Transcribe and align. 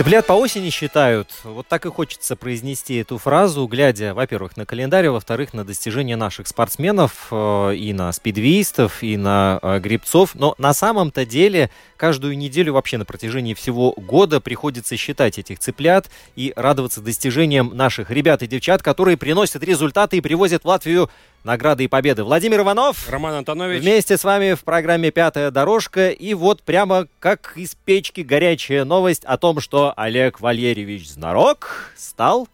Цыплят 0.00 0.26
по 0.26 0.32
осени 0.32 0.70
считают. 0.70 1.28
Вот 1.44 1.66
так 1.68 1.84
и 1.84 1.90
хочется 1.90 2.34
произнести 2.34 2.94
эту 2.94 3.18
фразу, 3.18 3.66
глядя, 3.66 4.14
во-первых, 4.14 4.56
на 4.56 4.64
календарь, 4.64 5.08
а 5.08 5.12
во-вторых, 5.12 5.52
на 5.52 5.62
достижения 5.62 6.16
наших 6.16 6.46
спортсменов, 6.46 7.26
э, 7.30 7.74
и 7.76 7.92
на 7.92 8.10
спидвистов, 8.12 9.02
и 9.02 9.18
на 9.18 9.58
э, 9.60 9.78
грибцов. 9.78 10.34
Но 10.34 10.54
на 10.56 10.72
самом-то 10.72 11.26
деле 11.26 11.68
каждую 11.98 12.38
неделю 12.38 12.72
вообще 12.72 12.96
на 12.96 13.04
протяжении 13.04 13.52
всего 13.52 13.92
года 13.94 14.40
приходится 14.40 14.96
считать 14.96 15.38
этих 15.38 15.58
цыплят 15.58 16.08
и 16.34 16.54
радоваться 16.56 17.02
достижениям 17.02 17.76
наших 17.76 18.10
ребят 18.10 18.42
и 18.42 18.46
девчат, 18.46 18.82
которые 18.82 19.18
приносят 19.18 19.62
результаты 19.62 20.16
и 20.16 20.22
привозят 20.22 20.64
в 20.64 20.66
Латвию 20.66 21.10
награды 21.44 21.84
и 21.84 21.88
победы. 21.88 22.24
Владимир 22.24 22.60
Иванов. 22.60 23.08
Роман 23.08 23.34
Антонович. 23.34 23.82
Вместе 23.82 24.16
с 24.16 24.24
вами 24.24 24.54
в 24.54 24.64
программе 24.64 25.10
«Пятая 25.10 25.50
дорожка». 25.50 26.10
И 26.10 26.34
вот 26.34 26.62
прямо 26.62 27.06
как 27.18 27.52
из 27.56 27.74
печки 27.74 28.20
горячая 28.20 28.84
новость 28.84 29.24
о 29.24 29.36
том, 29.38 29.60
что 29.60 29.92
Олег 29.96 30.40
Валерьевич 30.40 31.08
Знарок 31.08 31.92
стал 31.96 32.48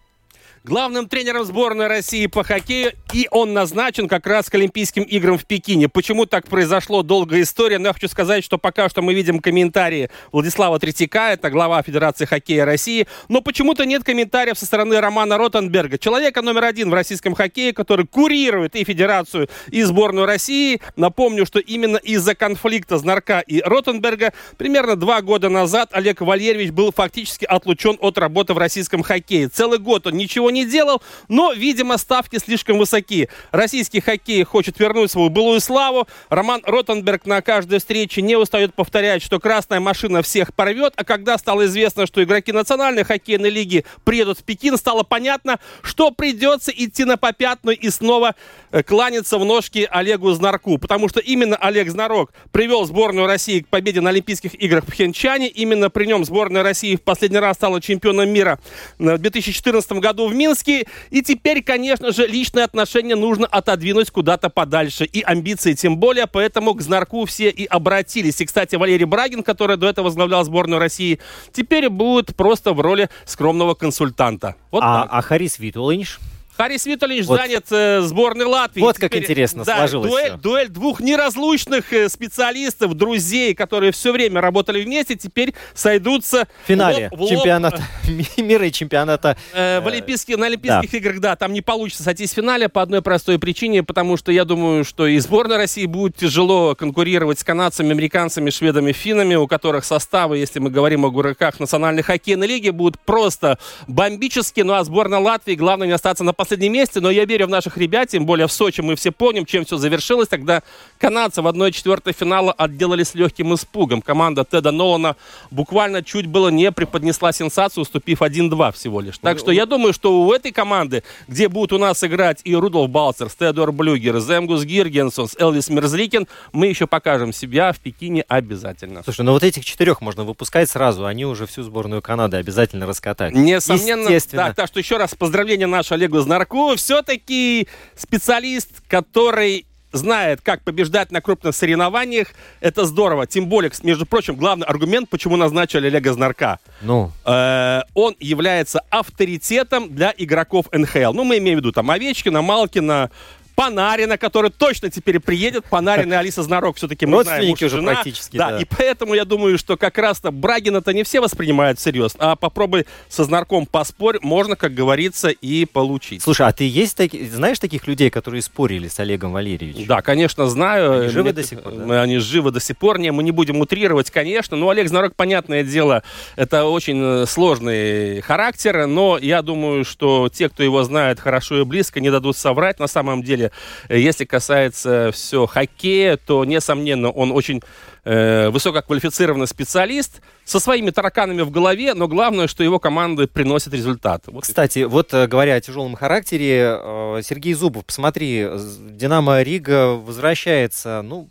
главным 0.67 1.09
тренером 1.09 1.45
сборной 1.45 1.87
России 1.87 2.27
по 2.27 2.43
хоккею, 2.43 2.93
и 3.13 3.29
он 3.31 3.53
назначен 3.53 4.09
как 4.09 4.27
раз 4.27 4.51
к 4.51 4.55
Олимпийским 4.57 5.05
играм 5.05 5.39
в 5.39 5.47
Пекине. 5.47 5.89
Почему 5.89 6.27
так 6.27 6.49
произошло, 6.49 7.05
долгая 7.05 7.43
история, 7.43 7.79
но 7.79 7.89
я 7.89 7.93
хочу 7.95 8.09
сказать, 8.09 8.45
что 8.45 8.59
пока 8.59 8.89
что 8.89 9.01
мы 9.01 9.15
видим 9.15 9.39
комментарии 9.39 10.11
Владислава 10.33 10.81
Третьяка, 10.81 11.31
это 11.31 11.51
глава 11.51 11.81
Федерации 11.83 12.25
хоккея 12.25 12.65
России, 12.65 13.07
но 13.29 13.43
почему-то 13.43 13.87
нет 13.87 14.03
комментариев 14.03 14.59
со 14.59 14.67
стороны 14.67 15.01
Романа 15.01 15.39
Ротенберга, 15.39 15.99
человека 15.99 16.43
номер 16.43 16.65
один 16.65 16.91
в 16.91 16.95
российском 16.95 17.37
хоккее, 17.37 17.73
который 17.73 18.05
курирует 18.05 18.75
и 18.75 18.83
Федерацию, 18.83 19.49
и 19.71 19.85
сборную 19.85 20.27
России. 20.27 20.81
Напомню, 20.97 21.47
что 21.47 21.61
именно 21.61 21.99
из-за 21.99 22.35
конфликта 22.35 22.99
Знарка 22.99 23.39
и 23.39 23.61
Ротенберга 23.61 24.33
примерно 24.57 24.97
два 24.97 25.23
года 25.23 25.49
назад 25.49 25.91
Олег 25.93 26.23
Валерьевич 26.23 26.73
был 26.73 26.91
фактически 26.91 27.45
отлучен 27.45 27.97
от 28.01 28.19
работы 28.19 28.53
в 28.53 28.59
российском 28.59 29.05
хоккее. 29.05 29.49
Целый 29.49 29.79
год 29.79 30.09
он 30.09 30.15
ничего 30.15 30.51
не 30.51 30.56
не 30.57 30.65
делал, 30.65 31.03
но, 31.29 31.53
видимо, 31.53 31.99
ставки 31.99 32.39
слишком 32.39 32.79
высоки. 32.79 33.29
Российский 33.51 34.01
хоккей 34.01 34.43
хочет 34.45 34.79
вернуть 34.81 35.11
свою 35.11 35.29
былую 35.29 35.61
славу. 35.61 36.09
Роман 36.31 36.63
Ротенберг 36.65 37.27
на 37.27 37.43
каждой 37.43 37.79
встрече 37.79 38.23
не 38.23 38.37
устает 38.37 38.75
повторять, 38.75 39.23
что 39.23 39.39
красная 39.39 39.81
машина 39.81 40.23
всех 40.23 40.55
порвет. 40.55 40.95
А 40.97 41.05
когда 41.05 41.37
стало 41.37 41.67
известно, 41.67 42.07
что 42.07 42.23
игроки 42.23 42.53
национальной 42.53 43.05
хоккейной 43.05 43.51
лиги 43.51 43.85
приедут 44.05 44.39
в 44.39 44.45
Пекин, 44.45 44.79
стало 44.79 45.03
понятно, 45.03 45.61
что 45.83 46.11
придется 46.11 46.73
идти 46.75 47.05
на 47.05 47.19
попятную 47.19 47.79
и 47.79 47.91
снова 47.91 48.35
э, 48.71 48.83
кланяться 48.83 49.39
в 49.39 49.45
ножки 49.45 49.87
Олегу 49.91 50.33
Знарку. 50.33 50.79
Потому 50.79 51.09
что 51.09 51.21
именно 51.21 51.57
Олег 51.57 51.91
Знарок 51.91 52.33
привел 52.51 52.87
сборную 52.87 53.27
России 53.27 53.61
к 53.61 53.69
победе 53.69 54.01
на 54.01 54.11
Олимпийских 54.11 54.55
играх 54.55 54.85
в 54.85 54.87
Пхенчане. 54.87 55.49
Именно 55.49 55.91
при 55.91 56.07
нем 56.07 56.25
сборная 56.25 56.63
России 56.63 56.97
в 56.97 57.03
последний 57.03 57.39
раз 57.39 57.57
стала 57.57 57.81
чемпионом 57.81 58.31
мира 58.31 58.59
в 58.99 59.19
2014 59.19 59.93
году 59.93 60.29
в 60.29 60.35
Минске. 60.35 60.46
Минске. 60.47 60.87
И 61.11 61.23
теперь, 61.23 61.63
конечно 61.63 62.13
же, 62.13 62.27
личные 62.27 62.65
отношения 62.65 63.17
нужно 63.17 63.47
отодвинуть 63.47 64.11
куда-то 64.11 64.49
подальше. 64.51 65.05
И 65.05 65.23
амбиции 65.23 65.75
тем 65.75 65.99
более, 65.99 66.27
поэтому 66.27 66.75
к 66.75 66.83
Знарку 66.83 67.25
все 67.25 67.51
и 67.51 67.65
обратились. 67.65 68.41
И, 68.41 68.47
кстати, 68.47 68.77
Валерий 68.77 69.07
Брагин, 69.07 69.43
который 69.43 69.77
до 69.77 69.89
этого 69.89 70.07
возглавлял 70.07 70.45
сборную 70.45 70.79
России, 70.79 71.19
теперь 71.53 71.89
будет 71.89 72.37
просто 72.37 72.73
в 72.73 72.81
роли 72.81 73.09
скромного 73.25 73.75
консультанта. 73.75 74.57
Вот 74.71 74.83
а, 74.83 75.07
а 75.11 75.23
Харис 75.23 75.59
Витулинш? 75.59 76.21
Харис 76.57 76.87
Виталич 76.87 77.27
вот. 77.27 77.39
занят 77.39 77.67
э, 77.71 78.01
сборной 78.01 78.47
Латвии. 78.47 78.81
Вот 78.81 78.97
Теперь, 78.97 79.11
как 79.11 79.19
интересно 79.21 79.65
да, 79.65 79.77
сложилось 79.77 80.11
дуэль, 80.11 80.31
все. 80.31 80.37
дуэль 80.39 80.69
двух 80.69 81.01
неразлучных 81.01 81.93
э, 81.93 82.09
специалистов, 82.09 82.95
друзей, 82.95 83.55
которые 83.55 83.93
все 83.93 84.11
время 84.11 84.41
работали 84.41 84.83
вместе, 84.83 85.17
теперь 85.17 85.55
сойдутся 85.75 86.49
в 86.65 86.69
финале 86.69 87.09
лоб, 87.11 87.19
в 87.19 87.23
лоб. 87.23 87.31
чемпионата 87.31 87.83
мира 88.39 88.67
и 88.67 88.73
чемпионата 88.73 89.37
э, 89.53 89.81
в 89.81 89.87
Олимпийских, 89.87 90.39
на 90.39 90.47
Олимпийских 90.47 90.91
да. 90.91 90.99
играх. 90.99 91.21
Да, 91.21 91.37
там 91.37 91.53
не 91.53 91.61
получится 91.61 92.03
сойтись 92.03 92.33
в 92.33 92.35
финале 92.35 92.71
по 92.71 92.81
одной 92.81 93.03
простой 93.03 93.39
причине, 93.39 93.83
потому 93.83 94.17
что 94.17 94.33
я 94.33 94.47
думаю, 94.47 94.85
что 94.85 95.07
и 95.07 95.19
сборная 95.19 95.59
России 95.59 95.85
будет 95.85 96.17
тяжело 96.17 96.75
конкурировать 96.75 97.39
с 97.39 97.45
канадцами, 97.45 97.91
американцами, 97.91 98.49
шведами, 98.49 98.93
финнами, 98.93 99.35
у 99.35 99.47
которых 99.47 99.85
составы, 99.85 100.39
если 100.39 100.59
мы 100.59 100.71
говорим 100.71 101.05
о 101.05 101.11
игроках 101.11 101.61
национальной 101.61 102.03
хоккейной 102.03 102.47
лиги, 102.47 102.71
будут 102.71 102.99
просто 102.99 103.59
бомбические. 103.87 104.65
Ну 104.65 104.73
а 104.73 104.85
сборная 104.85 105.19
Латвии, 105.19 105.55
главное 105.55 105.87
не 105.87 105.93
остаться 105.93 106.25
на 106.25 106.33
последнем 106.33 106.46
месте, 106.51 107.01
но 107.01 107.11
я 107.11 107.25
верю 107.25 107.47
в 107.47 107.51
наших 107.51 107.77
ребят, 107.77 108.09
тем 108.09 108.27
более 108.27 108.47
в 108.47 108.53
Сочи 108.53 108.81
мы 108.81 108.97
все 108.97 109.13
помним, 109.13 109.47
чем 109.47 109.65
все 109.65 109.77
завершилось. 109.77 110.29
Тогда 110.29 110.63
канадцы 110.99 111.43
в 111.43 111.47
1-4 111.47 112.13
финала 112.13 112.53
отделались 112.53 113.15
легким 113.15 113.55
испугом. 113.55 114.03
Команда 114.03 114.45
Теда 114.45 114.71
Нолана 114.71 115.17
буквально 115.51 116.03
чуть 116.03 116.27
было 116.27 116.49
не 116.49 116.71
преподнесла 116.73 117.33
сенсацию, 117.33 117.83
уступив 117.83 118.23
1-2 118.23 118.73
всего 118.73 119.01
лишь. 119.01 119.19
Так 119.19 119.39
что 119.39 119.51
я 119.53 119.67
думаю, 119.67 119.93
что 119.93 120.21
у 120.21 120.33
этой 120.33 120.53
команды, 120.53 121.03
где 121.29 121.49
будут 121.49 121.73
у 121.73 121.79
нас 121.79 122.03
играть 122.05 122.41
и 122.45 122.53
Рудolf 122.53 122.89
Балцер, 122.89 123.29
Теодор 123.31 123.73
Блюгер, 123.73 124.21
Земгус 124.21 124.65
Гиргенсон, 124.65 125.29
Элвис 125.39 125.69
Мерзликин, 125.69 126.27
мы 126.53 126.67
еще 126.67 126.87
покажем 126.87 127.33
себя 127.33 127.73
в 127.73 127.79
Пекине 127.79 128.25
обязательно. 128.29 129.03
Слушай, 129.03 129.23
ну 129.23 129.33
вот 129.33 129.43
этих 129.43 129.65
четырех 129.65 130.01
можно 130.01 130.25
выпускать 130.25 130.69
сразу, 130.69 131.07
они 131.07 131.25
уже 131.25 131.47
всю 131.47 131.63
сборную 131.63 132.03
Канады 132.03 132.37
обязательно 132.37 132.87
раскатают. 132.87 133.35
Несомненно. 133.35 134.07
Так, 134.31 134.55
так 134.55 134.67
что 134.67 134.79
еще 134.79 134.97
раз 134.97 135.15
поздравления 135.15 135.67
наш 135.67 135.93
Олегу 135.93 136.19
Знар 136.21 136.36
Марков 136.37 136.79
все-таки 136.79 137.67
специалист, 137.97 138.69
который 138.89 139.65
знает, 139.93 140.41
как 140.43 140.63
побеждать 140.63 141.11
на 141.11 141.23
крупных 141.23 141.55
соревнованиях. 141.55 142.29
Это 142.61 142.85
здорово. 142.85 143.27
Тем 143.27 143.47
более, 143.47 143.73
между 143.83 144.05
прочим, 144.05 144.37
главный 144.37 144.67
аргумент, 144.67 145.09
почему 145.09 145.37
назначили 145.37 145.87
Олега 145.87 146.13
Знарка. 146.13 146.59
Ну? 146.83 147.11
Э, 147.25 147.81
он 147.95 148.15
является 148.21 148.81
авторитетом 148.91 149.95
для 149.95 150.13
игроков 150.17 150.67
НХЛ. 150.73 151.13
Ну, 151.15 151.25
мы 151.25 151.39
имеем 151.39 151.59
в 151.59 151.61
виду 151.61 151.73
там 151.73 151.91
Овечкина, 151.91 152.43
Малкина, 152.43 153.11
Панарина, 153.57 154.19
который 154.19 154.51
точно 154.51 154.91
теперь 154.91 155.19
приедет. 155.19 155.65
Панарин 155.65 156.13
и 156.13 156.17
Алиса 156.17 156.43
Знарок 156.43 156.77
все-таки 156.77 157.07
мы 157.07 157.25
знаем, 157.25 157.53
уже 157.53 157.69
жена. 157.71 157.95
практически. 157.95 158.37
Да, 158.37 158.51
да, 158.51 158.61
и 158.61 158.65
поэтому 158.65 159.15
я 159.15 159.25
думаю, 159.25 159.57
что 159.59 159.79
как 159.79 159.97
раз-то 159.97 160.31
Брагина-то 160.31 160.93
не 160.93 161.03
все 161.05 161.21
воспринимают 161.21 161.79
всерьез, 161.79 162.15
а 162.19 162.37
попробуй 162.37 162.87
со 163.09 163.25
Знарком 163.25 163.65
поспорь, 163.65 164.19
можно, 164.21 164.57
как 164.57 164.75
говорится, 164.75 165.31
и 165.31 165.65
получить. 165.65 166.23
Слушай, 166.23 166.47
а 166.47 166.53
ты 166.53 166.69
есть 166.69 166.97
таки, 166.97 167.27
знаешь 167.27 167.59
таких 167.59 167.87
людей, 167.87 168.11
которые 168.11 168.43
спорили 168.43 168.89
с 168.89 169.01
Олегом 169.01 169.33
Валерьевичем? 169.33 169.87
Да, 169.87 170.03
конечно, 170.03 170.47
знаю. 170.47 171.01
Они 171.01 171.09
живы 171.09 171.23
Мне, 171.25 171.33
до 171.33 171.43
сих 171.43 171.63
пор, 171.63 171.73
да? 171.73 172.03
Они 172.03 172.19
живы 172.19 172.51
до 172.51 172.61
сих 172.61 172.77
пор. 172.77 172.99
Не, 172.99 173.11
мы 173.11 173.23
не 173.23 173.31
будем 173.31 173.59
утрировать, 173.61 174.11
конечно. 174.11 174.57
Но 174.57 174.69
Олег 174.69 174.89
Знарок, 174.89 175.17
понятное 175.17 175.65
дело, 175.65 176.03
это 176.37 176.65
очень 176.67 177.23
э, 177.23 177.27
сложный 177.27 178.21
характер, 178.21 178.87
но 178.87 179.17
я 179.17 179.41
думаю, 179.41 179.87
что 179.87 180.29
те, 180.29 180.51
кто 180.51 180.63
его 180.63 180.83
знает 180.83 181.21
хорошо 181.21 181.63
и 181.63 181.65
близко, 181.65 182.01
не 182.01 182.11
дадут 182.11 182.37
соврать. 182.37 182.79
На 182.79 182.87
самом 182.87 183.23
деле 183.23 183.46
Э, 183.89 183.99
если 183.99 184.25
касается 184.25 185.11
все 185.13 185.47
хоккея, 185.47 186.17
то, 186.17 186.45
несомненно, 186.45 187.11
он 187.11 187.33
очень 187.33 187.63
э, 188.05 188.49
высококвалифицированный 188.51 189.47
специалист 189.47 190.21
со 190.45 190.61
своими 190.61 190.91
тараканами 190.91 191.43
в 191.43 191.51
голове, 191.51 191.95
но 191.95 192.09
главное, 192.09 192.47
что 192.47 192.63
его 192.63 192.79
команды 192.79 193.27
приносят 193.27 193.75
результат. 193.75 194.25
Вот 194.27 194.45
Кстати, 194.45 194.85
вот 194.85 195.13
э, 195.13 195.27
говоря 195.27 195.55
о 195.55 195.61
тяжелом 195.61 195.95
характере, 195.95 196.79
э, 196.81 197.21
Сергей 197.23 197.55
Зубов, 197.55 197.85
посмотри, 197.85 198.47
Динамо 198.91 199.43
Рига 199.43 199.95
возвращается, 199.95 201.03
ну, 201.03 201.29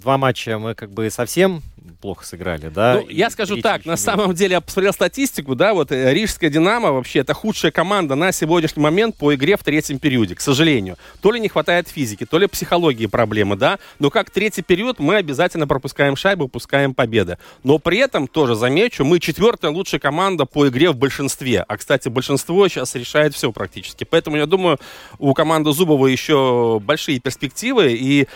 два 0.00 0.18
матча 0.18 0.58
мы 0.58 0.74
как 0.74 0.90
бы 0.90 1.10
совсем 1.10 1.62
плохо 2.00 2.24
сыграли, 2.24 2.68
да? 2.68 3.00
Ну, 3.00 3.08
я 3.08 3.30
скажу 3.30 3.60
так, 3.60 3.84
на 3.84 3.96
самом 3.96 4.34
деле 4.34 4.52
я 4.54 4.60
посмотрел 4.60 4.92
статистику, 4.92 5.54
да, 5.54 5.74
вот 5.74 5.92
э, 5.92 6.12
Рижская 6.12 6.50
Динамо 6.50 6.92
вообще 6.92 7.20
это 7.20 7.34
худшая 7.34 7.70
команда 7.70 8.14
на 8.14 8.32
сегодняшний 8.32 8.82
момент 8.82 9.16
по 9.16 9.34
игре 9.34 9.56
в 9.56 9.62
третьем 9.62 9.98
периоде, 9.98 10.34
к 10.34 10.40
сожалению. 10.40 10.96
То 11.20 11.32
ли 11.32 11.40
не 11.40 11.48
хватает 11.48 11.88
физики, 11.88 12.24
то 12.24 12.38
ли 12.38 12.46
психологии 12.46 13.06
проблемы, 13.06 13.56
да, 13.56 13.78
но 13.98 14.10
как 14.10 14.30
третий 14.30 14.62
период 14.62 14.98
мы 14.98 15.16
обязательно 15.16 15.66
пропускаем 15.66 16.16
шайбу, 16.16 16.48
пускаем 16.48 16.94
победы. 16.94 17.38
Но 17.64 17.78
при 17.78 17.98
этом, 17.98 18.26
тоже 18.26 18.54
замечу, 18.54 19.04
мы 19.04 19.20
четвертая 19.20 19.70
лучшая 19.70 20.00
команда 20.00 20.46
по 20.46 20.68
игре 20.68 20.90
в 20.90 20.96
большинстве. 20.96 21.64
А, 21.66 21.76
кстати, 21.76 22.08
большинство 22.08 22.66
сейчас 22.68 22.94
решает 22.94 23.34
все 23.34 23.52
практически. 23.52 24.04
Поэтому, 24.04 24.36
я 24.36 24.46
думаю, 24.46 24.78
у 25.18 25.34
команды 25.34 25.72
Зубова 25.72 26.06
еще 26.06 26.80
большие 26.82 27.20
перспективы, 27.20 27.92
и 27.92 28.26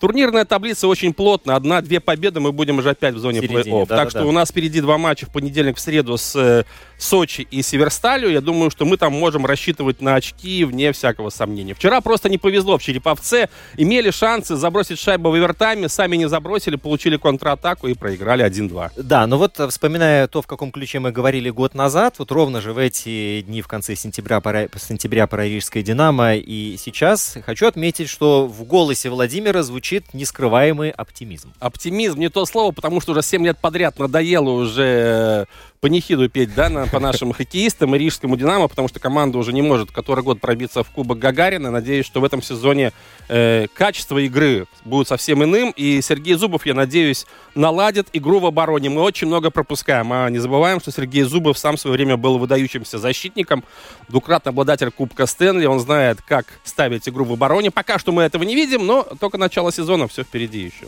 Турнирная 0.00 0.44
таблица 0.44 0.88
очень 0.88 1.14
плотная. 1.14 1.56
Одна-две 1.56 2.00
победы, 2.00 2.40
мы 2.40 2.52
будем 2.52 2.78
уже 2.78 2.90
опять 2.90 3.14
в 3.14 3.18
зоне 3.18 3.40
плей-офф. 3.40 3.86
Да, 3.86 3.96
так 3.96 4.06
да, 4.06 4.10
что 4.10 4.18
да. 4.20 4.26
у 4.26 4.32
нас 4.32 4.50
впереди 4.50 4.80
два 4.80 4.98
матча 4.98 5.26
в 5.26 5.30
понедельник, 5.30 5.76
в 5.76 5.80
среду 5.80 6.16
с 6.16 6.34
э, 6.36 6.64
Сочи 7.04 7.46
и 7.50 7.62
Северсталью. 7.62 8.30
Я 8.30 8.40
думаю, 8.40 8.70
что 8.70 8.86
мы 8.86 8.96
там 8.96 9.12
можем 9.12 9.44
рассчитывать 9.44 10.00
на 10.00 10.14
очки 10.14 10.64
вне 10.64 10.90
всякого 10.92 11.28
сомнения. 11.28 11.74
Вчера 11.74 12.00
просто 12.00 12.30
не 12.30 12.38
повезло 12.38 12.78
в 12.78 12.82
Череповце. 12.82 13.48
Имели 13.76 14.10
шансы 14.10 14.56
забросить 14.56 14.98
шайбу 14.98 15.30
в 15.30 15.34
овертайме, 15.34 15.88
сами 15.90 16.16
не 16.16 16.28
забросили, 16.28 16.76
получили 16.76 17.18
контратаку 17.18 17.88
и 17.88 17.94
проиграли 17.94 18.44
1-2. 18.44 18.92
Да, 18.96 19.26
но 19.26 19.36
вот 19.36 19.60
э, 19.60 19.68
вспоминая 19.68 20.26
то, 20.28 20.40
в 20.40 20.46
каком 20.46 20.72
ключе 20.72 20.98
мы 20.98 21.12
говорили 21.12 21.50
год 21.50 21.74
назад, 21.74 22.14
вот 22.18 22.32
ровно 22.32 22.62
же 22.62 22.72
в 22.72 22.78
эти 22.78 23.42
дни 23.42 23.60
в 23.60 23.68
конце 23.68 23.94
сентября, 23.96 24.40
пора, 24.40 24.68
сентября 24.76 25.26
про 25.26 25.46
Рижское 25.46 25.82
Динамо 25.82 26.36
и 26.36 26.76
сейчас, 26.78 27.36
хочу 27.44 27.66
отметить, 27.66 28.08
что 28.08 28.46
в 28.46 28.64
голосе 28.64 29.10
Владимира 29.10 29.62
звучит 29.62 30.14
нескрываемый 30.14 30.90
оптимизм. 30.90 31.52
Оптимизм 31.60 32.18
не 32.18 32.30
то 32.30 32.46
слово, 32.46 32.72
потому 32.72 33.02
что 33.02 33.12
уже 33.12 33.22
7 33.22 33.44
лет 33.44 33.58
подряд 33.58 33.98
надоело 33.98 34.50
уже 34.50 35.46
панихиду 35.84 36.30
петь, 36.30 36.54
да, 36.54 36.70
на, 36.70 36.86
по 36.94 37.00
нашим 37.00 37.32
хоккеистам 37.32 37.94
и 37.94 37.98
рижскому 37.98 38.36
«Динамо», 38.36 38.68
потому 38.68 38.88
что 38.88 39.00
команда 39.00 39.38
уже 39.38 39.52
не 39.52 39.62
может 39.62 39.90
который 39.90 40.24
год 40.24 40.40
пробиться 40.40 40.82
в 40.82 40.90
Кубок 40.90 41.18
Гагарина. 41.18 41.70
Надеюсь, 41.70 42.06
что 42.06 42.20
в 42.20 42.24
этом 42.24 42.42
сезоне 42.42 42.92
э, 43.28 43.66
качество 43.74 44.18
игры 44.18 44.66
будет 44.84 45.08
совсем 45.08 45.42
иным, 45.44 45.72
и 45.76 46.00
Сергей 46.02 46.34
Зубов, 46.34 46.66
я 46.66 46.74
надеюсь, 46.74 47.26
наладит 47.54 48.08
игру 48.12 48.40
в 48.40 48.46
обороне. 48.46 48.90
Мы 48.90 49.02
очень 49.02 49.26
много 49.26 49.50
пропускаем, 49.50 50.12
а 50.12 50.28
не 50.28 50.38
забываем, 50.38 50.80
что 50.80 50.90
Сергей 50.90 51.22
Зубов 51.22 51.58
сам 51.58 51.76
в 51.76 51.80
свое 51.80 51.96
время 51.96 52.16
был 52.16 52.38
выдающимся 52.38 52.98
защитником, 52.98 53.64
двукратный 54.08 54.50
обладатель 54.50 54.90
Кубка 54.90 55.26
Стэнли, 55.26 55.66
он 55.66 55.80
знает, 55.80 56.20
как 56.22 56.46
ставить 56.64 57.08
игру 57.08 57.24
в 57.24 57.32
обороне. 57.32 57.70
Пока 57.70 57.98
что 57.98 58.12
мы 58.12 58.22
этого 58.22 58.42
не 58.42 58.54
видим, 58.54 58.86
но 58.86 59.02
только 59.20 59.38
начало 59.38 59.72
сезона, 59.72 60.08
все 60.08 60.22
впереди 60.22 60.60
еще. 60.60 60.86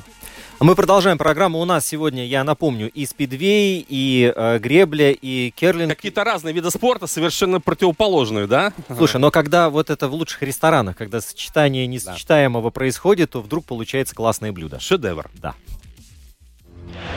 Мы 0.59 0.75
продолжаем 0.75 1.19
программу. 1.19 1.61
У 1.61 1.65
нас 1.67 1.87
сегодня, 1.87 2.25
я 2.25 2.43
напомню, 2.43 2.91
и 2.91 3.05
спидвей, 3.05 3.85
и 3.87 4.33
э, 4.35 4.59
гребля, 4.59 5.13
и 5.13 5.51
керлинг. 5.51 5.95
Какие-то 5.95 6.25
разные 6.25 6.55
виды 6.55 6.71
спорта, 6.71 7.07
совершенно 7.07 7.61
противоположные, 7.61 8.47
да? 8.47 8.73
Слушай, 8.97 9.19
но 9.19 9.31
когда 9.31 9.69
вот 9.69 9.91
это 9.91 10.09
в 10.09 10.15
лучших 10.15 10.43
ресторанах, 10.43 10.97
когда 10.97 11.21
сочетание 11.21 11.87
несочетаемого 11.87 12.71
да. 12.71 12.71
происходит, 12.71 13.33
то 13.33 13.43
вдруг 13.43 13.67
получается 13.67 14.15
классное 14.15 14.51
блюдо. 14.51 14.81
Шедевр. 14.81 15.31
Да. 15.35 15.55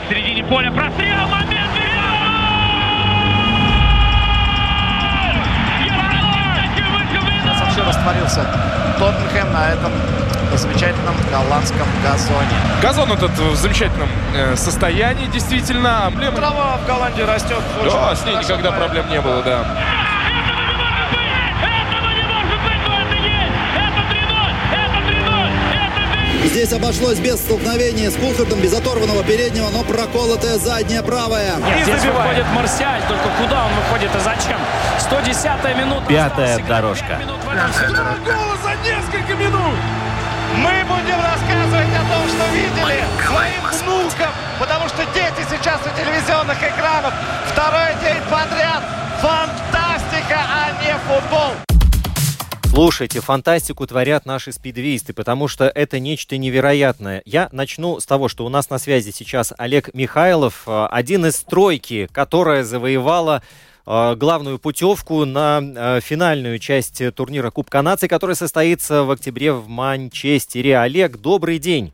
В 0.06 0.10
середине 0.10 0.44
поля 0.44 0.70
прострел, 0.70 1.26
момент! 1.28 1.70
Вообще 7.60 7.82
растворился 7.82 8.44
Тоттенхэм 8.98 9.52
на 9.52 9.72
этом 9.72 10.19
замечательном 10.58 11.14
голландском 11.30 11.86
газоне. 12.02 12.56
Газон 12.82 13.12
этот 13.12 13.30
в 13.38 13.56
замечательном 13.56 14.08
э, 14.34 14.56
состоянии, 14.56 15.26
действительно. 15.26 16.12
Трава 16.34 16.78
в 16.78 16.86
Голландии 16.86 17.22
растет. 17.22 17.62
Да, 17.84 18.14
с 18.14 18.24
ней 18.24 18.36
никогда 18.36 18.72
проблем 18.72 19.08
не 19.10 19.20
было, 19.20 19.42
да. 19.42 19.64
Здесь 26.44 26.72
обошлось 26.72 27.18
без 27.18 27.36
столкновения 27.36 28.10
с 28.10 28.16
Кулхардом, 28.16 28.60
без 28.60 28.72
оторванного 28.74 29.22
переднего, 29.22 29.70
но 29.70 29.84
проколотая 29.84 30.58
задняя 30.58 31.02
правая. 31.02 31.54
Нет, 31.56 31.84
здесь 31.84 32.00
забивает. 32.00 32.30
выходит 32.30 32.46
Марсиаль, 32.52 33.02
только 33.08 33.28
куда 33.40 33.66
он 33.66 33.72
выходит 33.74 34.10
и 34.14 34.18
зачем? 34.18 34.58
110-я 34.98 35.74
минута. 35.74 36.06
Пятая 36.08 36.58
дорожка. 36.66 37.20
Гола 38.24 38.56
за 38.64 38.88
несколько 38.88 39.34
минут! 39.36 39.99
Мы 40.56 40.84
будем 40.84 41.20
рассказывать 41.20 41.94
о 41.94 42.04
том, 42.12 42.28
что 42.28 42.46
видели 42.52 43.04
своим 43.26 43.60
внукам, 44.10 44.30
потому 44.58 44.88
что 44.88 45.04
дети 45.14 45.46
сейчас 45.48 45.80
у 45.86 45.90
телевизионных 45.98 46.58
экранов. 46.62 47.14
Второй 47.46 47.94
день 48.02 48.22
подряд. 48.30 48.82
Фантастика, 49.20 50.38
а 50.38 50.70
не 50.82 50.94
футбол. 51.06 51.52
Слушайте, 52.64 53.20
фантастику 53.20 53.86
творят 53.86 54.26
наши 54.26 54.52
спидвисты, 54.52 55.12
потому 55.12 55.48
что 55.48 55.66
это 55.66 55.98
нечто 55.98 56.36
невероятное. 56.36 57.20
Я 57.24 57.48
начну 57.52 57.98
с 58.00 58.06
того, 58.06 58.28
что 58.28 58.46
у 58.46 58.48
нас 58.48 58.70
на 58.70 58.78
связи 58.78 59.10
сейчас 59.10 59.52
Олег 59.58 59.92
Михайлов, 59.92 60.62
э, 60.66 60.86
один 60.90 61.26
из 61.26 61.40
тройки, 61.40 62.08
которая 62.12 62.62
завоевала 62.64 63.42
главную 63.86 64.58
путевку 64.58 65.24
на 65.24 65.60
э, 65.62 66.00
финальную 66.00 66.58
часть 66.58 67.02
турнира 67.14 67.50
Кубка 67.50 67.82
наций, 67.82 68.08
который 68.08 68.36
состоится 68.36 69.04
в 69.04 69.10
октябре 69.10 69.52
в 69.52 69.68
Манчестере. 69.68 70.78
Олег, 70.78 71.16
добрый 71.18 71.58
день. 71.58 71.92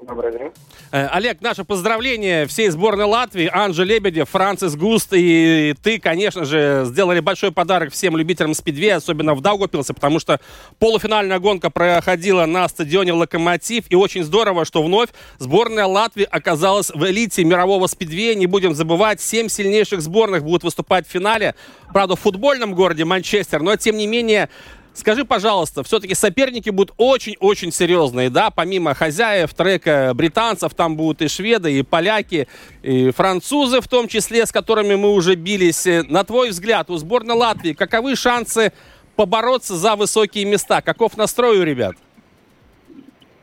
Добрый 0.00 0.30
день. 0.30 0.50
Э, 0.92 1.06
Олег, 1.06 1.40
наше 1.40 1.64
поздравление 1.64 2.46
всей 2.46 2.68
сборной 2.68 3.06
Латвии, 3.06 3.48
Анже 3.50 3.84
Лебедев, 3.84 4.28
Францис 4.28 4.76
Густ. 4.76 5.08
И 5.12 5.74
ты, 5.82 5.98
конечно 5.98 6.44
же, 6.44 6.82
сделали 6.84 7.20
большой 7.20 7.50
подарок 7.50 7.92
всем 7.92 8.14
любителям 8.14 8.52
спидвея, 8.52 8.96
особенно 8.96 9.34
в 9.34 9.40
Даугапилсе, 9.40 9.94
потому 9.94 10.20
что 10.20 10.38
полуфинальная 10.78 11.38
гонка 11.38 11.70
проходила 11.70 12.44
на 12.44 12.68
стадионе 12.68 13.14
Локомотив, 13.14 13.84
и 13.88 13.94
очень 13.94 14.22
здорово, 14.22 14.66
что 14.66 14.82
вновь 14.82 15.08
сборная 15.38 15.86
Латвии 15.86 16.28
оказалась 16.30 16.90
в 16.90 17.02
элите 17.06 17.42
мирового 17.44 17.86
спидвея. 17.86 18.34
Не 18.34 18.46
будем 18.46 18.74
забывать, 18.74 19.22
семь 19.22 19.48
сильнейших 19.48 20.02
сборных 20.02 20.44
будут 20.44 20.62
выступать 20.62 21.08
в 21.08 21.10
финале, 21.10 21.54
правда, 21.92 22.16
в 22.16 22.20
футбольном 22.20 22.74
городе 22.74 23.06
Манчестер, 23.06 23.62
но 23.62 23.76
тем 23.76 23.96
не 23.96 24.06
менее 24.06 24.50
Скажи, 24.96 25.26
пожалуйста, 25.26 25.82
все-таки 25.82 26.14
соперники 26.14 26.70
будут 26.70 26.94
очень-очень 26.96 27.70
серьезные, 27.70 28.30
да? 28.30 28.48
Помимо 28.48 28.94
хозяев 28.94 29.52
трека 29.52 30.10
британцев, 30.14 30.72
там 30.72 30.96
будут 30.96 31.20
и 31.20 31.28
шведы, 31.28 31.70
и 31.78 31.82
поляки, 31.82 32.48
и 32.82 33.10
французы 33.10 33.82
в 33.82 33.88
том 33.88 34.08
числе, 34.08 34.46
с 34.46 34.52
которыми 34.52 34.94
мы 34.94 35.12
уже 35.12 35.34
бились. 35.34 35.86
На 36.08 36.24
твой 36.24 36.48
взгляд, 36.48 36.88
у 36.88 36.96
сборной 36.96 37.34
Латвии 37.34 37.74
каковы 37.74 38.16
шансы 38.16 38.72
побороться 39.16 39.74
за 39.74 39.96
высокие 39.96 40.46
места? 40.46 40.80
Каков 40.80 41.18
настрой 41.18 41.58
у 41.58 41.62
ребят? 41.62 41.94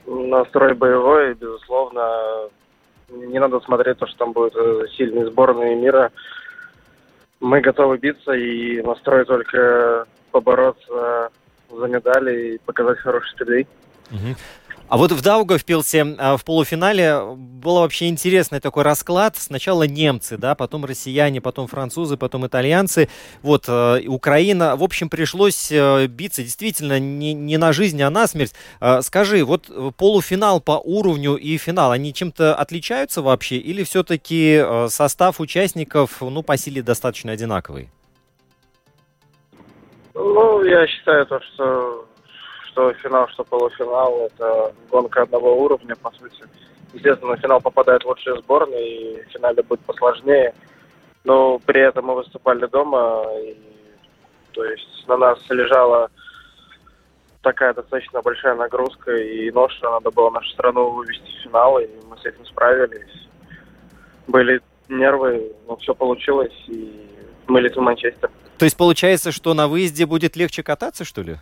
Настрой 0.08 0.74
боевой, 0.74 1.36
безусловно. 1.36 2.50
Не 3.10 3.38
надо 3.38 3.60
смотреть 3.60 4.00
то, 4.00 4.08
что 4.08 4.18
там 4.18 4.32
будут 4.32 4.56
э, 4.56 4.88
сильные 4.98 5.28
сборные 5.28 5.76
мира. 5.76 6.12
Мы 7.40 7.62
готовы 7.62 8.00
биться 8.00 8.32
и 8.32 8.82
настрой 8.82 9.24
только 9.26 10.08
побороться 10.32 11.30
за 11.78 11.88
медали 11.88 12.56
и 12.56 12.58
показать 12.60 13.00
хороший 13.00 13.32
стрелей. 13.32 13.68
Угу. 14.12 14.36
А 14.90 14.98
вот 14.98 15.12
в 15.12 15.22
Даугавпилсе 15.24 16.16
а, 16.20 16.38
в 16.38 16.44
полуфинале 16.44 17.20
был 17.36 17.78
вообще 17.78 18.10
интересный 18.10 18.60
такой 18.60 18.84
расклад. 18.84 19.36
Сначала 19.38 19.84
немцы, 19.88 20.38
да, 20.38 20.54
потом 20.54 20.86
россияне, 20.86 21.42
потом 21.42 21.68
французы, 21.68 22.16
потом 22.16 22.46
итальянцы. 22.46 23.10
Вот 23.42 23.66
э, 23.68 24.04
Украина. 24.06 24.76
В 24.76 24.84
общем, 24.84 25.10
пришлось 25.10 25.72
э, 25.72 26.06
биться 26.06 26.44
действительно 26.44 27.00
не, 27.00 27.34
не 27.34 27.58
на 27.58 27.74
жизнь, 27.74 28.00
а 28.04 28.12
на 28.12 28.28
смерть. 28.28 28.54
Э, 28.82 29.02
скажи, 29.02 29.44
вот 29.44 29.72
полуфинал 29.98 30.62
по 30.62 30.74
уровню 30.74 31.38
и 31.38 31.58
финал, 31.58 31.92
они 31.92 32.14
чем-то 32.14 32.54
отличаются 32.54 33.24
вообще? 33.24 33.58
Или 33.58 33.84
все-таки 33.84 34.64
состав 34.90 35.40
участников, 35.40 36.22
ну, 36.22 36.44
по 36.44 36.56
силе 36.56 36.84
достаточно 36.84 37.32
одинаковый? 37.32 37.90
Ну, 40.14 40.64
я 40.64 40.86
считаю 40.88 41.26
то, 41.26 41.40
что 41.42 42.06
что 42.74 42.92
финал, 42.94 43.28
что 43.30 43.44
полуфинал, 43.44 44.26
это 44.26 44.74
гонка 44.90 45.22
одного 45.22 45.64
уровня, 45.64 45.96
по 45.96 46.12
сути. 46.12 46.44
Естественно, 46.94 47.32
на 47.32 47.38
финал 47.38 47.62
попадают 47.62 48.04
лучшие 48.04 48.38
сборные, 48.42 49.14
и 49.14 49.24
в 49.24 49.32
финале 49.32 49.62
будет 49.64 49.82
посложнее. 49.82 50.54
Но 51.24 51.60
при 51.60 51.82
этом 51.82 52.06
мы 52.06 52.16
выступали 52.16 52.66
дома, 52.66 53.26
и, 53.42 53.56
то 54.52 54.66
есть 54.66 55.08
на 55.08 55.18
нас 55.18 55.40
лежала 55.50 56.10
такая 57.42 57.74
достаточно 57.74 58.22
большая 58.22 58.56
нагрузка 58.56 59.16
и 59.16 59.52
ноша. 59.52 59.90
Надо 59.90 60.12
было 60.12 60.32
нашу 60.32 60.50
страну 60.50 60.90
вывести 60.90 61.30
в 61.30 61.44
финал, 61.44 61.80
и 61.80 61.88
мы 62.10 62.18
с 62.18 62.26
этим 62.26 62.46
справились. 62.46 63.28
Были 64.28 64.62
нервы, 64.90 65.54
но 65.68 65.76
все 65.78 65.94
получилось, 65.94 66.54
и 66.68 67.08
мы 67.48 67.62
летим 67.62 67.82
в 67.82 67.86
Манчестер. 67.86 68.32
То 68.58 68.66
есть 68.66 68.78
получается, 68.78 69.32
что 69.32 69.54
на 69.54 69.68
выезде 69.68 70.06
будет 70.06 70.36
легче 70.36 70.64
кататься, 70.64 71.04
что 71.04 71.22
ли? 71.22 71.38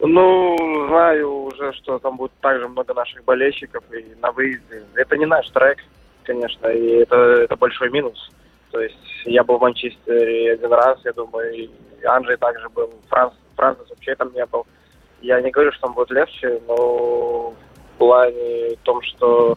Ну, 0.00 0.56
знаю 0.88 1.44
уже, 1.44 1.72
что 1.72 1.98
там 1.98 2.16
будет 2.16 2.32
также 2.40 2.68
много 2.68 2.94
наших 2.94 3.24
болельщиков 3.24 3.82
и 3.92 4.14
на 4.20 4.30
выезде. 4.32 4.84
Это 4.94 5.16
не 5.16 5.26
наш 5.26 5.48
трек, 5.50 5.78
конечно, 6.22 6.68
и 6.68 7.02
это, 7.02 7.16
это 7.16 7.56
большой 7.56 7.90
минус. 7.90 8.30
То 8.70 8.80
есть 8.80 8.96
я 9.24 9.42
был 9.42 9.58
в 9.58 9.62
Манчестере 9.62 10.52
один 10.52 10.72
раз, 10.72 11.00
я 11.04 11.12
думаю, 11.12 11.52
и 11.54 11.70
Анджей 12.04 12.36
также 12.36 12.68
был, 12.68 12.92
Франц, 13.08 13.32
Францис 13.56 13.88
вообще 13.88 14.14
там 14.14 14.32
не 14.34 14.44
был. 14.46 14.66
Я 15.20 15.40
не 15.40 15.50
говорю, 15.50 15.72
что 15.72 15.82
там 15.82 15.94
будет 15.94 16.10
легче, 16.10 16.60
но 16.68 16.76
в 16.76 17.98
плане 17.98 18.76
том, 18.84 19.02
что 19.02 19.56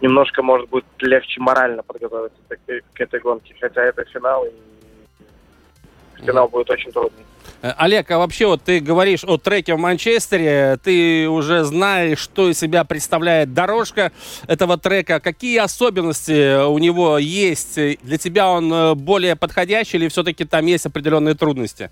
немножко, 0.00 0.42
может 0.42 0.68
быть, 0.70 0.84
легче 1.00 1.40
морально 1.40 1.82
подготовиться 1.82 2.38
к, 2.48 3.00
этой 3.00 3.20
гонке. 3.20 3.54
Хотя 3.60 3.82
это 3.82 4.04
финал, 4.04 4.44
и 4.44 6.24
финал 6.24 6.48
будет 6.48 6.70
очень 6.70 6.92
трудный. 6.92 7.24
Э, 7.62 7.72
Олег, 7.76 8.10
а 8.10 8.18
вообще 8.18 8.46
вот 8.46 8.62
ты 8.62 8.80
говоришь 8.80 9.24
о 9.24 9.36
треке 9.36 9.74
в 9.74 9.78
Манчестере, 9.78 10.76
ты 10.82 11.28
уже 11.28 11.64
знаешь, 11.64 12.18
что 12.18 12.48
из 12.48 12.58
себя 12.58 12.84
представляет 12.84 13.52
дорожка 13.52 14.12
этого 14.46 14.78
трека. 14.78 15.20
Какие 15.20 15.58
особенности 15.58 16.64
у 16.64 16.78
него 16.78 17.18
есть? 17.18 17.74
Для 18.02 18.18
тебя 18.18 18.48
он 18.48 18.72
э, 18.72 18.94
более 18.94 19.36
подходящий 19.36 19.96
или 19.96 20.08
все-таки 20.08 20.44
там 20.44 20.66
есть 20.66 20.86
определенные 20.86 21.34
трудности? 21.34 21.90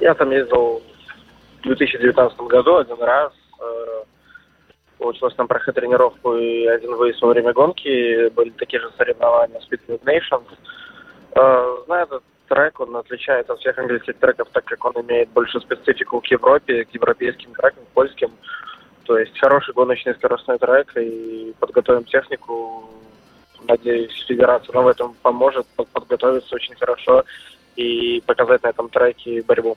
Я 0.00 0.14
там 0.14 0.30
ездил 0.30 0.82
в 1.60 1.62
2019 1.62 2.38
году 2.42 2.76
один 2.76 3.02
раз. 3.02 3.32
Э, 4.98 5.02
получилось 5.02 5.34
там 5.34 5.46
проехать 5.46 5.74
тренировку 5.74 6.36
и 6.36 6.66
один 6.66 6.94
выезд 6.96 7.22
во 7.22 7.28
время 7.28 7.52
гонки. 7.52 8.28
Были 8.30 8.50
такие 8.50 8.80
же 8.80 8.90
соревнования 8.96 9.60
Speed 9.60 10.00
Nations. 10.04 10.46
Знаю 11.86 12.06
этот 12.06 12.22
трек, 12.48 12.80
он 12.80 12.96
отличается 12.96 13.52
от 13.52 13.60
всех 13.60 13.78
английских 13.78 14.16
треков, 14.16 14.48
так 14.52 14.64
как 14.64 14.84
он 14.84 14.94
имеет 15.02 15.28
больше 15.28 15.60
специфику 15.60 16.20
к 16.20 16.26
Европе, 16.26 16.84
к 16.84 16.90
европейским 16.90 17.52
трекам, 17.54 17.84
к 17.84 17.88
польским. 17.88 18.30
То 19.04 19.18
есть 19.18 19.38
хороший 19.38 19.74
гоночный 19.74 20.14
скоростной 20.14 20.58
трек, 20.58 20.96
и 20.96 21.54
подготовим 21.60 22.04
технику. 22.04 22.88
Надеюсь, 23.66 24.24
федерация 24.26 24.72
нам 24.74 24.84
в 24.84 24.88
этом 24.88 25.14
поможет 25.22 25.66
подготовиться 25.92 26.54
очень 26.54 26.74
хорошо 26.76 27.24
и 27.76 28.22
показать 28.26 28.62
на 28.62 28.68
этом 28.68 28.88
треке 28.88 29.42
борьбу. 29.42 29.76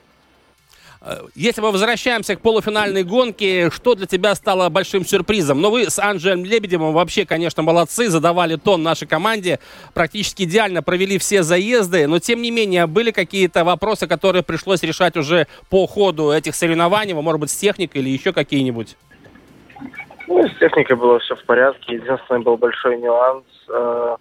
Если 1.34 1.62
мы 1.62 1.72
возвращаемся 1.72 2.36
к 2.36 2.42
полуфинальной 2.42 3.04
гонке, 3.04 3.72
что 3.72 3.96
для 3.96 4.06
тебя 4.06 4.36
стало 4.36 4.70
большим 4.70 5.04
сюрпризом? 5.04 5.60
Ну, 5.60 5.72
вы 5.72 5.90
с 5.90 5.98
Анджеем 5.98 6.46
Лебедевым 6.46 6.94
вообще, 6.94 7.26
конечно, 7.26 7.64
молодцы, 7.64 8.08
задавали 8.08 8.56
тон 8.56 8.84
нашей 8.84 9.08
команде, 9.08 9.60
практически 9.96 10.44
идеально 10.44 10.84
провели 10.84 11.18
все 11.18 11.42
заезды, 11.42 12.06
но, 12.06 12.20
тем 12.20 12.44
не 12.44 12.52
менее, 12.52 12.86
были 12.86 13.10
какие-то 13.10 13.64
вопросы, 13.64 14.06
которые 14.06 14.44
пришлось 14.44 14.84
решать 14.84 15.18
уже 15.18 15.48
по 15.72 15.88
ходу 15.88 16.30
этих 16.30 16.54
соревнований, 16.54 17.14
может 17.14 17.42
быть, 17.42 17.50
с 17.50 17.56
техникой 17.56 18.02
или 18.02 18.10
еще 18.10 18.32
какие-нибудь? 18.32 18.96
Ну, 20.28 20.48
с 20.48 20.60
техникой 20.60 20.98
было 20.98 21.20
все 21.20 21.36
в 21.36 21.44
порядке. 21.46 21.96
Единственный 21.96 22.42
был 22.42 22.58
большой 22.58 23.00
нюанс. 23.00 23.44
Э, 23.70 24.18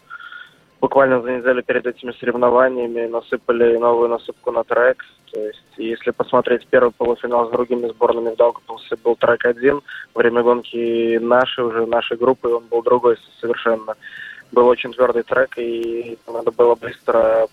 буквально 0.80 1.20
за 1.20 1.32
неделю 1.32 1.62
перед 1.62 1.86
этими 1.86 2.12
соревнованиями 2.12 3.06
насыпали 3.06 3.76
новую 3.76 4.08
насыпку 4.08 4.50
на 4.50 4.64
трек. 4.64 5.04
То 5.32 5.40
есть, 5.40 5.62
если 5.76 6.10
посмотреть 6.10 6.66
первый 6.68 6.90
полуфинал 6.90 7.48
с 7.48 7.52
другими 7.52 7.88
сборными 7.88 8.30
в 8.30 8.36
Даугавпилсе, 8.36 8.96
был 9.04 9.16
трек 9.16 9.44
один. 9.44 9.80
Время 10.14 10.42
гонки 10.42 11.18
нашей, 11.18 11.64
уже 11.64 11.86
нашей 11.86 12.16
группы, 12.16 12.48
он 12.48 12.64
был 12.70 12.82
другой 12.82 13.16
совершенно. 13.40 13.94
Был 14.52 14.66
очень 14.66 14.92
твердый 14.92 15.22
трек, 15.22 15.56
и 15.58 16.18
надо 16.26 16.50
было 16.50 16.74
быстро 16.74 17.46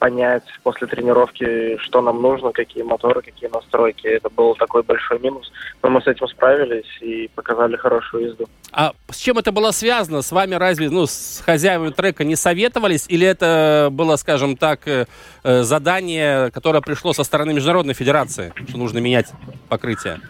понять 0.00 0.44
после 0.62 0.86
тренировки, 0.86 1.76
что 1.76 2.00
нам 2.00 2.20
нужно, 2.22 2.52
какие 2.52 2.82
моторы, 2.82 3.20
какие 3.20 3.50
настройки. 3.50 4.06
Это 4.06 4.30
был 4.30 4.54
такой 4.54 4.82
большой 4.82 5.20
минус. 5.20 5.52
Но 5.82 5.90
мы 5.90 6.00
с 6.00 6.06
этим 6.06 6.26
справились 6.26 6.88
и 7.00 7.28
показали 7.34 7.76
хорошую 7.76 8.28
езду. 8.28 8.46
А 8.72 8.92
с 9.10 9.18
чем 9.18 9.38
это 9.38 9.52
было 9.52 9.70
связано? 9.72 10.22
С 10.22 10.32
вами 10.32 10.54
разве, 10.54 10.88
ну, 10.88 11.06
с 11.06 11.42
хозяевами 11.44 11.90
трека 11.90 12.24
не 12.24 12.34
советовались? 12.34 13.04
Или 13.08 13.26
это 13.26 13.88
было, 13.92 14.16
скажем 14.16 14.56
так, 14.56 14.88
э, 14.88 15.04
э, 15.44 15.62
задание, 15.62 16.50
которое 16.50 16.80
пришло 16.80 17.12
со 17.12 17.22
стороны 17.22 17.52
Международной 17.52 17.94
Федерации, 17.94 18.52
что 18.68 18.78
нужно 18.78 18.98
менять 18.98 19.30
покрытие? 19.68 20.20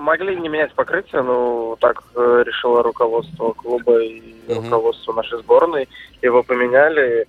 Э, 0.00 0.02
могли 0.02 0.36
не 0.36 0.48
менять 0.48 0.74
покрытие, 0.74 1.22
но 1.22 1.76
так 1.80 2.02
решило 2.14 2.82
руководство 2.82 3.52
клуба 3.52 4.02
и 4.02 4.34
uh-huh. 4.48 4.62
руководство 4.62 5.12
нашей 5.12 5.38
сборной. 5.38 5.88
Его 6.22 6.42
поменяли. 6.42 7.26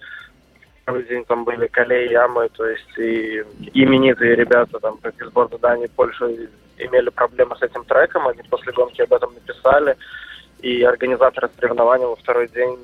Первый 0.86 1.04
день 1.04 1.24
там 1.26 1.44
были 1.44 1.68
колеи, 1.68 2.12
ямы, 2.12 2.50
то 2.50 2.66
есть 2.66 2.98
и 2.98 3.44
именитые 3.74 4.36
ребята, 4.36 4.80
там, 4.80 4.98
как 4.98 5.14
из 5.22 5.28
сборной 5.28 5.60
Дании, 5.60 5.88
Польши, 5.88 6.50
имели 6.80 7.10
проблемы 7.10 7.56
с 7.56 7.62
этим 7.62 7.86
треком. 7.86 8.28
Они 8.28 8.42
после 8.50 8.74
гонки 8.74 9.02
об 9.02 9.14
этом 9.14 9.34
написали. 9.34 9.96
И 10.62 10.84
организаторы 10.84 11.50
соревнований 11.56 12.06
во 12.06 12.16
второй 12.16 12.48
день 12.50 12.78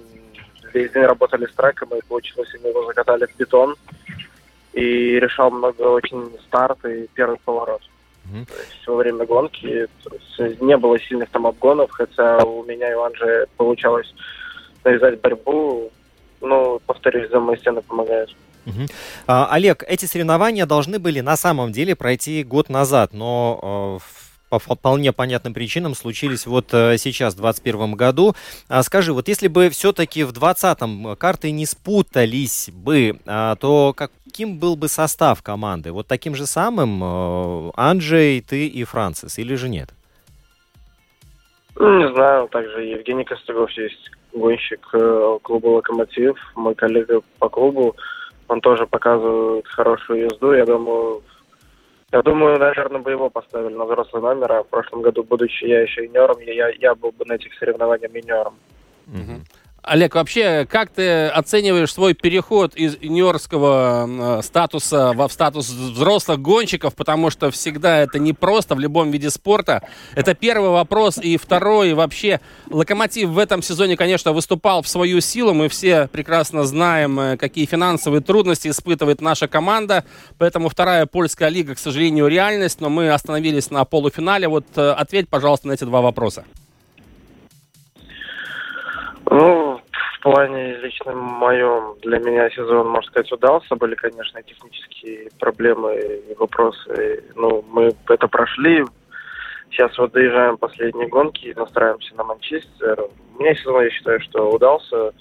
весь 0.73 0.91
день 0.91 1.03
работали 1.03 1.45
с 1.45 1.53
треком, 1.53 1.89
и 1.95 2.05
получилось, 2.07 2.53
они 2.55 2.69
его 2.69 2.85
закатали 2.85 3.25
в 3.25 3.35
бетон. 3.35 3.75
И 4.73 5.19
решал 5.19 5.49
много 5.49 5.81
очень 5.81 6.31
старт 6.47 6.85
и 6.85 7.07
первый 7.15 7.39
поворот. 7.43 7.81
То 8.45 8.53
есть 8.55 8.87
во 8.87 8.95
время 8.95 9.25
гонки 9.25 9.87
не 10.59 10.77
было 10.77 10.99
сильных 10.99 11.29
там 11.29 11.47
обгонов, 11.47 11.91
хотя 11.91 12.37
у 12.43 12.63
меня 12.63 12.91
и 12.91 12.95
у 12.95 13.03
Анжи 13.03 13.47
получалось 13.57 14.13
навязать 14.83 15.21
борьбу. 15.21 15.91
Ну, 16.41 16.79
повторюсь, 16.85 17.29
за 17.29 17.39
мои 17.39 17.57
стены 17.57 17.81
помогают. 17.81 18.35
Угу. 18.67 18.85
А, 19.27 19.47
Олег, 19.51 19.83
эти 19.87 20.05
соревнования 20.05 20.65
должны 20.65 20.99
были 20.99 21.21
на 21.21 21.37
самом 21.37 21.71
деле 21.71 21.95
пройти 21.95 22.43
год 22.43 22.69
назад, 22.69 23.13
но 23.13 23.99
э, 23.99 24.26
по 24.49 24.59
вполне 24.59 25.11
понятным 25.11 25.53
причинам 25.53 25.93
случились 25.93 26.45
вот 26.45 26.73
э, 26.73 26.97
сейчас, 26.97 27.33
в 27.33 27.41
2021 27.41 27.95
году. 27.95 28.33
А 28.69 28.81
скажи, 28.83 29.13
вот 29.13 29.27
если 29.27 29.47
бы 29.47 29.69
все-таки 29.69 30.23
в 30.23 30.31
2020-м 30.31 31.15
карты 31.17 31.51
не 31.51 31.65
спутались 31.65 32.69
бы, 32.71 33.19
а, 33.25 33.55
то 33.55 33.93
каким 33.93 34.57
был 34.57 34.75
бы 34.75 34.87
состав 34.87 35.41
команды? 35.41 35.91
Вот 35.91 36.07
таким 36.07 36.35
же 36.35 36.45
самым 36.45 37.03
э, 37.03 37.71
Анджей, 37.75 38.41
ты 38.41 38.67
и 38.67 38.83
Францис, 38.83 39.37
или 39.37 39.55
же 39.55 39.69
нет? 39.69 39.89
Не 41.79 42.11
знаю, 42.13 42.47
также 42.47 42.83
Евгений 42.83 43.23
Костюгов 43.23 43.69
есть 43.71 44.11
гонщик 44.33 44.79
клуба 45.43 45.67
«Локомотив», 45.67 46.35
мой 46.55 46.73
коллега 46.73 47.21
по 47.39 47.49
клубу. 47.49 47.95
Он 48.47 48.61
тоже 48.61 48.87
показывает 48.87 49.67
хорошую 49.67 50.25
езду. 50.25 50.53
Я 50.53 50.65
думаю, 50.65 51.21
я 52.11 52.21
думаю, 52.21 52.57
наверное, 52.57 53.01
бы 53.01 53.11
его 53.11 53.29
поставили 53.29 53.73
на 53.73 53.85
взрослый 53.85 54.21
номер, 54.21 54.51
а 54.51 54.63
в 54.63 54.67
прошлом 54.67 55.01
году, 55.01 55.23
будучи 55.23 55.65
я 55.65 55.81
еще 55.81 56.05
юниором, 56.05 56.39
я, 56.39 56.69
я 56.69 56.95
был 56.95 57.11
бы 57.11 57.25
на 57.25 57.33
этих 57.33 57.53
соревнованиях 57.55 58.13
юниором. 58.13 58.55
Угу. 59.07 59.41
Олег, 59.87 60.15
вообще, 60.15 60.67
как 60.69 60.89
ты 60.89 61.27
оцениваешь 61.27 61.93
свой 61.93 62.13
переход 62.13 62.75
из 62.75 62.97
юниорского 62.99 64.39
э, 64.39 64.41
статуса 64.41 65.13
в 65.13 65.29
статус 65.29 65.69
взрослых 65.69 66.41
гонщиков, 66.41 66.93
потому 66.93 67.29
что 67.29 67.51
всегда 67.51 67.99
это 67.99 68.19
непросто 68.19 68.75
в 68.75 68.79
любом 68.79 69.11
виде 69.11 69.29
спорта. 69.29 69.87
Это 70.13 70.33
первый 70.33 70.71
вопрос. 70.71 71.17
И 71.17 71.37
второй, 71.37 71.93
вообще, 71.93 72.41
Локомотив 72.69 73.29
в 73.29 73.37
этом 73.37 73.61
сезоне, 73.61 73.95
конечно, 73.95 74.33
выступал 74.33 74.81
в 74.81 74.89
свою 74.89 75.21
силу. 75.21 75.53
Мы 75.53 75.69
все 75.69 76.09
прекрасно 76.11 76.65
знаем, 76.65 77.17
э, 77.17 77.37
какие 77.37 77.65
финансовые 77.65 78.21
трудности 78.21 78.67
испытывает 78.67 79.21
наша 79.21 79.47
команда. 79.47 80.03
Поэтому 80.37 80.67
вторая 80.67 81.05
польская 81.05 81.47
лига, 81.47 81.75
к 81.75 81.79
сожалению, 81.79 82.27
реальность. 82.27 82.81
Но 82.81 82.89
мы 82.89 83.09
остановились 83.09 83.71
на 83.71 83.85
полуфинале. 83.85 84.49
Вот 84.49 84.65
э, 84.75 84.91
ответь, 84.91 85.29
пожалуйста, 85.29 85.69
на 85.69 85.71
эти 85.71 85.85
два 85.85 86.01
вопроса. 86.01 86.43
Ну, 89.29 89.66
плане 90.31 90.75
лично 90.77 91.13
моем 91.13 91.95
для 92.01 92.19
меня 92.19 92.49
сезон, 92.49 92.87
можно 92.87 93.09
сказать, 93.09 93.31
удался. 93.31 93.75
Были, 93.75 93.95
конечно, 93.95 94.43
технические 94.43 95.29
проблемы 95.39 95.95
и 95.95 96.35
вопросы. 96.35 97.23
Ну, 97.35 97.63
мы 97.69 97.93
это 98.09 98.27
прошли. 98.27 98.83
Сейчас 99.69 99.97
вот 99.97 100.11
доезжаем 100.11 100.57
последние 100.57 101.07
гонки, 101.07 101.53
настраиваемся 101.55 102.15
на 102.15 102.23
Манчестер. 102.23 103.05
Меня 103.39 103.55
сезон, 103.55 103.83
я 103.83 103.89
считаю, 103.89 104.19
что 104.21 104.49
удался. 104.49 105.13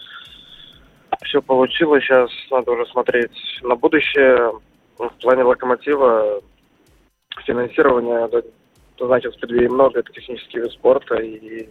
Все 1.23 1.41
получилось. 1.41 2.05
Сейчас 2.05 2.31
надо 2.51 2.73
уже 2.73 2.87
смотреть 2.87 3.61
на 3.63 3.77
будущее. 3.77 4.53
В 4.99 5.09
плане 5.21 5.45
локомотива 5.45 6.43
финансирование, 7.45 8.29
значит, 8.99 9.35
в 9.35 9.39
преддверии 9.39 9.69
много, 9.69 10.01
это 10.01 10.13
технический 10.13 10.59
вид 10.59 10.73
спорта. 10.73 11.17
И 11.17 11.69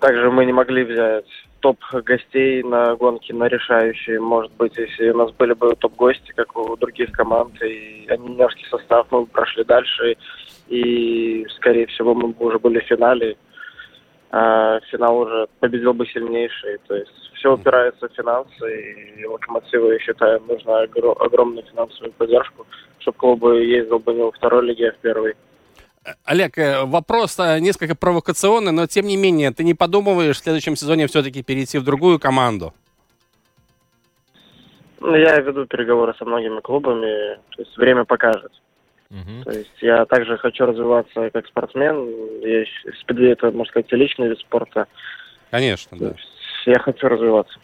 также 0.00 0.30
мы 0.30 0.46
не 0.46 0.52
могли 0.52 0.84
взять 0.84 1.26
топ 1.60 1.78
гостей 2.04 2.62
на 2.62 2.96
гонки, 2.96 3.32
на 3.32 3.48
решающие. 3.48 4.20
Может 4.20 4.52
быть, 4.52 4.76
если 4.76 5.10
у 5.10 5.16
нас 5.16 5.30
были 5.32 5.52
бы 5.52 5.74
топ-гости, 5.76 6.32
как 6.34 6.56
у 6.56 6.76
других 6.76 7.12
команд, 7.12 7.62
и 7.62 8.06
они 8.08 8.28
юниорский 8.28 8.66
состав, 8.68 9.06
мы 9.10 9.20
бы 9.20 9.26
прошли 9.26 9.64
дальше, 9.64 10.16
и, 10.68 11.46
скорее 11.56 11.86
всего, 11.86 12.14
мы 12.14 12.28
бы 12.28 12.46
уже 12.46 12.58
были 12.58 12.80
в 12.80 12.84
финале. 12.84 13.36
а 14.32 14.78
финал 14.90 15.18
уже 15.18 15.48
победил 15.58 15.92
бы 15.92 16.06
сильнейший. 16.06 16.78
То 16.86 16.94
есть 16.94 17.10
все 17.34 17.54
упирается 17.54 18.08
в 18.08 18.12
финансы, 18.12 19.18
и 19.18 19.24
Локомотиву, 19.24 19.90
я 19.90 19.98
считаю, 19.98 20.40
нужна 20.48 20.82
огромную 20.82 21.66
финансовую 21.66 22.12
поддержку, 22.12 22.66
чтобы 23.00 23.18
клуб 23.18 23.44
ездил 23.54 23.98
бы 23.98 24.14
не 24.14 24.22
во 24.22 24.30
второй 24.30 24.66
лиге, 24.66 24.90
а 24.90 24.92
в 24.92 24.98
первой. 24.98 25.34
Олег, 26.24 26.58
э, 26.58 26.84
вопрос 26.84 27.38
э, 27.38 27.58
несколько 27.60 27.94
провокационный, 27.94 28.72
но 28.72 28.86
тем 28.86 29.06
не 29.06 29.16
менее, 29.16 29.50
ты 29.50 29.64
не 29.64 29.74
подумываешь 29.74 30.36
в 30.36 30.42
следующем 30.42 30.76
сезоне 30.76 31.06
все-таки 31.06 31.42
перейти 31.42 31.78
в 31.78 31.84
другую 31.84 32.18
команду? 32.18 32.72
Ну, 35.00 35.14
я 35.14 35.38
веду 35.40 35.66
переговоры 35.66 36.14
со 36.18 36.24
многими 36.24 36.60
клубами, 36.60 37.36
то 37.56 37.62
есть 37.62 37.76
время 37.76 38.04
покажет. 38.04 38.52
Угу. 39.10 39.44
То 39.44 39.50
есть 39.50 39.76
я 39.80 40.04
также 40.06 40.36
хочу 40.38 40.66
развиваться 40.66 41.30
как 41.30 41.46
спортсмен. 41.46 42.08
Я, 42.42 42.64
это, 43.32 43.50
можно 43.50 43.70
сказать, 43.70 43.90
личный 43.92 44.28
вид 44.28 44.38
спорта. 44.38 44.86
Конечно, 45.50 45.98
то 45.98 46.10
да. 46.10 46.14
Я 46.66 46.78
хочу 46.78 47.08
развиваться. 47.08 47.58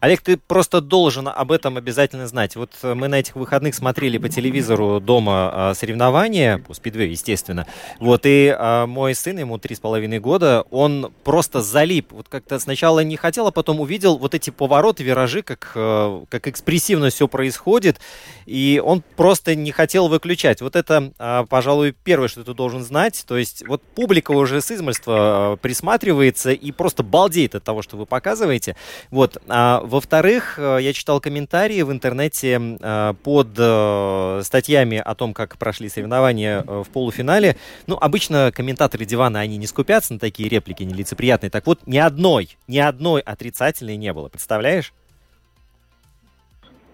Олег, 0.00 0.20
ты 0.22 0.36
просто 0.36 0.80
должен 0.80 1.28
об 1.28 1.52
этом 1.52 1.76
обязательно 1.76 2.26
знать. 2.26 2.56
Вот 2.56 2.70
э, 2.82 2.94
мы 2.94 3.08
на 3.08 3.16
этих 3.20 3.36
выходных 3.36 3.74
смотрели 3.74 4.18
по 4.18 4.28
телевизору 4.28 5.00
дома 5.00 5.50
а, 5.52 5.74
соревнования, 5.74 6.58
по 6.58 6.74
спидвею, 6.74 7.10
естественно. 7.10 7.66
Вот, 7.98 8.22
и 8.24 8.54
а, 8.56 8.86
мой 8.86 9.14
сын, 9.14 9.38
ему 9.38 9.58
три 9.58 9.76
с 9.76 9.80
половиной 9.80 10.20
года, 10.20 10.64
он 10.70 11.12
просто 11.24 11.60
залип. 11.60 12.12
Вот 12.12 12.28
как-то 12.28 12.58
сначала 12.58 13.00
не 13.00 13.16
хотел, 13.16 13.46
а 13.46 13.52
потом 13.52 13.80
увидел 13.80 14.18
вот 14.18 14.34
эти 14.34 14.50
повороты, 14.50 15.04
виражи, 15.04 15.42
как, 15.42 15.72
э, 15.74 16.24
как 16.28 16.48
экспрессивно 16.48 17.10
все 17.10 17.28
происходит. 17.28 18.00
И 18.46 18.82
он 18.84 19.02
просто 19.16 19.54
не 19.54 19.72
хотел 19.72 20.08
выключать. 20.08 20.60
Вот 20.60 20.76
это, 20.76 21.12
а, 21.18 21.44
пожалуй, 21.46 21.94
первое, 22.04 22.28
что 22.28 22.44
ты 22.44 22.54
должен 22.54 22.82
знать. 22.82 23.24
То 23.26 23.36
есть 23.36 23.66
вот 23.66 23.82
публика 23.82 24.32
уже 24.32 24.60
с 24.60 24.70
измольства 24.70 25.58
присматривается 25.60 26.52
и 26.52 26.72
просто 26.72 27.02
балдеет 27.02 27.54
от 27.54 27.64
того, 27.64 27.82
что 27.82 27.96
вы 27.96 28.06
показываете. 28.06 28.76
Вот, 29.10 29.31
вот. 29.32 29.42
А, 29.48 29.80
во-вторых, 29.84 30.58
э, 30.58 30.78
я 30.80 30.92
читал 30.92 31.20
комментарии 31.20 31.82
в 31.82 31.92
интернете 31.92 32.60
а, 32.80 33.14
под 33.14 33.48
а, 33.58 34.40
статьями 34.42 34.98
о 34.98 35.14
том, 35.14 35.34
как 35.34 35.58
прошли 35.58 35.88
соревнования 35.88 36.62
в 36.62 36.88
полуфинале. 36.90 37.56
Ну, 37.86 37.96
обычно 38.00 38.52
комментаторы 38.54 39.04
дивана, 39.04 39.40
они 39.40 39.56
не 39.56 39.66
скупятся 39.66 40.14
на 40.14 40.18
такие 40.18 40.48
реплики 40.48 40.82
нелицеприятные. 40.82 41.50
Так 41.50 41.66
вот, 41.66 41.80
ни 41.86 41.98
одной, 41.98 42.56
ни 42.68 42.78
одной 42.78 43.20
отрицательной 43.20 43.96
не 43.96 44.12
было. 44.12 44.28
Представляешь? 44.28 44.92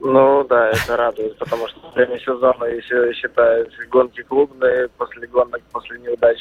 Ну 0.00 0.44
да, 0.44 0.70
это 0.70 0.96
радует, 0.96 1.36
потому 1.38 1.66
что 1.68 1.80
во 1.80 1.90
время 1.90 2.20
сезона, 2.20 2.64
если 2.66 3.12
считают 3.14 3.72
гонки 3.90 4.22
клубные, 4.22 4.88
после 4.96 5.26
гонок, 5.26 5.60
после 5.72 5.98
неудач, 5.98 6.38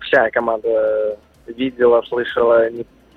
вся 0.00 0.30
команда 0.30 1.18
видела, 1.46 2.02
слышала 2.02 2.68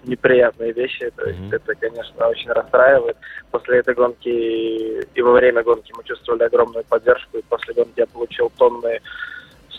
неприятные 0.03 0.71
вещи. 0.73 1.11
То 1.15 1.25
есть 1.25 1.39
mm-hmm. 1.39 1.55
это, 1.55 1.75
конечно, 1.75 2.27
очень 2.27 2.51
расстраивает. 2.51 3.17
После 3.51 3.79
этой 3.79 3.93
гонки 3.93 4.29
и 4.29 5.21
во 5.21 5.33
время 5.33 5.63
гонки 5.63 5.93
мы 5.95 6.03
чувствовали 6.03 6.43
огромную 6.43 6.83
поддержку. 6.85 7.37
И 7.37 7.43
после 7.49 7.73
гонки 7.73 7.99
я 7.99 8.07
получил 8.07 8.51
тонны 8.57 9.01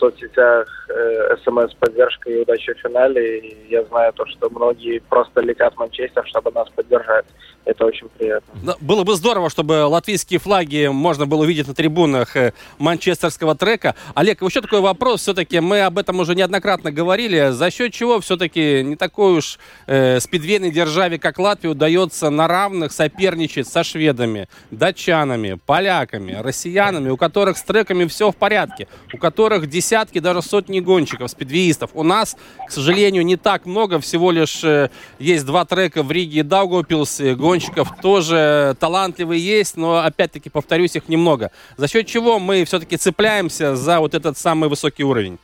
соцсетях 0.02 0.66
э, 0.88 1.36
смс-поддержка 1.44 2.30
и 2.30 2.42
удачи 2.42 2.74
в 2.74 2.78
финале. 2.78 3.38
И 3.38 3.70
я 3.70 3.84
знаю 3.84 4.12
то, 4.12 4.26
что 4.26 4.50
многие 4.50 4.98
просто 4.98 5.40
летят 5.40 5.74
в 5.74 5.78
Манчестер, 5.78 6.26
чтобы 6.26 6.50
нас 6.50 6.68
поддержать. 6.70 7.24
Это 7.64 7.86
очень 7.86 8.08
приятно. 8.08 8.52
Да, 8.64 8.74
было 8.80 9.04
бы 9.04 9.14
здорово, 9.14 9.48
чтобы 9.48 9.86
латвийские 9.86 10.40
флаги 10.40 10.88
можно 10.88 11.26
было 11.26 11.42
увидеть 11.42 11.68
на 11.68 11.74
трибунах 11.74 12.36
э, 12.36 12.52
манчестерского 12.78 13.54
трека. 13.54 13.94
Олег, 14.14 14.42
еще 14.42 14.60
такой 14.60 14.80
вопрос. 14.80 15.20
Все-таки 15.20 15.60
мы 15.60 15.82
об 15.82 15.98
этом 15.98 16.18
уже 16.18 16.34
неоднократно 16.34 16.90
говорили. 16.90 17.50
За 17.50 17.70
счет 17.70 17.92
чего 17.92 18.20
все-таки 18.20 18.82
не 18.82 18.96
такой 18.96 19.38
уж 19.38 19.60
э, 19.86 20.18
спидвейной 20.18 20.72
державе, 20.72 21.20
как 21.20 21.38
Латвия, 21.38 21.70
удается 21.70 22.30
на 22.30 22.48
равных 22.48 22.90
соперничать 22.90 23.68
со 23.68 23.84
шведами, 23.84 24.48
датчанами, 24.72 25.58
поляками, 25.64 26.32
россиянами, 26.32 27.10
у 27.10 27.16
которых 27.16 27.56
с 27.56 27.62
треками 27.62 28.06
все 28.06 28.32
в 28.32 28.36
порядке, 28.36 28.88
у 29.12 29.18
которых 29.18 29.68
десятки, 29.68 29.91
даже 30.20 30.42
сотни 30.42 30.80
гонщиков, 30.80 31.30
спидвеистов. 31.30 31.90
У 31.94 32.02
нас, 32.02 32.36
к 32.66 32.70
сожалению, 32.70 33.24
не 33.24 33.36
так 33.36 33.66
много. 33.66 34.00
Всего 34.00 34.30
лишь 34.30 34.62
э, 34.64 34.90
есть 35.18 35.46
два 35.46 35.64
трека 35.64 36.02
в 36.02 36.10
Риге 36.10 36.40
и 36.40 36.42
Даугавпилсе 36.42 37.34
гонщиков 37.34 37.88
тоже 38.00 38.76
талантливые 38.80 39.44
есть, 39.44 39.76
но 39.76 39.98
опять-таки, 39.98 40.50
повторюсь, 40.50 40.96
их 40.96 41.08
немного. 41.08 41.50
За 41.76 41.88
счет 41.88 42.06
чего 42.06 42.38
мы 42.38 42.64
все-таки 42.64 42.96
цепляемся 42.96 43.76
за 43.76 44.00
вот 44.00 44.14
этот 44.14 44.38
самый 44.38 44.68
высокий 44.68 45.04
уровень? 45.04 45.38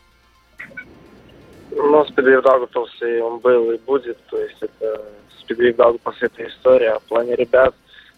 Ну, 1.71 2.05
Спидвей 2.07 2.37
в 2.37 3.23
он 3.23 3.39
был 3.39 3.71
и 3.71 3.79
будет, 3.79 4.19
то 4.31 4.37
есть 4.37 4.57
это 4.61 5.03
Спидвей 5.41 5.73
в 5.73 5.79
это 6.21 6.47
история. 6.47 6.99
В 6.99 7.09
плане 7.09 7.37
ребят, 7.37 7.75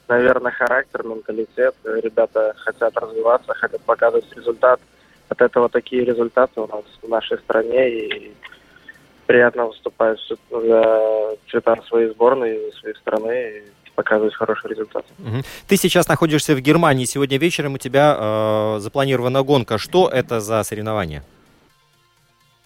наверное, 0.08 0.50
характер, 0.50 1.04
менталитет. 1.04 1.74
Ребята 1.84 2.54
хотят 2.58 2.96
развиваться, 2.96 3.54
хотят 3.54 3.80
показывать 3.82 4.24
результат. 4.34 4.80
От 5.30 5.40
этого 5.40 5.68
такие 5.68 6.04
результаты 6.04 6.60
у 6.60 6.66
нас 6.66 6.84
в 7.00 7.08
нашей 7.08 7.38
стране, 7.38 7.88
и 7.88 8.32
приятно 9.26 9.66
выступать 9.66 10.18
за 10.50 11.36
цвета 11.48 11.76
своей 11.88 12.10
сборной, 12.10 12.72
своей 12.80 12.96
страны 12.96 13.62
показывать 13.94 14.34
хороший 14.34 14.70
результат. 14.70 15.04
Угу. 15.18 15.42
Ты 15.68 15.76
сейчас 15.76 16.08
находишься 16.08 16.54
в 16.54 16.60
Германии. 16.60 17.04
Сегодня 17.04 17.38
вечером 17.38 17.74
у 17.74 17.78
тебя 17.78 18.16
э, 18.18 18.78
запланирована 18.80 19.42
гонка. 19.42 19.78
Что 19.78 20.08
это 20.08 20.40
за 20.40 20.62
соревнование? 20.64 21.22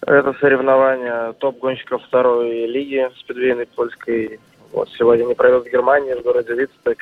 Это 0.01 0.35
соревнование 0.41 1.35
топ-гонщиков 1.35 2.03
второй 2.05 2.67
лиги 2.67 3.11
спидвейной 3.21 3.67
польской. 3.67 4.41
Вот 4.73 4.89
сегодня 4.99 5.25
не 5.25 5.35
провел 5.35 5.61
в 5.61 5.71
Германии, 5.71 6.15
в 6.15 6.23
городе 6.23 6.55
Вицтек. 6.55 6.99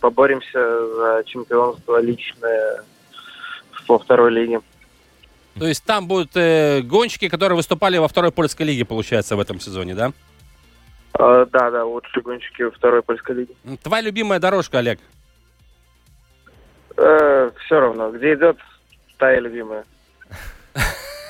Поборемся 0.00 0.86
за 0.86 1.24
чемпионство 1.24 2.00
личное 2.00 2.82
во 3.88 3.98
второй 3.98 4.30
лиге. 4.30 4.60
То 5.60 5.66
есть 5.66 5.84
там 5.84 6.08
будут 6.08 6.30
э, 6.36 6.80
гонщики, 6.80 7.28
которые 7.28 7.54
выступали 7.54 7.98
во 7.98 8.08
второй 8.08 8.32
польской 8.32 8.64
лиге, 8.64 8.86
получается, 8.86 9.36
в 9.36 9.40
этом 9.40 9.60
сезоне, 9.60 9.94
да? 9.94 10.12
А, 11.12 11.44
да, 11.44 11.70
да, 11.70 11.84
лучшие 11.84 12.22
гонщики 12.22 12.70
второй 12.70 13.02
польской 13.02 13.36
лиги. 13.36 13.54
Твоя 13.82 14.02
любимая 14.02 14.40
дорожка, 14.40 14.78
Олег? 14.78 14.98
Э, 16.96 17.50
все 17.62 17.78
равно, 17.78 18.10
где 18.10 18.32
идет, 18.32 18.56
та 19.18 19.36
и 19.36 19.40
любимая. 19.40 19.84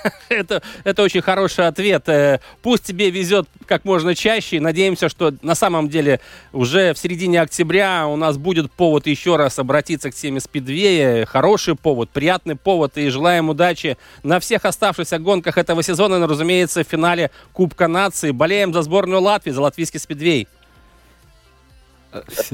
это, 0.28 0.62
это 0.84 1.02
очень 1.02 1.20
хороший 1.20 1.66
ответ. 1.66 2.08
Э, 2.08 2.40
пусть 2.62 2.84
тебе 2.84 3.10
везет 3.10 3.48
как 3.66 3.84
можно 3.84 4.14
чаще. 4.14 4.60
Надеемся, 4.60 5.08
что 5.08 5.32
на 5.42 5.54
самом 5.54 5.88
деле 5.88 6.20
уже 6.52 6.92
в 6.94 6.98
середине 6.98 7.40
октября 7.40 8.06
у 8.06 8.16
нас 8.16 8.38
будет 8.38 8.70
повод 8.70 9.06
еще 9.06 9.36
раз 9.36 9.58
обратиться 9.58 10.10
к 10.10 10.14
теме 10.14 10.40
спидвея. 10.40 11.26
Хороший 11.26 11.76
повод, 11.76 12.10
приятный 12.10 12.56
повод. 12.56 12.96
И 12.96 13.08
желаем 13.08 13.48
удачи 13.48 13.96
на 14.22 14.40
всех 14.40 14.64
оставшихся 14.64 15.18
гонках 15.18 15.58
этого 15.58 15.82
сезона. 15.82 16.16
И, 16.16 16.26
разумеется, 16.26 16.84
в 16.84 16.86
финале 16.88 17.30
Кубка 17.52 17.88
нации. 17.88 18.30
Болеем 18.30 18.72
за 18.72 18.82
сборную 18.82 19.20
Латвии, 19.20 19.50
за 19.50 19.60
латвийский 19.60 20.00
спидвей. 20.00 20.48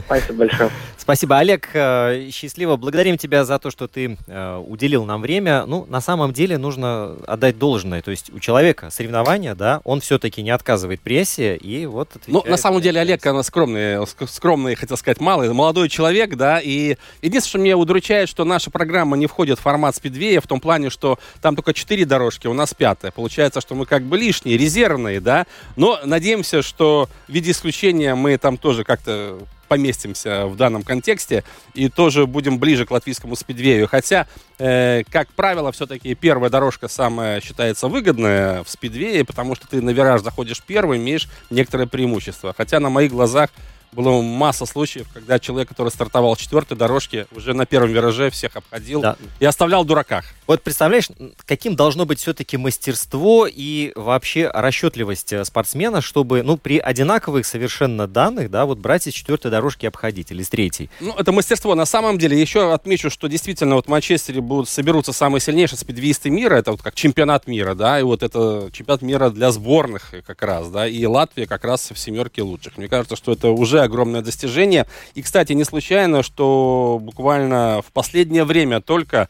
Спасибо 0.06 0.38
большое. 0.38 0.70
Спасибо, 0.96 1.38
Олег. 1.38 1.68
Э, 1.74 2.28
счастливо. 2.30 2.76
Благодарим 2.76 3.16
тебя 3.16 3.44
за 3.44 3.58
то, 3.58 3.70
что 3.70 3.88
ты 3.88 4.18
э, 4.26 4.56
уделил 4.56 5.04
нам 5.04 5.22
время. 5.22 5.64
Ну, 5.66 5.86
на 5.88 6.00
самом 6.00 6.32
деле 6.32 6.58
нужно 6.58 7.16
отдать 7.26 7.58
должное. 7.58 8.02
То 8.02 8.10
есть 8.10 8.32
у 8.32 8.38
человека 8.38 8.90
соревнования, 8.90 9.54
да, 9.54 9.80
он 9.84 10.00
все-таки 10.00 10.42
не 10.42 10.50
отказывает 10.50 11.00
прессе 11.00 11.56
и 11.56 11.86
вот 11.86 12.08
Ну, 12.26 12.42
на 12.46 12.56
самом 12.56 12.80
деле 12.80 13.00
Олег, 13.00 13.24
она 13.26 13.42
скромный, 13.42 14.06
скромный, 14.26 14.74
хотел 14.74 14.96
сказать, 14.96 15.20
малый, 15.20 15.52
молодой 15.52 15.88
человек, 15.88 16.36
да, 16.36 16.60
и 16.60 16.96
единственное, 17.22 17.48
что 17.48 17.58
меня 17.58 17.76
удручает, 17.76 18.28
что 18.28 18.44
наша 18.44 18.70
программа 18.70 19.16
не 19.16 19.26
входит 19.26 19.58
в 19.58 19.62
формат 19.62 19.96
спидвея 19.96 20.40
в 20.40 20.46
том 20.46 20.60
плане, 20.60 20.90
что 20.90 21.18
там 21.40 21.54
только 21.54 21.72
четыре 21.72 22.04
дорожки, 22.04 22.46
у 22.46 22.54
нас 22.54 22.74
пятая. 22.74 23.10
Получается, 23.10 23.60
что 23.60 23.74
мы 23.74 23.86
как 23.86 24.02
бы 24.02 24.18
лишние, 24.18 24.58
резервные, 24.58 25.20
да, 25.20 25.46
но 25.76 26.00
надеемся, 26.04 26.62
что 26.62 27.08
в 27.28 27.32
виде 27.32 27.52
исключения 27.52 28.14
мы 28.14 28.36
там 28.38 28.56
тоже 28.56 28.84
как-то 28.84 29.38
поместимся 29.66 30.46
в 30.46 30.56
данном 30.56 30.82
контексте 30.82 31.44
и 31.74 31.88
тоже 31.88 32.26
будем 32.26 32.58
ближе 32.58 32.86
к 32.86 32.90
латвийскому 32.90 33.36
спидвею. 33.36 33.88
Хотя, 33.88 34.26
э, 34.58 35.02
как 35.10 35.28
правило, 35.32 35.72
все-таки 35.72 36.14
первая 36.14 36.50
дорожка 36.50 36.88
самая 36.88 37.40
считается 37.40 37.88
выгодная 37.88 38.62
в 38.64 38.70
спидвее, 38.70 39.24
потому 39.24 39.54
что 39.54 39.68
ты 39.68 39.82
на 39.82 39.90
вираж 39.90 40.22
заходишь 40.22 40.62
первый, 40.62 40.98
имеешь 40.98 41.28
некоторое 41.50 41.86
преимущество. 41.86 42.54
Хотя 42.56 42.80
на 42.80 42.90
моих 42.90 43.12
глазах 43.12 43.50
было 43.92 44.20
масса 44.22 44.66
случаев, 44.66 45.06
когда 45.12 45.38
человек, 45.38 45.68
который 45.68 45.88
стартовал 45.88 46.34
в 46.34 46.38
четвертой 46.40 46.76
дорожке, 46.76 47.26
уже 47.34 47.54
на 47.54 47.66
первом 47.66 47.90
вираже 47.90 48.30
всех 48.30 48.56
обходил 48.56 49.00
Да. 49.00 49.16
и 49.40 49.44
оставлял 49.44 49.84
в 49.84 49.86
дураках. 49.86 50.24
Вот 50.46 50.62
представляешь, 50.62 51.08
каким 51.44 51.74
должно 51.76 52.06
быть 52.06 52.20
все-таки 52.20 52.56
мастерство 52.56 53.46
и 53.50 53.92
вообще 53.96 54.48
расчетливость 54.52 55.32
э, 55.32 55.44
спортсмена, 55.44 56.00
чтобы, 56.00 56.42
ну, 56.42 56.56
при 56.56 56.78
одинаковых 56.78 57.44
совершенно 57.46 58.06
данных, 58.06 58.50
да, 58.50 58.64
вот 58.66 58.78
брать 58.78 59.06
из 59.06 59.14
четвертой 59.14 59.50
дорожки 59.50 59.84
и 59.84 59.88
обходить, 59.88 60.30
или 60.30 60.42
с 60.42 60.48
третьей. 60.48 60.88
Ну, 61.00 61.14
это 61.16 61.32
мастерство. 61.32 61.74
На 61.74 61.86
самом 61.86 62.18
деле, 62.18 62.40
еще 62.40 62.72
отмечу, 62.72 63.10
что 63.10 63.28
действительно 63.28 63.74
вот 63.74 63.86
в 63.86 63.88
Манчестере 63.88 64.40
будут, 64.40 64.68
соберутся 64.68 65.12
самые 65.12 65.40
сильнейшие 65.40 65.78
спидвисты 65.78 66.30
мира. 66.30 66.54
Это 66.56 66.70
вот 66.72 66.82
как 66.82 66.94
чемпионат 66.94 67.46
мира, 67.46 67.74
да, 67.74 67.98
и 67.98 68.02
вот 68.02 68.22
это 68.22 68.68
чемпионат 68.72 69.02
мира 69.02 69.30
для 69.30 69.50
сборных 69.50 70.14
как 70.26 70.42
раз, 70.42 70.68
да, 70.68 70.86
и 70.86 71.04
Латвия 71.06 71.46
как 71.46 71.64
раз 71.64 71.90
в 71.90 71.98
семерке 71.98 72.42
лучших. 72.42 72.76
Мне 72.76 72.88
кажется, 72.88 73.16
что 73.16 73.32
это 73.32 73.48
уже 73.48 73.75
огромное 73.80 74.22
достижение. 74.22 74.86
И, 75.14 75.22
кстати, 75.22 75.52
не 75.52 75.64
случайно, 75.64 76.22
что 76.22 76.98
буквально 77.00 77.82
в 77.86 77.92
последнее 77.92 78.44
время 78.44 78.80
только 78.80 79.28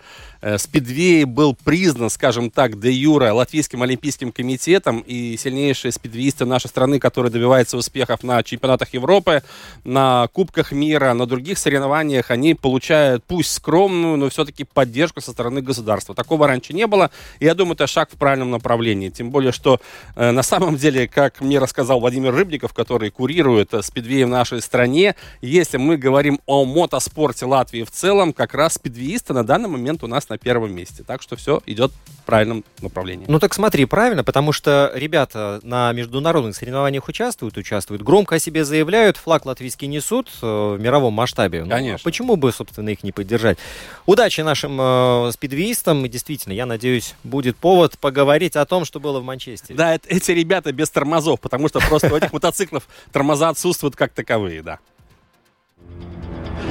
спидвей 0.59 1.25
был 1.25 1.55
признан, 1.55 2.11
скажем 2.11 2.51
так, 2.51 2.79
де 2.79 2.91
юра 2.91 3.33
Латвийским 3.33 3.83
олимпийским 3.83 4.33
комитетом 4.33 5.01
и 5.01 5.37
сильнейшие 5.37 5.93
спидвеисты 5.93 6.45
нашей 6.45 6.69
страны, 6.69 6.99
которые 6.99 7.33
добиваются 7.33 7.77
успехов 7.77 8.23
на 8.23 8.43
чемпионатах 8.43 8.95
Европы, 8.95 9.43
на 9.85 10.29
Кубках 10.33 10.73
мира, 10.73 11.13
на 11.15 11.27
других 11.27 11.59
соревнованиях, 11.59 12.31
они 12.31 12.55
получают, 12.55 13.25
пусть 13.25 13.53
скромную, 13.53 14.17
но 14.17 14.29
все-таки 14.29 14.65
поддержку 14.65 15.21
со 15.21 15.33
стороны 15.33 15.63
государства. 15.63 16.15
Такого 16.15 16.47
раньше 16.47 16.73
не 16.73 16.87
было, 16.87 17.11
и 17.41 17.45
я 17.45 17.55
думаю, 17.55 17.75
это 17.75 17.87
шаг 17.87 18.11
в 18.11 18.17
правильном 18.17 18.51
направлении. 18.51 19.09
Тем 19.09 19.31
более, 19.31 19.53
что 19.53 19.81
э, 20.15 20.31
на 20.31 20.43
самом 20.43 20.77
деле, 20.77 21.09
как 21.09 21.41
мне 21.41 21.59
рассказал 21.59 22.01
Владимир 22.01 22.35
Рыбников, 22.35 22.73
который 22.73 23.11
курирует 23.11 23.75
э, 23.75 23.81
в 23.81 24.29
нашей 24.29 24.61
стране, 24.61 25.15
если 25.41 25.79
мы 25.79 25.97
говорим 25.97 26.41
о 26.47 26.65
мотоспорте 26.65 27.47
Латвии 27.47 27.83
в 27.83 27.91
целом, 27.91 28.33
как 28.33 28.55
раз 28.55 28.75
спидвеисты 28.75 29.33
на 29.33 29.45
данный 29.45 29.69
момент 29.69 30.05
у 30.05 30.07
нас 30.07 30.26
на 30.29 30.39
первом 30.39 30.75
месте. 30.75 31.03
Так 31.07 31.23
что 31.23 31.37
все 31.37 31.61
идет 31.67 31.93
в 32.23 32.25
правильном 32.27 32.65
направлении. 32.83 33.27
Ну 33.29 33.39
так 33.39 33.55
смотри, 33.55 33.85
правильно, 33.85 34.25
потому 34.25 34.53
что 34.53 34.91
ребята 34.95 35.61
на 35.63 35.93
международных 35.93 36.57
соревнованиях 36.57 37.09
участвуют, 37.09 37.57
участвуют, 37.57 38.03
громко 38.03 38.37
о 38.37 38.39
себе 38.39 38.65
заявляют, 38.65 39.17
флаг 39.17 39.47
латвийский 39.47 39.87
несут 39.89 40.29
э, 40.43 40.47
в 40.47 40.81
мировом 40.81 41.15
масштабе. 41.15 41.65
Ну, 41.65 41.71
Конечно. 41.71 42.05
почему 42.05 42.37
бы, 42.37 42.53
собственно, 42.53 42.89
их 42.89 43.03
не 43.05 43.13
поддержать? 43.13 43.59
Удачи 44.07 44.41
нашим 44.41 44.79
э, 44.81 45.31
спидвеистам, 45.33 46.05
и 46.05 46.09
действительно, 46.09 46.53
я 46.53 46.67
надеюсь, 46.67 47.15
будет 47.25 47.57
повод 47.57 47.99
поговорить 47.99 48.57
о 48.57 48.65
том, 48.67 48.85
что 48.85 49.01
было 49.01 49.21
в 49.21 49.25
Манчестере. 49.25 49.77
Да, 49.77 49.95
это- 49.95 50.09
эти 50.09 50.33
ребята 50.33 50.73
без 50.73 50.91
тормозов, 50.91 51.41
потому 51.41 51.69
что 51.69 51.81
просто 51.81 52.13
у 52.13 52.17
этих 52.17 52.33
мотоциклов 52.33 52.89
тормоза 53.13 53.49
отсутствуют 53.51 53.97
как 53.97 54.13
таковые, 54.13 54.63
да. 54.63 54.79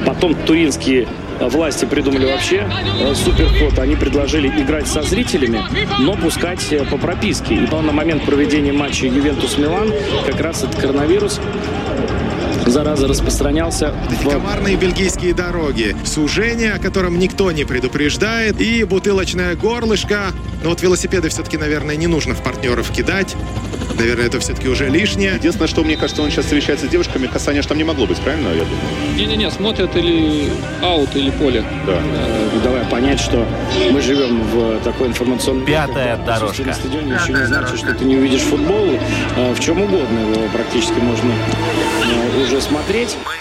Потом 0.05 0.35
туринские 0.35 1.07
э, 1.39 1.47
власти 1.47 1.85
придумали 1.85 2.25
вообще 2.25 2.67
э, 2.99 3.13
суперход. 3.15 3.77
Они 3.79 3.95
предложили 3.95 4.47
играть 4.47 4.87
со 4.87 5.01
зрителями, 5.01 5.61
но 5.99 6.15
пускать 6.15 6.71
э, 6.71 6.83
по 6.85 6.97
прописке. 6.97 7.55
И 7.55 7.59
на 7.59 7.91
момент 7.91 8.25
проведения 8.25 8.73
матча 8.73 9.05
Ювентус-Милан 9.05 9.91
как 10.25 10.39
раз 10.41 10.63
этот 10.63 10.75
коронавирус 10.75 11.39
зараза 12.65 13.07
распространялся 13.07 13.93
в 14.09 14.29
Коварные 14.29 14.75
бельгийские 14.75 15.33
дороги, 15.33 15.95
сужение, 16.03 16.73
о 16.73 16.79
котором 16.79 17.19
никто 17.19 17.51
не 17.51 17.63
предупреждает, 17.63 18.59
и 18.59 18.83
бутылочное 18.83 19.55
горлышко. 19.55 20.31
Но 20.63 20.69
вот 20.69 20.81
велосипеды 20.81 21.29
все-таки, 21.29 21.57
наверное, 21.57 21.95
не 21.95 22.07
нужно 22.07 22.33
в 22.33 22.41
партнеров 22.41 22.91
кидать. 22.91 23.35
Наверное, 23.97 24.25
это 24.25 24.39
все-таки 24.39 24.67
уже 24.67 24.89
лишнее. 24.89 25.35
Единственное, 25.35 25.67
что 25.67 25.83
мне 25.83 25.95
кажется, 25.97 26.21
он 26.21 26.29
сейчас 26.29 26.45
встречается 26.45 26.85
с 26.85 26.89
девушками, 26.89 27.27
касания 27.27 27.61
ж 27.61 27.65
там 27.65 27.77
не 27.77 27.83
могло 27.83 28.05
быть, 28.05 28.17
правильно, 28.19 28.49
я 28.49 28.63
думаю? 28.63 29.15
Не-не-не, 29.15 29.49
смотрят 29.51 29.95
или 29.95 30.49
аут, 30.81 31.15
или 31.15 31.29
поле. 31.31 31.63
Да. 31.85 32.01
Давай 32.63 32.83
понять, 32.85 33.19
что 33.19 33.45
мы 33.91 34.01
живем 34.01 34.41
в 34.43 34.79
такой 34.81 35.07
информационной... 35.07 35.65
Пятая 35.65 36.17
присутствие 36.17 36.37
дорожка. 36.39 36.63
На 36.63 36.73
стадионе 36.73 37.13
еще 37.13 37.33
не 37.33 37.45
значит, 37.45 37.77
что 37.77 37.93
ты 37.93 38.05
не 38.05 38.15
увидишь 38.17 38.41
футбол. 38.41 38.99
Э, 39.37 39.53
В 39.53 39.59
чем 39.59 39.81
угодно 39.81 40.19
его 40.19 40.47
практически 40.53 40.99
можно 40.99 41.31
э, 41.31 42.43
уже 42.43 42.61
смотреть. 42.61 43.15
Мы 43.25 43.31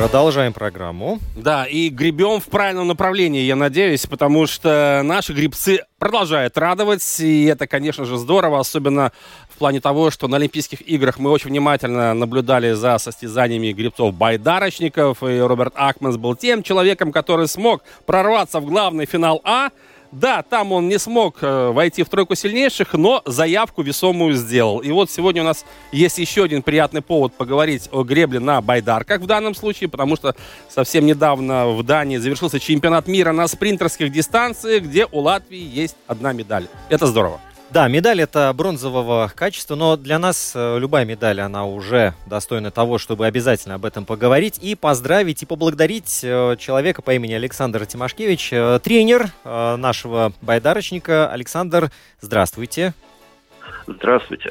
Продолжаем 0.00 0.54
программу. 0.54 1.18
Да, 1.36 1.66
и 1.66 1.90
гребем 1.90 2.40
в 2.40 2.46
правильном 2.46 2.88
направлении, 2.88 3.42
я 3.42 3.54
надеюсь, 3.54 4.06
потому 4.06 4.46
что 4.46 5.02
наши 5.04 5.34
грибцы 5.34 5.84
продолжают 5.98 6.56
радовать, 6.56 7.20
и 7.20 7.44
это, 7.44 7.66
конечно 7.66 8.06
же, 8.06 8.16
здорово, 8.16 8.60
особенно 8.60 9.12
в 9.50 9.58
плане 9.58 9.78
того, 9.82 10.10
что 10.10 10.26
на 10.26 10.38
Олимпийских 10.38 10.80
играх 10.88 11.18
мы 11.18 11.28
очень 11.28 11.50
внимательно 11.50 12.14
наблюдали 12.14 12.72
за 12.72 12.96
состязаниями 12.96 13.72
грибцов-байдарочников, 13.74 15.22
и 15.22 15.38
Роберт 15.38 15.74
Акманс 15.76 16.16
был 16.16 16.34
тем 16.34 16.62
человеком, 16.62 17.12
который 17.12 17.46
смог 17.46 17.82
прорваться 18.06 18.60
в 18.60 18.64
главный 18.64 19.04
финал 19.04 19.42
А, 19.44 19.68
да, 20.12 20.42
там 20.42 20.72
он 20.72 20.88
не 20.88 20.98
смог 20.98 21.38
э, 21.42 21.70
войти 21.70 22.02
в 22.02 22.08
тройку 22.08 22.34
сильнейших, 22.34 22.94
но 22.94 23.22
заявку 23.26 23.82
весомую 23.82 24.34
сделал. 24.34 24.80
И 24.80 24.90
вот 24.90 25.10
сегодня 25.10 25.42
у 25.42 25.44
нас 25.44 25.64
есть 25.92 26.18
еще 26.18 26.44
один 26.44 26.62
приятный 26.62 27.00
повод 27.00 27.32
поговорить 27.34 27.88
о 27.92 28.02
гребле 28.02 28.40
на 28.40 28.60
байдарках 28.60 29.20
в 29.20 29.26
данном 29.26 29.54
случае, 29.54 29.88
потому 29.88 30.16
что 30.16 30.34
совсем 30.68 31.06
недавно 31.06 31.68
в 31.68 31.82
Дании 31.84 32.16
завершился 32.16 32.58
чемпионат 32.58 33.06
мира 33.06 33.32
на 33.32 33.46
спринтерских 33.46 34.10
дистанциях, 34.10 34.82
где 34.84 35.06
у 35.12 35.20
Латвии 35.20 35.58
есть 35.58 35.96
одна 36.06 36.32
медаль. 36.32 36.66
Это 36.88 37.06
здорово. 37.06 37.40
Да, 37.72 37.86
медаль 37.86 38.20
это 38.20 38.52
бронзового 38.52 39.30
качества, 39.32 39.76
но 39.76 39.96
для 39.96 40.18
нас 40.18 40.54
э, 40.56 40.78
любая 40.80 41.04
медаль, 41.04 41.40
она 41.40 41.66
уже 41.66 42.14
достойна 42.26 42.72
того, 42.72 42.98
чтобы 42.98 43.26
обязательно 43.26 43.76
об 43.76 43.84
этом 43.84 44.04
поговорить 44.04 44.58
и 44.60 44.74
поздравить 44.74 45.44
и 45.44 45.46
поблагодарить 45.46 46.20
э, 46.24 46.56
человека 46.58 47.00
по 47.00 47.14
имени 47.14 47.34
Александр 47.34 47.86
Тимошкевич, 47.86 48.52
э, 48.52 48.80
тренер 48.82 49.30
нашего 49.44 50.32
байдарочника. 50.42 51.30
Александр, 51.30 51.92
здравствуйте. 52.20 52.92
Здравствуйте. 53.86 54.50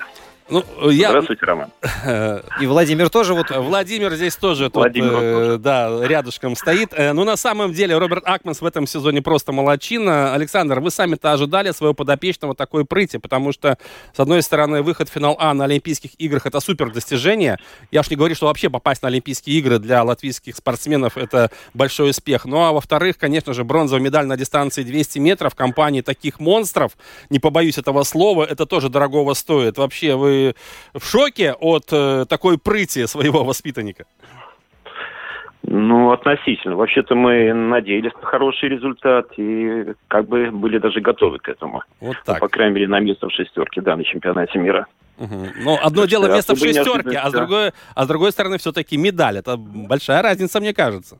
Ну, 0.49 0.63
я... 0.89 1.09
Здравствуйте, 1.09 1.45
Роман. 1.45 1.69
И 2.61 2.65
Владимир 2.65 3.09
тоже 3.09 3.33
вот... 3.33 3.51
Владимир 3.51 4.15
здесь 4.15 4.35
тоже, 4.35 4.65
тут, 4.65 4.75
Владимир 4.75 5.11
вот 5.11 5.21
э, 5.21 5.33
тоже. 5.33 5.57
да, 5.59 5.99
рядышком 6.07 6.55
стоит. 6.55 6.89
Э, 6.93 7.13
ну, 7.13 7.23
на 7.23 7.37
самом 7.37 7.71
деле, 7.71 7.97
Роберт 7.97 8.23
Акманс 8.25 8.61
в 8.61 8.65
этом 8.65 8.87
сезоне 8.87 9.21
просто 9.21 9.51
молочина. 9.51 10.33
Александр, 10.33 10.79
вы 10.79 10.89
сами-то 10.89 11.33
ожидали 11.33 11.71
своего 11.71 11.93
подопечного 11.93 12.55
такой 12.55 12.83
прыти, 12.83 13.17
потому 13.17 13.51
что, 13.51 13.77
с 14.15 14.19
одной 14.19 14.41
стороны, 14.41 14.81
выход 14.81 15.09
в 15.09 15.11
финал 15.11 15.37
А 15.39 15.53
на 15.53 15.65
Олимпийских 15.65 16.11
играх– 16.17 16.45
это 16.47 16.59
супер 16.59 16.91
достижение. 16.91 17.59
Я 17.91 18.01
уж 18.01 18.09
не 18.09 18.15
говорю, 18.15 18.33
что 18.33 18.47
вообще 18.47 18.69
попасть 18.69 19.03
на 19.03 19.09
Олимпийские 19.09 19.59
игры 19.59 19.77
для 19.77 20.03
латвийских 20.03 20.55
спортсменов– 20.55 21.13
это 21.17 21.51
большой 21.75 22.09
успех. 22.09 22.45
Ну, 22.45 22.57
а 22.63 22.71
во-вторых, 22.71 23.19
конечно 23.19 23.53
же, 23.53 23.63
бронзовая 23.63 24.01
медаль 24.01 24.25
на 24.25 24.35
дистанции 24.35 24.81
200 24.81 25.19
метров 25.19 25.53
в 25.53 25.55
компании 25.55 26.01
таких 26.01 26.39
монстров, 26.39 26.93
не 27.29 27.37
побоюсь 27.37 27.77
этого 27.77 28.01
слова, 28.03 28.45
это 28.45 28.65
тоже 28.65 28.89
дорогого 28.89 29.35
стоит. 29.35 29.77
Вообще, 29.77 30.15
вы 30.15 30.38
в 30.93 31.05
шоке 31.05 31.53
от 31.53 31.85
э, 31.91 32.25
такой 32.27 32.57
прыти 32.57 33.07
своего 33.07 33.43
воспитанника? 33.43 34.05
Ну, 35.63 36.11
относительно. 36.11 36.75
Вообще-то 36.75 37.15
мы 37.15 37.53
надеялись 37.53 38.13
на 38.21 38.27
хороший 38.27 38.69
результат 38.69 39.27
и 39.37 39.93
как 40.07 40.27
бы 40.27 40.49
были 40.51 40.79
даже 40.79 40.99
готовы 41.01 41.37
к 41.37 41.47
этому. 41.49 41.83
Вот 41.99 42.15
Ну, 42.15 42.33
так. 42.33 42.39
по 42.39 42.47
крайней 42.47 42.75
мере, 42.75 42.87
на 42.87 42.99
место 42.99 43.27
в 43.27 43.31
шестерке, 43.31 43.81
да, 43.81 43.95
на 43.95 44.03
чемпионате 44.03 44.57
мира. 44.57 44.87
Мгм. 45.19 45.47
Ну, 45.63 45.77
одно 45.83 46.01
Так 46.01 46.09
дело 46.09 46.33
место 46.33 46.55
в 46.55 46.59
шестерке, 46.59 47.17
а 47.17 47.29
с 47.29 47.33
другой, 47.33 47.71
а 47.93 48.05
с 48.05 48.07
другой 48.07 48.31
стороны 48.31 48.57
все-таки 48.57 48.97
медаль. 48.97 49.37
Это 49.37 49.57
большая 49.57 50.21
разница, 50.21 50.59
мне 50.59 50.73
кажется. 50.73 51.19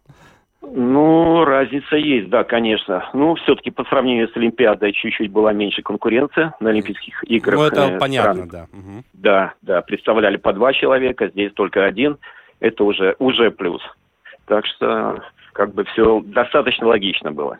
Ну, 0.62 1.46
разница 1.46 1.96
есть, 1.96 2.30
да, 2.30 2.44
конечно. 2.44 3.10
Ну, 3.14 3.36
все-таки 3.36 3.72
по 3.72 3.86
сравнению 3.86 4.28
с 4.28 4.36
Олимпиадой 4.36 4.92
чуть-чуть 4.92 5.32
была 5.32 5.54
меньше 5.54 5.82
конкуренция 5.82 6.54
на 6.60 6.70
Олимпийских 6.70 7.24
играх. 7.24 7.56
Ну, 7.56 7.64
это 7.64 7.82
Э, 7.96 7.98
понятно, 7.98 8.48
да. 8.48 8.68
Мгм. 8.72 9.04
Да, 9.14 9.54
да, 9.62 9.82
представляли 9.82 10.38
по 10.38 10.52
два 10.52 10.74
человека, 10.74 11.30
здесь 11.30 11.54
только 11.54 11.86
один. 11.86 12.18
Это 12.60 12.84
уже, 12.84 13.16
уже 13.20 13.52
плюс. 13.52 13.82
Так 14.48 14.66
что, 14.66 15.24
как 15.54 15.74
бы 15.74 15.86
все 15.86 16.22
достаточно 16.26 16.88
логично 16.88 17.32
было. 17.32 17.58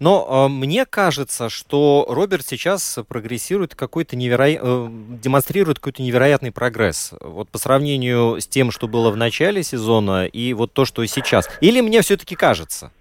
Но 0.00 0.46
э, 0.48 0.52
мне 0.52 0.84
кажется, 0.84 1.48
что 1.48 2.06
Роберт 2.08 2.44
сейчас 2.44 2.98
прогрессирует 3.08 3.74
какой-то 3.74 4.16
невероятный, 4.16 4.88
демонстрирует 5.22 5.78
какой-то 5.78 6.02
невероятный 6.02 6.52
прогресс. 6.52 7.14
Вот 7.20 7.48
по 7.48 7.58
сравнению 7.58 8.40
с 8.40 8.46
тем, 8.46 8.70
что 8.70 8.88
было 8.88 9.10
в 9.10 9.16
начале 9.16 9.62
сезона, 9.62 10.26
и 10.26 10.52
вот 10.54 10.72
то, 10.72 10.84
что 10.84 11.04
сейчас. 11.06 11.48
Или 11.60 11.80
мне 11.80 12.00
все-таки 12.02 12.34
кажется? 12.34 12.92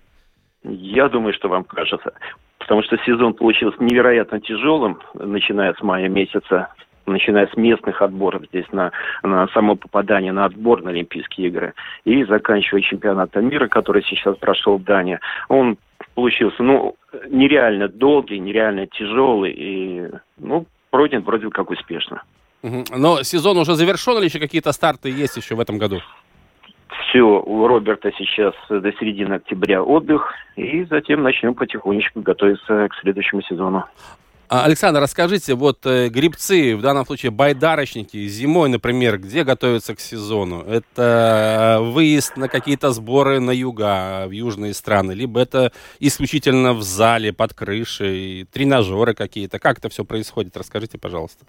Я 0.64 1.10
думаю, 1.10 1.34
что 1.34 1.50
вам 1.50 1.64
кажется. 1.64 2.14
Потому 2.60 2.84
что 2.84 2.98
сезон 3.06 3.34
получился 3.34 3.82
невероятно 3.82 4.42
тяжелым, 4.42 5.00
начиная 5.14 5.74
с 5.74 5.82
мая 5.82 6.10
месяца, 6.10 6.68
начиная 7.06 7.48
с 7.48 7.56
местных 7.56 8.02
отборов 8.02 8.44
здесь 8.50 8.66
на, 8.72 8.92
на 9.24 9.48
само 9.50 9.76
попадание 9.76 10.34
на 10.34 10.46
отбор 10.46 10.84
на 10.84 10.90
Олимпийские 10.90 11.48
игры 11.48 11.74
и 12.04 12.24
заканчивая 12.26 12.82
чемпионатом 12.82 13.48
мира, 13.48 13.68
который 13.68 14.04
сейчас 14.04 14.36
прошел 14.38 14.78
в 14.78 14.84
Дании. 14.84 15.20
Он 15.48 15.78
получился, 16.18 16.64
ну, 16.64 16.96
нереально 17.30 17.88
долгий, 17.88 18.40
нереально 18.40 18.88
тяжелый 18.88 19.52
и, 19.52 20.08
ну, 20.40 20.66
пройден 20.90 21.22
вроде 21.22 21.48
как 21.52 21.70
успешно. 21.70 22.24
Но 22.64 23.22
сезон 23.22 23.58
уже 23.60 23.76
завершен 23.76 24.18
или 24.18 24.26
еще 24.26 24.40
какие-то 24.40 24.72
старты 24.72 25.10
есть 25.10 25.38
еще 25.38 25.54
в 25.54 25.60
этом 25.60 25.78
году? 25.78 26.02
Все, 26.90 27.22
у 27.22 27.68
Роберта 27.68 28.12
сейчас 28.18 28.56
до 28.68 28.92
середины 28.94 29.36
октября 29.36 29.84
отдых, 29.84 30.34
и 30.56 30.86
затем 30.86 31.22
начнем 31.22 31.54
потихонечку 31.54 32.22
готовиться 32.22 32.88
к 32.90 32.96
следующему 32.96 33.44
сезону. 33.44 33.86
А, 34.50 34.64
Александр, 34.64 35.02
расскажите, 35.02 35.56
вот 35.56 35.86
э, 35.86 36.08
грибцы, 36.08 36.78
в 36.78 36.82
данном 36.82 37.06
случае 37.06 37.32
байдарочники, 37.32 38.28
зимой, 38.28 38.70
например, 38.70 39.18
где 39.18 39.44
готовятся 39.44 39.94
к 39.94 40.00
сезону? 40.00 40.62
Это 40.62 41.80
э, 41.82 41.92
выезд 41.92 42.38
на 42.38 42.48
какие-то 42.48 42.92
сборы 42.92 43.42
на 43.42 43.52
юга, 43.52 44.26
в 44.26 44.32
южные 44.32 44.74
страны, 44.74 45.12
либо 45.12 45.42
это 45.42 45.74
исключительно 46.00 46.74
в 46.74 46.82
зале, 46.82 47.34
под 47.34 47.54
крышей, 47.54 48.46
тренажеры 48.46 49.14
какие-то? 49.16 49.60
Как 49.60 49.80
это 49.80 49.90
все 49.90 50.06
происходит? 50.06 50.56
Расскажите, 50.56 50.98
пожалуйста. 50.98 51.46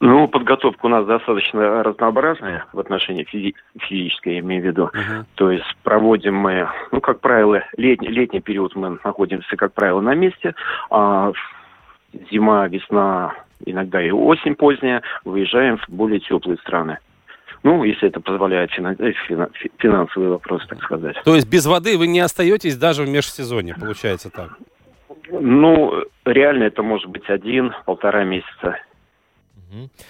Ну, 0.00 0.26
подготовка 0.26 0.86
у 0.86 0.88
нас 0.88 1.06
достаточно 1.06 1.82
разнообразная 1.82 2.64
в 2.72 2.80
отношении 2.80 3.26
физи- 3.30 3.54
физической, 3.78 4.34
я 4.34 4.40
имею 4.40 4.62
в 4.62 4.66
виду. 4.66 4.90
Uh-huh. 4.92 5.24
То 5.34 5.50
есть 5.50 5.64
проводим 5.82 6.36
мы, 6.36 6.68
ну, 6.90 7.02
как 7.02 7.20
правило, 7.20 7.62
летний, 7.76 8.08
летний 8.08 8.40
период 8.40 8.74
мы 8.74 8.98
находимся, 9.04 9.56
как 9.56 9.74
правило, 9.74 10.00
на 10.00 10.14
месте, 10.14 10.54
а 10.90 11.32
зима, 12.30 12.66
весна, 12.68 13.34
иногда 13.64 14.02
и 14.02 14.10
осень 14.10 14.54
поздняя, 14.54 15.02
выезжаем 15.24 15.78
в 15.78 15.88
более 15.88 16.20
теплые 16.20 16.58
страны. 16.58 16.98
Ну, 17.62 17.82
если 17.82 18.08
это 18.08 18.20
позволяет 18.20 18.70
э, 18.78 19.12
финансовый 19.78 20.28
вопрос, 20.28 20.66
так 20.68 20.82
сказать. 20.82 21.16
То 21.24 21.34
есть 21.34 21.48
без 21.48 21.64
воды 21.64 21.96
вы 21.96 22.06
не 22.06 22.20
остаетесь 22.20 22.76
даже 22.76 23.04
в 23.04 23.08
межсезонье, 23.08 23.74
получается 23.74 24.30
так? 24.30 24.58
Ну, 25.30 26.04
реально 26.26 26.64
это 26.64 26.82
может 26.82 27.08
быть 27.08 27.28
один-полтора 27.28 28.24
месяца. 28.24 28.76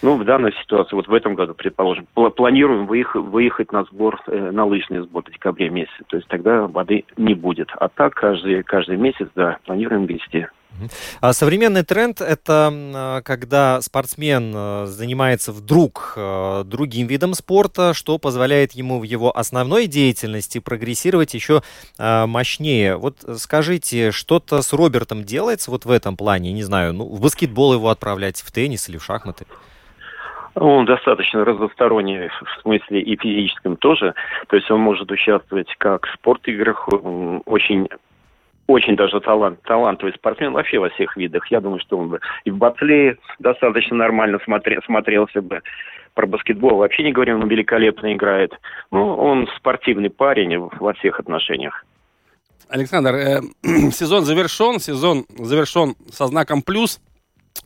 Ну, 0.03 0.17
в 0.17 0.25
данной 0.25 0.53
ситуации, 0.61 0.95
вот 0.95 1.09
в 1.09 1.15
этом 1.15 1.35
году, 1.35 1.55
предположим, 1.55 2.07
планируем 2.15 2.87
выехать, 2.87 3.23
выехать 3.23 3.73
на 3.73 3.85
сбор, 3.85 4.21
э, 4.27 4.51
на 4.51 4.65
лыжный 4.65 5.01
сбор 5.01 5.23
в 5.25 5.33
декабре 5.33 5.71
месяце. 5.71 6.05
То 6.09 6.17
есть 6.17 6.29
тогда 6.29 6.67
воды 6.67 7.05
не 7.17 7.35
будет. 7.35 7.71
А 7.79 7.89
так 7.89 8.15
каждый, 8.15 8.63
каждый 8.63 8.97
месяц, 8.97 9.29
да, 9.35 9.59
планируем 9.65 10.07
вести. 10.07 10.49
А 11.21 11.33
современный 11.33 11.85
тренд– 11.85 12.21
это 12.23 12.71
а, 12.73 13.23
когда 13.23 13.81
спортсмен 13.81 14.53
а, 14.55 14.87
занимается 14.87 15.53
вдруг 15.53 16.15
а, 16.17 16.65
другим 16.65 17.07
видом 17.07 17.35
спорта, 17.35 17.95
что 17.95 18.19
позволяет 18.19 18.73
ему 18.73 19.01
в 19.01 19.05
его 19.05 19.37
основной 19.37 19.87
деятельности 19.87 20.59
прогрессировать 20.59 21.35
еще 21.35 21.63
мощнее. 21.99 22.97
Вот 22.97 23.17
скажите, 23.37 24.11
что-то 24.11 24.63
с 24.63 24.73
Робертом 24.73 25.25
делается 25.25 25.71
вот 25.71 25.85
в 25.85 25.91
этом 25.91 26.17
плане? 26.17 26.53
Не 26.53 26.63
знаю, 26.63 26.93
ну, 26.93 27.05
в 27.05 27.21
баскетбол 27.21 27.75
его 27.75 27.89
отправлять, 27.89 28.41
в 28.41 28.51
теннис 28.53 28.89
или 28.89 28.99
в 28.99 29.05
шахматы? 29.05 29.47
Он 30.55 30.85
достаточно 30.85 31.45
разносторонний 31.45 32.29
в 32.29 32.63
смысле 32.63 33.01
и 33.01 33.17
физическом 33.17 33.77
тоже. 33.77 34.15
То 34.49 34.57
есть 34.57 34.71
он 34.71 34.81
может 34.81 35.11
участвовать 35.11 35.69
как 35.79 36.07
в 36.07 36.15
спорт-играх, 36.15 36.89
очень 37.47 37.89
очень 38.67 38.97
даже 38.97 39.21
талант, 39.21 39.61
талантливый 39.63 40.15
спортсмен 40.15 40.53
вообще 40.53 40.79
во 40.79 40.89
всех 40.91 41.17
видах. 41.17 41.47
Я 41.51 41.61
думаю, 41.61 41.81
что 41.81 41.99
он 41.99 42.09
бы 42.09 42.21
и 42.45 42.51
в 42.51 42.57
бацлее 42.57 43.19
достаточно 43.39 43.97
нормально 43.97 44.39
смотрел, 44.45 44.81
смотрелся 44.85 45.43
бы. 45.43 45.61
Про 46.15 46.27
баскетбол 46.27 46.77
вообще 46.77 47.03
не 47.03 47.13
говорим, 47.13 47.41
он 47.41 47.49
великолепно 47.49 48.13
играет. 48.13 48.53
Ну, 48.93 49.17
он 49.17 49.49
спортивный 49.57 50.11
парень 50.11 50.57
во 50.59 50.93
всех 50.95 51.19
отношениях. 51.19 51.85
Александр, 52.69 53.15
э, 53.15 53.41
сезон 53.91 54.25
завершен, 54.25 54.79
сезон 54.79 55.25
завершен 55.37 55.95
со 56.11 56.27
знаком 56.27 56.63
плюс. 56.63 57.01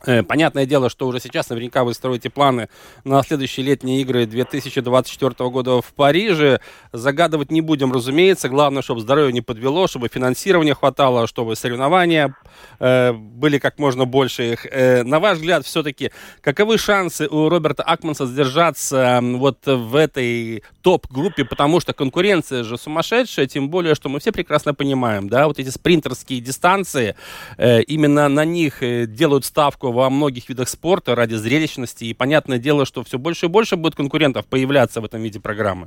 Э, 0.07 0.23
понятное 0.23 0.67
дело, 0.67 0.89
что 0.91 1.07
уже 1.07 1.21
сейчас 1.21 1.49
наверняка 1.51 1.85
вы 1.85 1.95
строите 1.95 2.31
планы 2.31 2.69
на 3.05 3.23
следующие 3.23 3.67
летние 3.67 4.01
игры 4.03 4.27
2024 4.27 5.51
года 5.51 5.81
в 5.81 5.93
Париже. 5.95 6.61
Загадывать 6.93 7.51
не 7.51 7.61
будем, 7.61 7.93
разумеется. 7.93 8.49
Главное, 8.49 8.83
чтобы 8.83 9.01
здоровье 9.01 9.33
не 9.33 9.41
подвело, 9.41 9.87
чтобы 9.89 10.09
финансирования 10.09 10.75
хватало, 10.75 11.27
чтобы 11.27 11.57
соревнования 11.57 12.35
э, 12.79 13.13
были 13.13 13.59
как 13.59 13.79
можно 13.79 14.05
больше. 14.05 14.57
Э, 14.71 15.03
на 15.03 15.19
ваш 15.21 15.39
взгляд, 15.39 15.67
все-таки, 15.67 16.13
каковы 16.41 16.79
шансы 16.79 17.27
у 17.27 17.49
Роберта 17.49 17.83
Акманса 17.83 18.27
сдержаться 18.27 19.21
вот 19.23 19.59
в 19.67 19.97
этой 19.97 20.63
топ-группе, 20.83 21.45
потому 21.45 21.81
что 21.81 21.93
конкуренция 21.93 22.63
же 22.63 22.79
сумасшедшая, 22.79 23.47
тем 23.47 23.69
более, 23.69 23.95
что 23.95 24.09
мы 24.09 24.21
все 24.21 24.33
прекрасно 24.33 24.75
понимаем, 24.75 25.29
да, 25.29 25.47
вот 25.47 25.59
эти 25.59 25.69
спринтерские 25.71 26.41
дистанции, 26.41 27.17
э, 27.57 27.83
именно 27.83 28.29
на 28.29 28.45
них 28.45 28.83
э, 28.83 29.07
делают 29.07 29.45
ставку 29.45 29.88
во 29.93 30.11
многих 30.11 30.49
видах 30.49 30.69
спорта 30.69 31.15
ради 31.15 31.35
зрелищности. 31.35 32.05
И 32.05 32.15
понятное 32.15 32.59
дело, 32.59 32.87
что 32.87 33.03
все 33.03 33.19
больше 33.19 33.47
и 33.47 33.49
больше 33.49 33.77
будет 33.77 33.95
конкурентов 33.95 34.47
появляться 34.47 35.01
в 35.01 35.05
этом 35.05 35.23
виде 35.23 35.41
программы. 35.41 35.87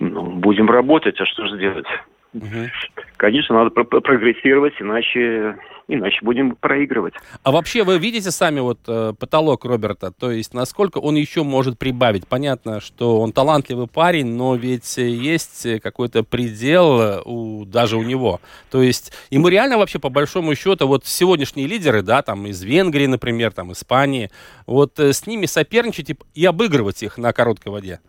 Ну, 0.00 0.30
будем 0.36 0.70
работать, 0.70 1.20
а 1.20 1.26
что 1.26 1.46
же 1.46 1.58
делать? 1.58 1.86
Угу. 2.34 2.70
Конечно, 3.16 3.54
надо 3.56 3.70
про 3.70 3.84
прогрессировать, 3.84 4.74
иначе, 4.80 5.56
иначе 5.88 6.18
будем 6.22 6.54
проигрывать. 6.54 7.14
А 7.42 7.50
вообще 7.50 7.82
вы 7.82 7.98
видите 7.98 8.30
сами 8.30 8.60
вот 8.60 8.78
э, 8.86 9.14
потолок 9.18 9.64
Роберта? 9.64 10.12
То 10.12 10.30
есть 10.30 10.54
насколько 10.54 10.98
он 10.98 11.16
еще 11.16 11.42
может 11.42 11.78
прибавить? 11.78 12.28
Понятно, 12.28 12.80
что 12.80 13.20
он 13.20 13.32
талантливый 13.32 13.88
парень, 13.88 14.26
но 14.26 14.54
ведь 14.54 14.98
есть 14.98 15.66
какой-то 15.82 16.22
предел 16.22 17.22
у, 17.24 17.64
даже 17.64 17.96
у 17.96 18.02
него. 18.02 18.40
То 18.70 18.82
есть 18.82 19.12
ему 19.30 19.48
реально 19.48 19.78
вообще 19.78 19.98
по 19.98 20.10
большому 20.10 20.54
счету 20.54 20.86
вот 20.86 21.06
сегодняшние 21.06 21.66
лидеры, 21.66 22.02
да, 22.02 22.22
там 22.22 22.46
из 22.46 22.62
Венгрии, 22.62 23.06
например, 23.06 23.52
там 23.52 23.72
Испании, 23.72 24.30
вот 24.66 25.00
э, 25.00 25.12
с 25.12 25.26
ними 25.26 25.46
соперничать 25.46 26.10
и, 26.10 26.16
и 26.34 26.44
обыгрывать 26.44 27.02
их 27.02 27.16
на 27.16 27.32
короткой 27.32 27.72
воде? 27.72 28.00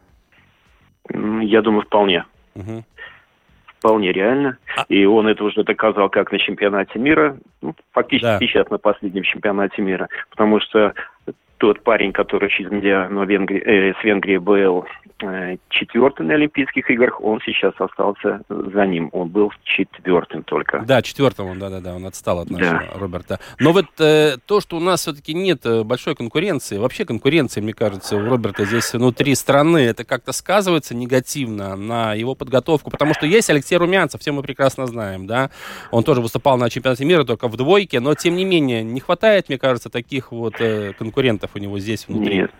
Я 1.10 1.62
думаю, 1.62 1.84
вполне. 1.84 2.26
Угу 2.56 2.84
вполне 3.80 4.12
реально. 4.12 4.58
И 4.88 5.06
он 5.06 5.28
это 5.28 5.44
уже 5.44 5.63
доказал 5.63 6.10
как 6.10 6.32
на 6.32 6.39
чемпионате 6.39 7.00
мира, 7.00 7.38
ну, 7.62 7.76
фактически 7.92 8.26
да. 8.26 8.39
сейчас 8.39 8.70
на 8.70 8.78
последнем 8.78 9.24
чемпионате 9.24 9.82
мира, 9.82 10.08
потому 10.30 10.60
что 10.60 10.94
тот 11.60 11.84
парень, 11.84 12.13
который 12.13 12.50
через 12.50 12.72
медиану 12.72 13.26
Венгрии, 13.26 13.62
э, 13.62 13.93
с 14.00 14.04
Венгрии 14.04 14.38
был 14.38 14.86
э, 15.22 15.58
четвертым 15.67 16.28
на 16.28 16.36
Олимпийских 16.36 16.89
играх, 16.89 17.22
он 17.22 17.41
сейчас 17.45 17.74
остался 17.78 18.41
за 18.48 18.86
ним. 18.86 19.10
Он 19.12 19.28
был 19.28 19.52
четвертым 19.63 20.43
только. 20.43 20.80
Да, 20.88 21.02
четвертым 21.02 21.48
он, 21.48 21.60
да-да-да, 21.60 21.95
он 21.95 22.06
отстал 22.06 22.39
от 22.39 22.50
нашего 22.50 22.80
да. 22.80 22.98
Роберта. 22.98 23.39
Но 23.60 23.74
вот 23.74 23.88
э, 24.00 24.38
то, 24.45 24.62
что 24.62 24.78
у 24.78 24.80
нас 24.80 25.02
все-таки 25.02 25.34
нет 25.34 25.65
э, 25.65 25.84
большой 25.84 26.15
конкуренции, 26.15 26.78
вообще 26.78 27.04
конкуренции, 27.04 27.60
мне 27.60 27.74
кажется, 27.74 28.15
у 28.15 28.30
Роберта 28.30 28.63
здесь 28.63 28.93
внутри 28.93 29.36
страны, 29.36 29.80
это 29.80 30.06
как-то 30.06 30.32
сказывается 30.32 30.95
негативно 30.95 31.76
на 31.76 32.13
его 32.13 32.36
подготовку, 32.36 32.89
потому 32.89 33.13
что 33.13 33.26
есть 33.26 33.50
Алексей 33.50 33.76
Румянцев, 33.76 34.22
все 34.22 34.32
мы 34.32 34.43
прекрасно 34.43 34.88
знаем, 34.88 35.28
да, 35.28 35.50
он 35.91 36.04
тоже 36.04 36.22
выступал 36.22 36.58
на 36.58 36.69
чемпионате 36.69 37.04
мира 37.04 37.26
только 37.26 37.50
в 37.50 37.58
двойке, 37.58 38.00
но 38.00 38.15
тем 38.15 38.38
не 38.38 38.45
менее 38.45 38.82
не 38.82 39.02
хватает, 39.02 39.50
мне 39.50 39.58
кажется, 39.58 39.89
таких 39.89 40.32
вот 40.32 40.56
э, 40.62 40.93
конкурентов 40.98 41.48
у 41.55 41.59
него 41.59 41.79
здесь 41.79 42.07
внутри? 42.07 42.38
Нет. 42.38 42.51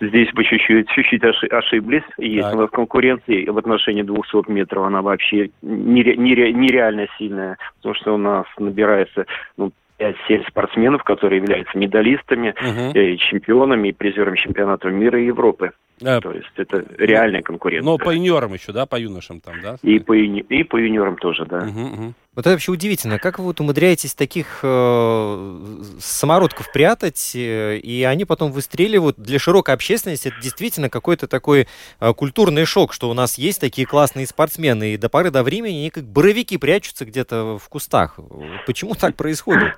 Здесь 0.00 0.32
бы 0.32 0.44
чуть-чуть, 0.44 0.88
чуть-чуть 0.88 1.22
ошиблись. 1.50 2.02
Есть 2.16 2.48
так. 2.48 2.54
у 2.54 2.60
нас 2.60 2.70
конкуренция 2.70 3.52
в 3.52 3.58
отношении 3.58 4.02
200 4.02 4.50
метров, 4.50 4.86
она 4.86 5.02
вообще 5.02 5.50
нере, 5.60 6.16
нере, 6.16 6.54
нереально 6.54 7.06
сильная, 7.18 7.58
потому 7.76 7.94
что 7.94 8.14
у 8.14 8.16
нас 8.16 8.46
набирается 8.58 9.26
ну, 9.58 9.72
5-7 9.98 10.48
спортсменов, 10.48 11.04
которые 11.04 11.42
являются 11.42 11.76
медалистами, 11.76 12.50
угу. 12.50 13.18
чемпионами 13.18 13.88
и 13.88 13.92
призерами 13.92 14.36
чемпионатов 14.36 14.90
мира 14.92 15.20
и 15.20 15.26
Европы. 15.26 15.72
А, 16.02 16.20
То 16.20 16.32
есть 16.32 16.50
это 16.56 16.84
реальная 16.98 17.42
конкуренция. 17.42 17.84
Но 17.84 17.98
по 17.98 18.10
юниорам 18.10 18.54
еще, 18.54 18.72
да, 18.72 18.86
по 18.86 18.98
юношам 18.98 19.40
там, 19.40 19.60
да? 19.62 19.76
И 19.82 19.98
по, 19.98 20.14
и 20.14 20.62
по 20.64 20.76
юниорам 20.76 21.16
тоже, 21.16 21.44
да. 21.46 21.58
Угу, 21.58 21.80
угу. 21.80 22.14
Вот 22.34 22.46
это 22.46 22.50
вообще 22.50 22.72
удивительно. 22.72 23.18
Как 23.18 23.38
вы 23.38 23.46
вот 23.46 23.60
умудряетесь 23.60 24.14
таких 24.14 24.60
э, 24.62 25.82
самородков 25.98 26.72
прятать, 26.72 27.32
э, 27.34 27.78
и 27.78 28.04
они 28.04 28.24
потом 28.24 28.52
выстреливают 28.52 29.16
для 29.18 29.38
широкой 29.38 29.74
общественности? 29.74 30.28
Это 30.28 30.40
действительно 30.40 30.88
какой-то 30.88 31.26
такой 31.26 31.66
э, 32.00 32.14
культурный 32.14 32.64
шок, 32.64 32.92
что 32.92 33.10
у 33.10 33.14
нас 33.14 33.36
есть 33.36 33.60
такие 33.60 33.86
классные 33.86 34.26
спортсмены, 34.26 34.94
и 34.94 34.96
до 34.96 35.08
поры 35.08 35.30
до 35.30 35.42
времени 35.42 35.78
они 35.78 35.90
как 35.90 36.04
боровики 36.04 36.56
прячутся 36.56 37.04
где-то 37.04 37.58
в 37.58 37.68
кустах. 37.68 38.18
Почему 38.66 38.94
так 38.94 39.16
происходит? 39.16 39.76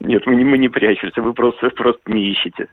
Нет, 0.00 0.26
мы 0.26 0.36
не, 0.36 0.44
мы 0.44 0.58
не 0.58 0.68
прячемся, 0.68 1.22
вы 1.22 1.32
просто, 1.34 1.70
просто 1.70 2.12
не 2.12 2.30
ищете. 2.30 2.68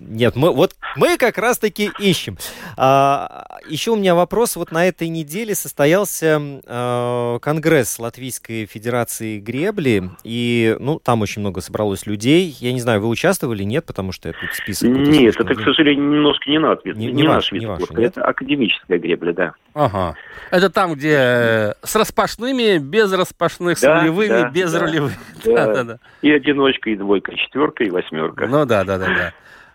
Нет, 0.00 0.36
мы 0.36 0.52
вот 0.52 0.74
мы 0.96 1.16
как 1.16 1.38
раз-таки 1.38 1.90
ищем. 1.98 2.36
А, 2.76 3.46
еще 3.68 3.92
у 3.92 3.96
меня 3.96 4.14
вопрос. 4.14 4.56
Вот 4.56 4.72
на 4.72 4.86
этой 4.86 5.08
неделе 5.08 5.54
состоялся 5.54 6.40
а, 6.66 7.38
конгресс 7.40 7.98
Латвийской 7.98 8.66
Федерации 8.66 9.38
гребли, 9.38 10.10
и 10.24 10.76
ну 10.80 10.98
там 10.98 11.22
очень 11.22 11.40
много 11.40 11.60
собралось 11.60 12.06
людей. 12.06 12.54
Я 12.60 12.72
не 12.72 12.80
знаю, 12.80 13.00
вы 13.00 13.08
участвовали, 13.08 13.62
нет, 13.62 13.84
потому 13.86 14.12
что 14.12 14.28
этот 14.28 14.52
список. 14.54 14.88
Нет, 14.88 15.36
это, 15.38 15.54
к 15.54 15.60
сожалению, 15.62 16.04
немножко 16.10 16.50
не 16.50 16.58
наш 16.58 16.78
вид, 16.84 16.96
Не- 16.96 17.06
не, 17.06 17.12
не 17.12 17.22
наш 17.22 17.34
ваш, 17.36 17.52
вид 17.52 17.60
не 17.62 17.66
ваш, 17.66 17.82
спорта. 17.82 18.00
нет? 18.00 18.12
Это 18.16 18.24
академическая 18.26 18.98
гребля, 18.98 19.32
да. 19.32 19.52
Ага. 19.74 20.14
Это 20.50 20.68
там, 20.68 20.94
где 20.94 21.16
э, 21.18 21.72
с 21.82 21.96
распашными, 21.96 22.78
без 22.78 23.10
распашных, 23.12 23.78
с 23.78 23.80
Да, 23.80 24.00
рулевыми, 24.00 24.28
да, 24.28 24.50
без 24.50 24.72
да. 24.72 24.80
рулевых. 24.80 25.12
Да. 25.44 25.66
Да-да-да. 25.66 25.98
И 26.20 26.30
одиночка, 26.30 26.90
и 26.90 26.96
двойка, 26.96 27.32
и 27.32 27.36
четверка, 27.36 27.82
и 27.84 27.90
восьмерка. 27.90 28.46
Ну 28.46 28.64
да, 28.64 28.84
да, 28.84 28.98
да, 28.98 29.06
да. 29.06 29.32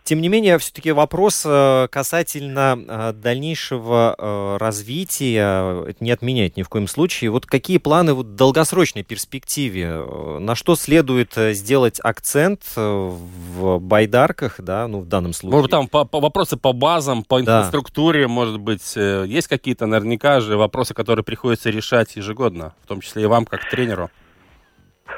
Тем 0.07 0.21
не 0.21 0.29
менее, 0.29 0.57
все-таки 0.57 0.93
вопрос 0.93 1.43
э, 1.45 1.89
касательно 1.91 2.79
э, 2.87 3.11
дальнейшего 3.13 4.15
э, 4.17 4.57
развития 4.57 5.83
это 5.85 6.01
не 6.01 6.11
отменяет 6.11 6.55
ни 6.55 6.63
в 6.63 6.69
коем 6.69 6.87
случае. 6.87 7.29
Вот 7.29 7.45
какие 7.45 7.77
планы 7.77 8.13
в 8.13 8.23
долгосрочной 8.23 9.03
перспективе? 9.03 10.01
На 10.39 10.55
что 10.55 10.77
следует 10.77 11.33
сделать 11.35 11.99
акцент 12.01 12.61
в 12.77 13.79
байдарках, 13.79 14.61
да, 14.61 14.87
ну 14.87 15.01
в 15.01 15.07
данном 15.09 15.33
случае? 15.33 15.57
Может, 15.57 15.71
там 15.71 15.89
по, 15.89 16.05
по- 16.05 16.21
вопросы 16.21 16.55
по 16.55 16.71
базам, 16.71 17.25
по 17.25 17.41
Да. 17.41 17.57
инфраструктуре, 17.57 18.29
может 18.29 18.61
быть, 18.61 18.95
есть 18.95 19.49
какие-то 19.49 19.87
наверняка 19.87 20.39
же 20.39 20.55
вопросы, 20.55 20.93
которые 20.93 21.25
приходится 21.25 21.69
решать 21.69 22.15
ежегодно, 22.15 22.73
в 22.85 22.87
том 22.87 23.01
числе 23.01 23.23
и 23.23 23.25
вам, 23.25 23.45
как 23.45 23.69
тренеру. 23.69 24.09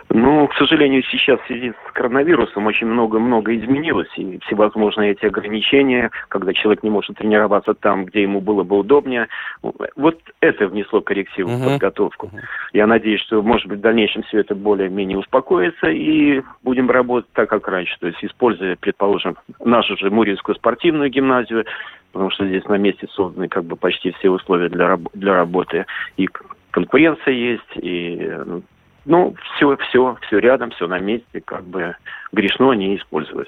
Ну, 0.10 0.48
к 0.48 0.56
сожалению, 0.56 1.04
сейчас 1.04 1.40
в 1.42 1.48
связи 1.48 1.72
с 1.72 1.92
коронавирусом 1.94 2.66
очень 2.66 2.88
много-много 2.88 3.56
изменилось, 3.56 4.10
и 4.16 4.40
всевозможные 4.46 5.12
эти 5.12 5.26
ограничения, 5.26 6.12
когда 6.30 6.54
человек 6.54 6.84
не 6.84 6.90
может 6.90 7.18
тренироваться 7.18 7.74
там, 7.74 8.06
где 8.06 8.24
ему 8.24 8.42
было 8.42 8.64
бы 8.64 8.78
удобнее. 8.78 9.28
Вот 9.62 10.20
это 10.42 10.68
внесло 10.68 11.02
коррективы 11.02 11.52
в 11.52 11.60
Мгм. 11.60 11.70
подготовку. 11.72 12.32
Я 12.74 12.88
надеюсь, 12.88 13.22
что, 13.22 13.42
может 13.42 13.68
быть, 13.68 13.80
в 13.80 13.82
дальнейшем 13.82 14.24
все 14.24 14.40
это 14.40 14.56
более-менее 14.56 15.18
успокоится, 15.18 15.90
и 15.90 16.42
будем 16.64 16.90
работать 16.90 17.32
так, 17.34 17.50
как 17.50 17.68
раньше, 17.68 17.98
то 18.00 18.08
есть 18.08 18.24
используя, 18.24 18.76
предположим, 18.76 19.36
нашу 19.64 19.98
же 19.98 20.10
Муринскую 20.10 20.56
спортивную 20.56 21.10
гимназию, 21.10 21.66
потому 22.12 22.32
что 22.32 22.46
здесь 22.48 22.66
на 22.66 22.76
месте 22.76 23.08
созданы 23.12 23.48
как 23.48 23.66
бы 23.66 23.76
почти 23.76 24.12
все 24.14 24.30
условия 24.30 24.70
для, 24.70 24.88
раб- 24.88 25.10
для 25.14 25.34
работы, 25.34 25.86
и 26.18 26.28
конкуренция 26.72 27.34
есть, 27.34 27.72
и 27.76 28.18
э, 28.22 28.62
ну, 29.10 29.36
все, 29.56 29.76
все, 29.78 30.18
все 30.22 30.38
рядом, 30.40 30.70
все 30.70 30.88
на 30.88 31.00
месте, 31.00 31.42
как 31.44 31.64
бы 31.64 31.96
грешно 32.32 32.74
не 32.74 32.96
использовать. 32.96 33.48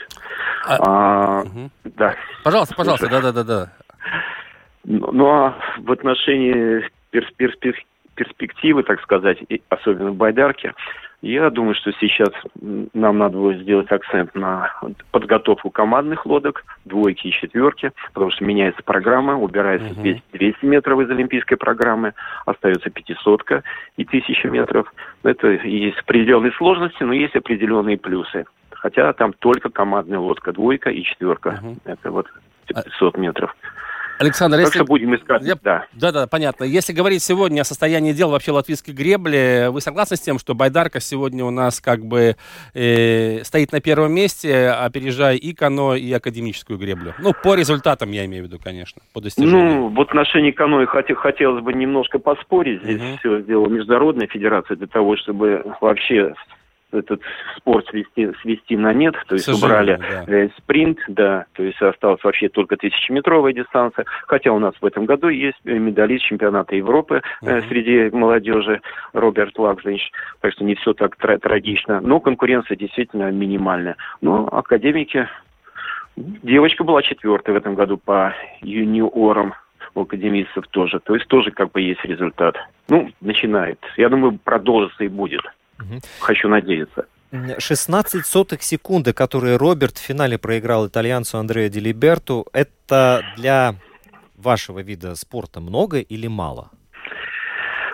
А, 0.67 1.43
Да. 1.83 2.15
Пожалуйста, 2.43 2.75
пожалуйста, 2.75 3.07
Слушай, 3.07 3.21
да-да-да-да. 3.21 3.71
Ну, 4.83 5.11
ну, 5.11 5.29
а 5.29 5.55
в 5.77 5.91
отношении 5.91 6.89
перс- 7.11 7.31
перс- 7.37 7.85
перспективы, 8.15 8.81
так 8.81 9.01
сказать, 9.03 9.37
и 9.49 9.61
особенно 9.69 10.09
в 10.09 10.15
байдарке, 10.15 10.73
я 11.21 11.49
думаю, 11.51 11.75
что 11.75 11.91
сейчас 11.93 12.29
нам 12.59 13.19
надо 13.19 13.37
будет 13.37 13.61
сделать 13.61 13.91
акцент 13.91 14.33
на 14.33 14.73
подготовку 15.11 15.69
командных 15.69 16.25
лодок, 16.25 16.65
двойки 16.85 17.27
и 17.27 17.31
четверки, 17.31 17.91
потому 18.13 18.31
что 18.31 18.43
меняется 18.43 18.81
программа, 18.83 19.37
убирается 19.37 19.93
200, 19.93 20.23
200 20.33 20.65
метров 20.65 20.99
из 21.01 21.09
олимпийской 21.11 21.57
программы, 21.57 22.13
остается 22.45 22.89
пятисотка 22.89 23.63
и 23.97 24.05
тысяча 24.05 24.49
метров. 24.49 24.91
Это 25.23 25.47
есть 25.49 25.99
определенные 25.99 26.51
сложности, 26.53 27.03
но 27.03 27.13
есть 27.13 27.35
определенные 27.35 27.97
плюсы. 27.97 28.45
Хотя 28.71 29.13
там 29.13 29.33
только 29.33 29.69
командная 29.69 30.17
лодка, 30.17 30.51
двойка 30.51 30.89
и 30.89 31.03
четверка. 31.03 31.61
Это 31.85 32.09
вот 32.09 32.27
500 32.65 33.17
метров. 33.17 33.55
Александр, 34.21 34.59
если... 34.59 34.75
что 34.75 34.85
будем 34.85 35.15
искать, 35.15 35.43
да. 35.63 35.85
Да-да, 35.93 36.27
понятно. 36.27 36.63
Если 36.63 36.93
говорить 36.93 37.23
сегодня 37.23 37.61
о 37.61 37.63
состоянии 37.63 38.13
дел 38.13 38.29
вообще 38.29 38.51
латвийской 38.51 38.91
гребли, 38.91 39.67
вы 39.69 39.81
согласны 39.81 40.15
с 40.15 40.21
тем, 40.21 40.37
что 40.37 40.53
Байдарка 40.53 40.99
сегодня 40.99 41.43
у 41.43 41.49
нас 41.49 41.81
как 41.81 42.05
бы 42.05 42.35
э, 42.73 43.43
стоит 43.43 43.71
на 43.71 43.81
первом 43.81 44.13
месте, 44.13 44.69
опережая 44.69 45.35
и 45.35 45.53
кано, 45.53 45.95
и 45.95 46.11
академическую 46.11 46.77
греблю? 46.77 47.13
Ну, 47.19 47.33
по 47.43 47.55
результатам 47.55 48.11
я 48.11 48.25
имею 48.25 48.43
в 48.43 48.47
виду, 48.47 48.59
конечно, 48.63 49.01
по 49.13 49.21
достижениям. 49.21 49.67
Ну, 49.67 49.89
в 49.89 49.99
отношении 50.01 50.51
каноэ 50.51 50.85
хоте- 50.85 51.15
хотелось 51.15 51.63
бы 51.63 51.73
немножко 51.73 52.19
поспорить. 52.19 52.83
Здесь 52.83 53.01
все 53.19 53.41
сделала 53.41 53.67
Международная 53.67 54.27
Федерация 54.27 54.77
для 54.77 54.87
того, 54.87 55.17
чтобы 55.17 55.63
вообще 55.81 56.33
этот 56.93 57.21
спорт 57.57 57.85
свести, 57.87 58.31
свести 58.41 58.77
на 58.77 58.93
нет, 58.93 59.15
то 59.27 59.35
есть 59.35 59.47
убрали 59.47 59.99
э, 60.27 60.49
спринт, 60.57 60.99
да, 61.07 61.45
то 61.53 61.63
есть 61.63 61.81
осталась 61.81 62.23
вообще 62.23 62.49
только 62.49 62.77
тысячеметровая 62.77 63.53
дистанция, 63.53 64.05
хотя 64.27 64.51
у 64.51 64.59
нас 64.59 64.73
в 64.79 64.85
этом 64.85 65.05
году 65.05 65.29
есть 65.29 65.57
э, 65.65 65.73
медалист 65.73 66.25
чемпионата 66.25 66.75
Европы 66.75 67.21
э, 67.41 67.61
среди 67.63 68.09
молодежи 68.15 68.81
Роберт 69.13 69.57
Лагзенч, 69.57 70.11
так 70.41 70.53
что 70.53 70.63
не 70.63 70.75
все 70.75 70.93
так 70.93 71.15
тра- 71.15 71.37
трагично, 71.37 72.01
но 72.01 72.19
конкуренция 72.19 72.75
действительно 72.77 73.31
минимальная. 73.31 73.95
Но 74.21 74.47
академики, 74.47 75.27
девочка 76.15 76.83
была 76.83 77.01
четвертой 77.01 77.53
в 77.53 77.57
этом 77.57 77.75
году 77.75 77.97
по 77.97 78.33
юниорам, 78.61 79.53
у 79.95 80.01
академистов 80.01 80.67
тоже, 80.67 80.99
то 80.99 81.15
есть 81.15 81.27
тоже 81.27 81.51
как 81.51 81.71
бы 81.71 81.81
есть 81.81 82.03
результат. 82.05 82.55
Ну, 82.89 83.09
начинает. 83.21 83.79
Я 83.97 84.09
думаю, 84.09 84.37
продолжится 84.43 85.03
и 85.03 85.07
будет. 85.07 85.41
Хочу 86.19 86.47
надеяться. 86.47 87.05
16 87.59 88.25
сотых 88.25 88.61
секунды, 88.61 89.13
которые 89.13 89.55
Роберт 89.55 89.97
в 89.97 90.01
финале 90.01 90.37
проиграл 90.37 90.87
итальянцу 90.87 91.37
Андреа 91.37 91.69
Делиберту, 91.69 92.45
это 92.51 93.23
для 93.37 93.75
вашего 94.35 94.79
вида 94.79 95.15
спорта 95.15 95.61
много 95.61 95.99
или 95.99 96.27
мало? 96.27 96.71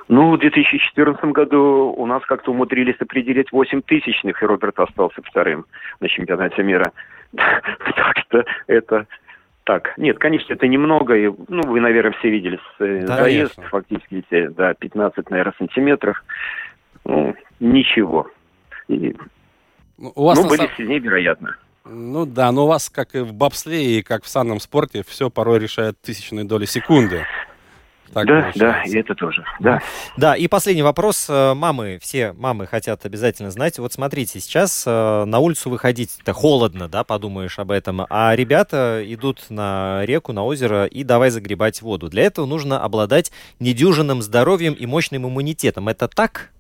Ну, 0.08 0.32
в 0.32 0.39
2014 0.39 1.23
году 1.26 1.93
у 1.95 2.06
нас 2.06 2.23
как-то 2.26 2.52
умудрились 2.52 2.95
определить 3.00 3.52
8 3.52 3.82
тысячных, 3.82 4.41
и 4.41 4.45
Роберт 4.45 4.80
остался 4.80 5.21
вторым 5.21 5.65
на 6.00 6.08
чемпионате 6.08 6.63
мира. 6.63 6.91
Так 7.34 8.17
что 8.26 8.45
это 8.67 9.06
так. 9.65 9.93
Нет, 9.97 10.17
конечно, 10.17 10.54
это 10.54 10.65
немного. 10.65 11.13
И, 11.13 11.30
ну, 11.50 11.62
вы, 11.63 11.82
наверное, 11.82 12.13
все 12.19 12.30
видели 12.30 12.58
э, 12.80 13.06
Да, 13.06 13.17
заезд, 13.17 13.56
конечно. 13.56 13.63
фактически, 13.69 14.23
все, 14.28 14.50
да, 14.50 14.73
15, 14.73 15.30
наверное, 15.30 15.54
сантиметров. 15.58 16.23
Ну, 17.08 17.34
ничего. 17.62 18.28
И, 18.89 19.15
Ну, 19.98 20.12
у 20.13 20.26
вас 20.26 20.38
ну, 20.38 20.48
были 20.48 20.58
самом- 20.60 20.76
сильнее, 20.78 21.00
вероятно. 21.00 21.56
Ну 21.86 22.26
да, 22.26 22.52
но 22.52 22.65
у 22.65 22.67
вас, 22.67 22.89
как 22.89 23.15
и 23.15 23.20
в 23.20 23.34
бобслее, 23.34 24.00
и 24.00 24.04
как 24.04 24.24
в 24.26 24.28
санном 24.28 24.60
спорте, 24.60 25.04
все 25.08 25.30
порой 25.30 25.60
решает 25.60 26.00
тысячные 26.02 26.43
доли 26.43 26.65
секунды. 26.65 27.26
Так 28.13 28.26
да, 28.26 28.41
получается. 28.41 28.60
да, 28.60 28.84
и 28.84 28.96
это 29.02 29.15
тоже. 29.15 29.43
Да. 29.60 29.82
Да, 30.17 30.36
и 30.36 30.48
последний 30.48 30.82
вопрос. 30.84 31.28
Э, 31.30 31.54
Мамы, 31.54 32.00
все 32.02 32.32
мамы 32.34 32.65
хотят 32.65 33.06
обязательно 33.06 33.52
знать. 33.52 33.80
Вот 33.80 33.91
смотрите, 33.93 34.39
сейчас 34.39 34.84
э, 34.88 35.26
на 35.26 35.39
улицу 35.39 35.70
выходить 35.70 36.17
это 36.22 36.32
холодно, 36.34 36.88
да, 36.88 37.04
подумаешь 37.04 37.60
об 37.60 37.70
этом. 37.72 38.06
А 38.10 38.34
ребята 38.36 39.02
идут 39.06 39.46
на 39.50 40.06
реку, 40.06 40.32
на 40.32 40.43
озеро 40.46 40.86
и 40.86 41.04
давай 41.04 41.32
загребать 41.32 41.82
воду. 41.82 42.10
Для 42.10 42.24
этого 42.24 42.46
нужно 42.46 42.82
обладать 42.82 43.32
недюжинным 43.60 44.22
здоровьем 44.22 44.74
и 44.74 44.86
мощным 44.86 45.26
иммунитетом. 45.28 45.89
Это 45.89 46.08
так? 46.08 46.52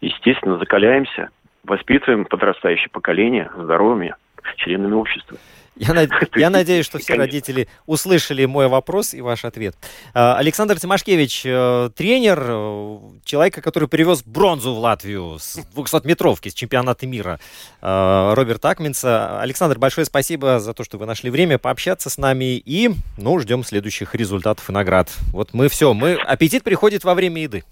Естественно, 0.00 0.58
закаляемся, 0.58 1.30
воспитываем 1.64 2.24
подрастающее 2.24 2.88
поколение 2.90 3.50
здоровыми 3.56 4.14
членами 4.56 4.94
общества. 4.94 5.36
Я, 5.76 5.94
над- 5.94 6.10
я 6.36 6.50
надеюсь, 6.50 6.84
что 6.84 6.98
все 6.98 7.14
родители 7.14 7.68
услышали 7.86 8.44
мой 8.44 8.68
вопрос 8.68 9.14
и 9.14 9.20
ваш 9.20 9.44
ответ. 9.44 9.76
А, 10.12 10.36
Александр 10.36 10.78
Тимошкевич, 10.78 11.42
э, 11.44 11.90
тренер, 11.96 12.38
э, 12.42 12.98
человека, 13.24 13.62
который 13.62 13.88
привез 13.88 14.22
бронзу 14.22 14.74
в 14.74 14.78
Латвию 14.78 15.38
с 15.38 15.58
200-метровки, 15.74 16.48
с 16.48 16.54
чемпионата 16.54 17.06
мира, 17.06 17.38
э, 17.80 18.34
Роберт 18.34 18.64
Акминца. 18.64 19.40
Александр, 19.40 19.78
большое 19.78 20.04
спасибо 20.04 20.60
за 20.60 20.74
то, 20.74 20.84
что 20.84 20.98
вы 20.98 21.06
нашли 21.06 21.30
время 21.30 21.58
пообщаться 21.58 22.10
с 22.10 22.18
нами 22.18 22.56
и, 22.58 22.90
ну, 23.16 23.38
ждем 23.38 23.64
следующих 23.64 24.14
результатов 24.14 24.68
и 24.68 24.72
наград. 24.72 25.10
Вот 25.32 25.54
мы 25.54 25.68
все, 25.68 25.94
мы, 25.94 26.14
аппетит 26.14 26.62
приходит 26.62 27.04
во 27.04 27.14
время 27.14 27.42
еды. 27.42 27.64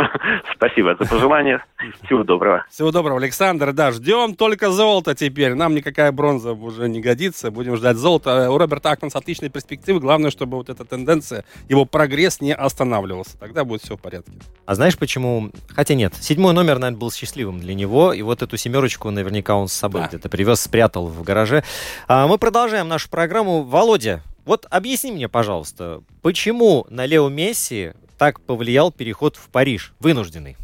Спасибо 0.54 0.96
за 0.98 1.08
пожелание. 1.08 1.64
Всего 2.04 2.22
доброго. 2.24 2.64
Всего 2.70 2.90
доброго, 2.90 3.18
Александр. 3.18 3.72
Да, 3.72 3.92
ждем 3.92 4.34
только 4.34 4.70
золото 4.70 5.14
теперь. 5.14 5.54
Нам 5.54 5.74
никакая 5.74 6.12
бронза 6.12 6.52
уже 6.52 6.88
не 6.88 7.00
годится. 7.00 7.50
Будем 7.50 7.76
ждать 7.76 7.96
золота. 7.96 8.50
У 8.50 8.58
Роберта 8.58 8.90
Акманса 8.90 9.18
отличные 9.18 9.50
перспективы. 9.50 10.00
Главное, 10.00 10.30
чтобы 10.30 10.56
вот 10.56 10.68
эта 10.68 10.84
тенденция, 10.84 11.44
его 11.68 11.84
прогресс 11.84 12.40
не 12.40 12.54
останавливался. 12.54 13.38
Тогда 13.38 13.64
будет 13.64 13.82
все 13.82 13.96
в 13.96 14.00
порядке. 14.00 14.32
А 14.66 14.74
знаешь 14.74 14.96
почему? 14.96 15.50
Хотя 15.68 15.94
нет, 15.94 16.14
седьмой 16.14 16.52
номер, 16.52 16.78
наверное, 16.78 16.98
был 16.98 17.10
счастливым 17.10 17.60
для 17.60 17.74
него, 17.74 18.12
и 18.12 18.22
вот 18.22 18.42
эту 18.42 18.56
семерочку 18.56 19.10
наверняка 19.10 19.56
он 19.56 19.68
с 19.68 19.72
собой 19.72 20.06
где-то 20.08 20.28
привез, 20.28 20.60
спрятал 20.60 21.06
в 21.06 21.22
гараже. 21.22 21.62
А 22.08 22.26
мы 22.26 22.38
продолжаем 22.38 22.88
нашу 22.88 23.08
программу. 23.10 23.62
Володя, 23.62 24.22
вот 24.44 24.66
объясни 24.70 25.12
мне, 25.12 25.28
пожалуйста, 25.28 26.02
почему 26.22 26.86
на 26.90 27.06
Лео 27.06 27.28
Месси 27.28 27.92
так 28.20 28.38
повлиял 28.42 28.92
переход 28.92 29.36
в 29.36 29.48
Париж, 29.48 29.94
вынужденный? 29.98 30.58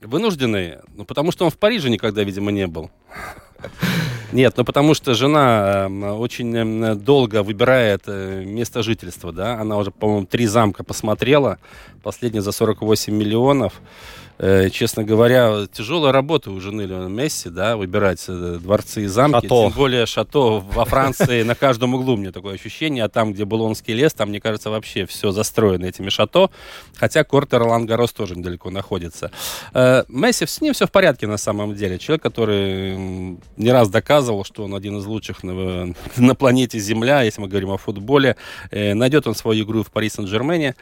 Вынужденный? 0.00 0.78
Ну, 0.96 1.04
потому 1.04 1.30
что 1.30 1.44
он 1.44 1.52
в 1.52 1.56
Париже 1.56 1.90
никогда, 1.90 2.24
видимо, 2.24 2.50
не 2.50 2.66
был. 2.66 2.90
Нет, 4.32 4.54
ну 4.56 4.64
потому 4.64 4.94
что 4.94 5.14
жена 5.14 5.86
э, 5.88 6.10
очень 6.10 6.56
э, 6.56 6.94
долго 6.96 7.44
выбирает 7.44 8.02
э, 8.08 8.42
место 8.44 8.82
жительства, 8.82 9.32
да. 9.32 9.60
Она 9.60 9.76
уже, 9.76 9.92
по-моему, 9.92 10.26
три 10.26 10.46
замка 10.46 10.82
посмотрела. 10.82 11.58
Последний 12.02 12.40
за 12.40 12.50
48 12.50 13.14
миллионов. 13.14 13.80
Э, 14.38 14.70
честно 14.70 15.02
говоря, 15.02 15.66
тяжелая 15.72 16.12
работа 16.12 16.52
у 16.52 16.60
жены 16.60 16.82
Леона 16.82 17.08
Месси, 17.08 17.50
да, 17.50 17.76
выбирать 17.76 18.24
э, 18.28 18.58
дворцы 18.60 19.02
и 19.02 19.06
замки. 19.06 19.48
Шато. 19.48 19.48
Тем 19.48 19.72
более 19.72 20.06
шато 20.06 20.60
во 20.60 20.84
Франции 20.84 21.42
на 21.42 21.56
каждом 21.56 21.94
углу, 21.94 22.16
мне 22.16 22.30
такое 22.30 22.54
ощущение. 22.54 23.02
А 23.04 23.08
там, 23.08 23.32
где 23.32 23.44
Булонский 23.44 23.94
лес, 23.94 24.12
там, 24.14 24.28
мне 24.28 24.40
кажется, 24.40 24.70
вообще 24.70 25.06
все 25.06 25.32
застроено 25.32 25.86
этими 25.86 26.08
шато. 26.08 26.50
Хотя 26.96 27.24
корт 27.24 27.52
Ролан 27.52 27.86
Гарос 27.86 28.12
тоже 28.12 28.36
недалеко 28.36 28.70
находится. 28.70 29.32
Э, 29.74 30.04
Месси, 30.08 30.46
с 30.46 30.60
ним 30.60 30.72
все 30.72 30.86
в 30.86 30.92
порядке 30.92 31.26
на 31.26 31.36
самом 31.36 31.74
деле. 31.74 31.98
Человек, 31.98 32.22
который 32.22 32.96
не 33.56 33.72
раз 33.72 33.88
доказывал, 33.88 34.44
что 34.44 34.64
он 34.64 34.74
один 34.74 34.98
из 34.98 35.06
лучших 35.06 35.42
на, 35.42 35.92
на 36.16 36.34
планете 36.36 36.78
Земля, 36.78 37.22
если 37.22 37.40
мы 37.40 37.48
говорим 37.48 37.70
о 37.70 37.76
футболе. 37.76 38.36
Найдет 38.70 39.26
он 39.26 39.34
свою 39.34 39.64
игру 39.64 39.82
в 39.82 39.90
Пари 39.90 40.08
Сен-Жермене. 40.08 40.76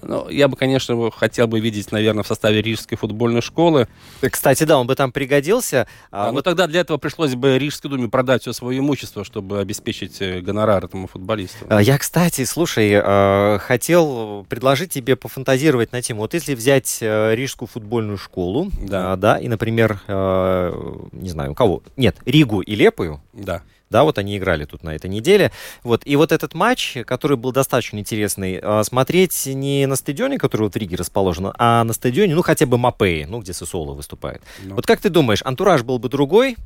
Ну, 0.00 0.28
я 0.28 0.48
бы, 0.48 0.56
конечно, 0.56 1.10
хотел 1.10 1.46
бы 1.46 1.60
видеть, 1.60 1.92
наверное, 1.92 2.22
в 2.22 2.26
составе 2.26 2.62
Рижской 2.62 2.96
футбольной 2.96 3.42
школы. 3.42 3.88
Кстати, 4.20 4.64
да, 4.64 4.78
он 4.78 4.86
бы 4.86 4.94
там 4.94 5.12
пригодился. 5.12 5.86
А 6.10 6.26
Но 6.28 6.32
вот 6.32 6.44
тогда 6.44 6.66
для 6.66 6.80
этого 6.80 6.98
пришлось 6.98 7.34
бы 7.34 7.58
Рижской 7.58 7.90
думе 7.90 8.08
продать 8.08 8.42
все 8.42 8.52
свое 8.52 8.78
имущество, 8.78 9.24
чтобы 9.24 9.60
обеспечить 9.60 10.20
э, 10.20 10.40
гонорар 10.40 10.84
этому 10.84 11.06
футболисту. 11.06 11.66
А, 11.68 11.80
Я, 11.80 11.98
кстати, 11.98 12.44
слушай, 12.44 12.90
э, 12.92 13.58
хотел 13.60 14.44
предложить 14.48 14.90
тебе 14.92 15.16
пофантазировать 15.16 15.92
на 15.92 16.02
тему. 16.02 16.20
Вот 16.22 16.34
если 16.34 16.54
взять 16.54 16.98
э, 17.00 17.34
Рижскую 17.34 17.68
футбольную 17.68 18.18
школу, 18.18 18.70
Да. 18.80 19.12
а, 19.12 19.16
да, 19.16 19.38
и, 19.38 19.48
например, 19.48 20.00
не 20.08 21.28
знаю, 21.28 21.52
у 21.52 21.54
кого? 21.54 21.82
Нет, 21.96 22.16
Ригу 22.24 22.60
и 22.60 22.74
Лепую, 22.74 23.20
Да. 23.32 23.62
Да, 23.92 24.02
вот 24.02 24.18
они 24.18 24.36
играли 24.36 24.64
тут 24.64 24.82
на 24.82 24.96
этой 24.96 25.08
неделе. 25.08 25.52
Вот, 25.84 26.02
и 26.04 26.16
вот 26.16 26.32
этот 26.32 26.54
матч, 26.54 26.96
который 27.06 27.36
был 27.36 27.52
достаточно 27.52 27.98
интересный, 27.98 28.58
э, 28.60 28.82
смотреть 28.82 29.46
не 29.46 29.86
на 29.86 29.94
стадионе, 29.94 30.38
который 30.38 30.62
вот 30.62 30.74
в 30.74 30.76
Риге 30.76 30.96
расположен, 30.96 31.52
а 31.56 31.84
на 31.84 31.92
стадионе, 31.92 32.34
ну, 32.34 32.42
хотя 32.42 32.66
бы 32.66 32.78
Мапеи, 32.78 33.24
ну, 33.28 33.40
где 33.40 33.52
Сосоло 33.52 33.94
выступает. 33.94 34.42
Ну. 34.64 34.74
Вот 34.74 34.86
как 34.86 35.00
ты 35.00 35.10
думаешь, 35.10 35.42
антураж 35.44 35.82
был 35.82 36.00
бы 36.00 36.08
другой? 36.08 36.56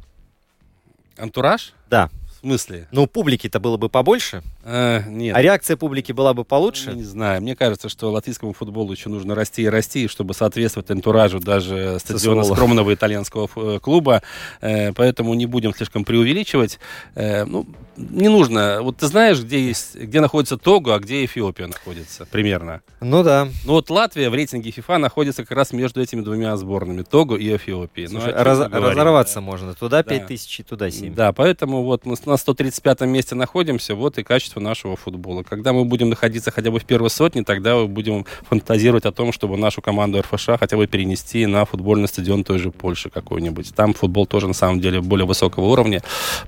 Антураж? 1.19 1.75
Да. 1.91 2.09
В 2.37 2.41
смысле? 2.47 2.87
Ну, 2.93 3.07
публики-то 3.07 3.59
было 3.61 3.77
бы 3.77 3.89
побольше, 3.89 4.43
Э, 4.65 5.03
нет. 5.09 5.35
а 5.35 5.41
реакция 5.43 5.77
публики 5.77 6.13
была 6.13 6.35
бы 6.35 6.45
получше. 6.45 6.93
не 6.93 7.03
знаю. 7.03 7.41
Мне 7.41 7.57
кажется, 7.57 7.89
что 7.89 8.11
латвийскому 8.13 8.53
футболу 8.53 8.93
еще 8.93 9.09
нужно 9.09 9.35
расти 9.35 9.63
и 9.63 9.69
расти, 9.69 10.07
чтобы 10.07 10.35
соответствовать 10.35 10.91
антуражу 10.91 11.41
даже 11.41 11.99
стадиона 11.99 12.43
Сосуоло. 12.43 12.55
скромного 12.55 12.93
итальянского 12.95 13.45
ф- 13.47 13.81
клуба. 13.83 14.23
Э, 14.61 14.93
Поэтому 14.93 15.35
не 15.35 15.47
будем 15.47 15.75
слишком 15.75 16.05
преувеличивать. 16.05 16.79
Э, 17.15 17.45
Ну, 17.45 17.67
не 17.97 18.29
нужно. 18.29 18.79
Вот 18.83 18.99
ты 18.99 19.07
знаешь, 19.07 19.41
где, 19.41 19.61
есть, 19.69 19.95
где 19.97 20.21
находится 20.21 20.57
Того, 20.57 20.93
а 20.93 20.99
где 20.99 21.25
Эфиопия 21.25 21.67
находится? 21.67 22.27
Примерно. 22.27 22.83
Ну 23.01 23.23
да. 23.23 23.49
Ну 23.65 23.73
вот 23.73 23.91
Латвия 23.91 24.31
в 24.31 24.35
рейтинге 24.35 24.71
ФИФА 24.71 24.99
находится 24.99 25.43
как 25.45 25.57
раз 25.57 25.73
между 25.73 26.01
этими 26.01 26.21
двумя 26.23 26.57
сборными, 26.57 27.03
Того 27.03 27.37
и 27.37 27.57
Эфиопией. 27.57 28.09
Ну, 28.09 28.21
Слушай, 28.21 28.33
чем 28.35 28.43
раз- 28.43 28.59
разорваться 28.73 29.35
да? 29.37 29.41
можно. 29.41 29.75
Туда 29.75 30.03
Да. 30.03 30.11
5 30.11 30.27
тысяч 30.27 30.61
и 30.61 30.63
туда 30.63 30.91
7. 30.91 31.15
Да, 31.15 31.33
поэтому 31.33 31.83
вот 31.85 32.05
мы 32.07 32.17
на 32.27 32.37
135 32.37 33.01
месте 33.03 33.35
находимся, 33.35 33.95
вот 33.95 34.19
и 34.19 34.23
качество 34.23 34.61
нашего 34.61 34.97
футбола. 34.97 35.43
Когда 35.43 35.73
мы 35.73 35.85
будем 35.85 36.09
находиться 36.09 36.51
хотя 36.51 36.71
бы 36.71 36.79
в 36.81 36.85
первой 36.85 37.11
сотне, 37.11 37.45
тогда 37.45 37.77
мы 37.77 37.87
будем 37.89 38.27
фантазировать 38.49 39.05
о 39.07 39.13
том, 39.13 39.33
чтобы 39.33 39.57
нашу 39.57 39.83
команду 39.83 40.21
РФШ 40.21 40.51
хотя 40.59 40.77
бы 40.77 40.87
перенести 40.87 41.47
на 41.47 41.65
футбольный 41.65 42.09
стадион 42.09 42.45
той 42.45 42.59
же 42.59 42.71
Польши 42.71 43.11
какой-нибудь. 43.11 43.75
Там 43.75 43.95
футбол 43.95 44.27
тоже 44.27 44.49
на 44.49 44.55
самом 44.55 44.81
деле 44.81 45.01
более 45.01 45.27
высокого 45.27 45.67
уровня, 45.67 46.03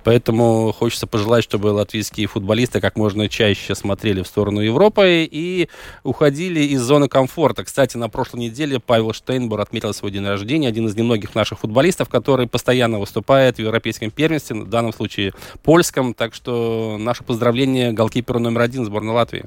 поэтому 0.05 0.73
хочется 0.73 1.07
пожелать, 1.07 1.38
чтобы 1.45 1.68
латвийские 1.68 2.26
футболисты 2.26 2.80
как 2.80 2.97
можно 2.97 3.28
чаще 3.28 3.74
смотрели 3.74 4.22
в 4.22 4.26
сторону 4.26 4.61
Европы 4.61 5.28
и 5.30 5.68
уходили 6.03 6.61
из 6.61 6.82
зоны 6.82 7.09
комфорта. 7.09 7.64
Кстати, 7.64 7.97
на 7.97 8.09
прошлой 8.09 8.41
неделе 8.41 8.80
Павел 8.80 9.12
Штейнбор 9.12 9.61
отметил 9.61 9.93
свой 9.95 10.11
день 10.11 10.26
рождения, 10.26 10.68
один 10.68 10.86
из 10.86 10.97
немногих 10.97 11.34
наших 11.34 11.61
футболистов, 11.61 12.09
который 12.09 12.47
постоянно 12.47 12.99
выступает 12.99 13.57
в 13.57 13.59
европейском 13.61 14.11
первенстве, 14.11 14.57
в 14.57 14.68
данном 14.68 14.93
случае 14.93 15.32
польском, 15.62 16.14
так 16.14 16.34
что 16.34 16.97
наше 16.99 17.24
поздравление 17.24 17.93
голкиперу 17.93 18.39
номер 18.39 18.62
один 18.62 18.84
сборной 18.84 19.14
Латвии. 19.14 19.45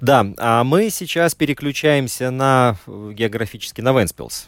Да, 0.00 0.26
а 0.38 0.64
мы 0.64 0.90
сейчас 0.90 1.34
переключаемся 1.34 2.30
на 2.30 2.76
э, 2.86 3.12
географически 3.14 3.80
на 3.80 3.92
Венспилс. 3.92 4.46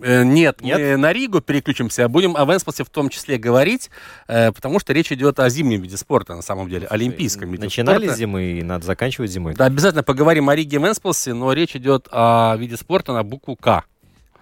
Э, 0.00 0.24
Нет, 0.24 0.60
Нет? 0.62 0.78
мы 0.78 0.96
на 0.96 1.12
Ригу 1.12 1.40
переключимся, 1.40 2.04
а 2.04 2.08
будем 2.08 2.36
о 2.36 2.44
Венспилсе 2.44 2.84
в 2.84 2.90
том 2.90 3.08
числе 3.08 3.38
говорить, 3.38 3.90
э, 4.28 4.52
потому 4.52 4.78
что 4.80 4.92
речь 4.92 5.12
идет 5.12 5.38
о 5.40 5.48
зимнем 5.48 5.82
виде 5.82 5.96
спорта, 5.96 6.34
на 6.34 6.42
самом 6.42 6.68
деле, 6.68 6.86
олимпийском 6.86 7.50
виде 7.50 7.64
Начинали 7.64 8.04
спорта. 8.04 8.18
зимы 8.18 8.44
и 8.44 8.62
надо 8.62 8.86
заканчивать 8.86 9.30
зимой. 9.30 9.54
Да, 9.54 9.66
обязательно 9.66 10.02
поговорим 10.02 10.48
о 10.48 10.56
Риге 10.56 10.76
и 10.78 10.80
Венспилсе, 10.80 11.34
но 11.34 11.52
речь 11.52 11.76
идет 11.76 12.08
о 12.10 12.56
виде 12.56 12.76
спорта 12.76 13.12
на 13.12 13.22
букву 13.22 13.56
К. 13.56 13.84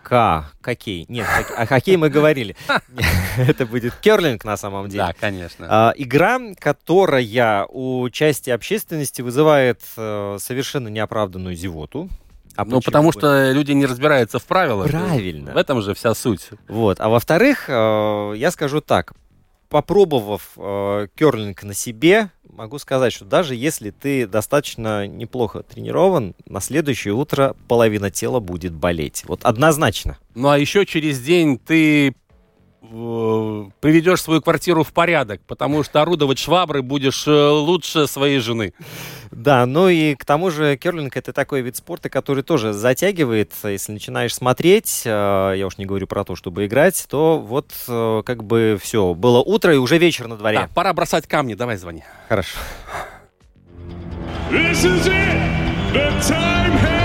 К, 0.03 0.51
хоккей. 0.63 1.05
Нет, 1.09 1.27
о 1.57 1.67
хоккее 1.67 1.99
мы 1.99 2.09
говорили. 2.09 2.57
Это 3.37 3.67
будет 3.67 3.95
керлинг 3.97 4.45
на 4.45 4.57
самом 4.57 4.89
деле. 4.89 5.05
Да, 5.05 5.13
конечно. 5.13 5.67
А, 5.69 5.93
игра, 5.97 6.41
которая 6.59 7.67
у 7.69 8.09
части 8.09 8.51
общественности 8.51 9.21
вызывает 9.21 9.83
э, 9.97 10.39
совершенно 10.41 10.89
неоправданную 10.89 11.55
зевоту. 11.55 12.09
А 12.57 12.65
ну, 12.65 12.81
потому 12.81 13.13
что 13.13 13.53
люди 13.53 13.73
не 13.73 13.87
разбираются 13.87 14.39
в 14.39 14.45
правилах. 14.45 14.91
Правильно. 14.91 15.53
В 15.53 15.57
этом 15.57 15.83
же 15.83 15.95
вся 15.95 16.15
суть. 16.15 16.51
Вот. 16.69 17.01
А 17.01 17.09
во-вторых, 17.09 17.65
э, 17.69 18.35
я 18.37 18.51
скажу 18.51 18.81
так. 18.81 19.13
Попробовав 19.69 20.51
э, 20.57 21.07
керлинг 21.15 21.63
на 21.63 21.75
себе, 21.75 22.31
могу 22.53 22.79
сказать, 22.79 23.13
что 23.13 23.25
даже 23.25 23.55
если 23.55 23.91
ты 23.91 24.27
достаточно 24.27 25.07
неплохо 25.07 25.63
тренирован, 25.63 26.35
на 26.47 26.61
следующее 26.61 27.15
утро 27.15 27.57
половина 27.69 28.11
тела 28.11 28.41
будет 28.41 28.73
болеть. 28.73 29.25
Вот 29.27 29.45
однозначно. 29.45 30.19
Ну, 30.35 30.49
а 30.49 30.59
еще 30.59 30.85
через 30.87 31.21
день 31.21 31.59
ты 31.59 32.15
приведешь 32.91 34.23
свою 34.23 34.41
квартиру 34.41 34.83
в 34.83 34.93
порядок, 34.93 35.41
потому 35.47 35.83
что 35.83 36.03
орудовать 36.03 36.39
шваброй 36.39 36.83
будешь 36.83 37.27
э, 37.27 37.31
лучше 37.31 38.07
своей 38.07 38.41
жены. 38.41 38.73
Да, 39.31 39.65
ну 39.67 39.89
и 39.89 40.17
к 40.17 40.25
тому 40.25 40.51
же 40.51 40.77
керлинг 40.77 41.17
это 41.17 41.33
такой 41.33 41.63
вид 41.63 41.77
спорта, 41.77 42.09
который 42.09 42.43
тоже 42.43 42.73
затягивает. 42.73 43.53
Если 43.63 43.93
начинаешь 43.93 44.35
смотреть, 44.35 45.03
э, 45.05 45.55
я 45.57 45.67
уж 45.67 45.79
не 45.79 45.87
говорю 45.87 46.07
про 46.07 46.25
то, 46.25 46.35
чтобы 46.35 46.67
играть, 46.67 47.07
то 47.09 47.39
вот 47.39 47.71
э, 47.87 48.23
как 48.25 48.43
бы 48.43 48.79
все, 48.83 49.15
было 49.15 49.39
утро 49.39 49.73
и 49.73 49.79
уже 49.79 49.99
вечер 49.99 50.27
на 50.27 50.37
дворе. 50.37 50.59
Так, 50.59 50.71
пора 50.71 50.93
бросать 50.93 51.27
камни, 51.27 51.55
давай 51.55 51.77
звони. 51.77 52.03
Хорошо. 52.29 52.59
This 54.51 54.85
is 54.85 55.07
it. 55.07 55.61
The 55.93 56.11
time 56.21 56.73
has 56.73 57.00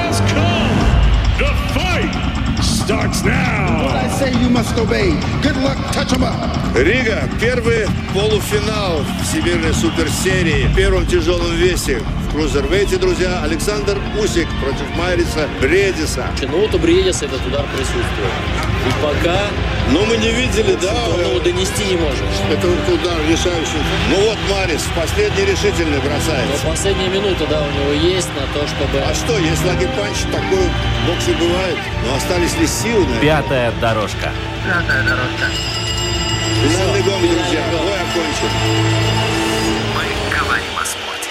starts 2.85 3.23
now. 3.23 3.83
What 3.83 3.95
I 3.95 4.07
say 4.19 4.31
you 4.43 4.49
must 4.49 4.77
obey. 4.77 5.09
Good 5.41 5.57
luck, 5.65 5.77
touch 5.91 6.13
'em 6.13 6.23
up. 6.23 6.35
Рига. 6.75 7.27
Первый 7.41 7.87
полуфинал 8.13 9.01
Всемирной 9.23 9.73
суперсерии 9.73 10.67
в 10.67 10.75
первом 10.75 11.05
тяжелом 11.07 11.51
весе. 11.55 11.99
В 12.27 12.31
крузервейте, 12.33 12.97
друзья, 12.97 13.41
Александр 13.43 13.97
Усик 14.21 14.47
против 14.61 14.87
Майриса 14.97 15.47
Бредиса. 15.61 16.27
Ну 16.41 16.59
вот 16.59 16.75
у 16.75 16.77
Бредиса 16.77 17.25
этот 17.25 17.43
удар 17.47 17.65
присутствует. 17.75 18.33
И 18.87 18.91
пока... 19.01 19.39
Но 19.91 20.03
мы 20.05 20.17
не 20.17 20.31
видели, 20.31 20.75
да? 20.81 20.93
Он 21.13 21.19
его 21.21 21.39
донести 21.39 21.85
не 21.85 21.95
может. 21.95 22.23
Это 22.51 22.67
удар 22.67 23.17
решающий. 23.29 23.81
Ну 24.09 24.17
вот 24.25 24.37
Марис 24.49 24.81
последний 24.95 25.45
решительный 25.45 25.99
бросается. 25.99 26.65
Но 26.65 26.71
последняя 26.71 27.09
минута, 27.09 27.45
да, 27.47 27.61
у 27.61 27.71
него 27.71 27.93
есть 27.93 28.29
на 28.29 28.45
то, 28.53 28.65
чтобы... 28.67 28.99
А 28.99 29.13
что, 29.13 29.37
если 29.37 29.67
lucky 29.67 29.92
punch 29.92 30.17
такой 30.31 30.65
в 30.65 31.07
боксе 31.07 31.33
бывает? 31.39 31.77
Но 32.03 32.15
остались 32.15 32.57
ли? 32.57 32.67
Пятая 33.21 33.71
дорожка. 33.79 34.31
Пятая 34.65 35.03
дорожка. 35.05 35.47
Финальный 36.61 37.03
гонг, 37.03 37.21
друзья. 37.21 37.63
Бой 37.71 37.93
окончен. 37.95 38.49
Мы 39.95 40.03
говорим 40.37 40.77
о 40.77 40.85
спорте. 40.85 41.29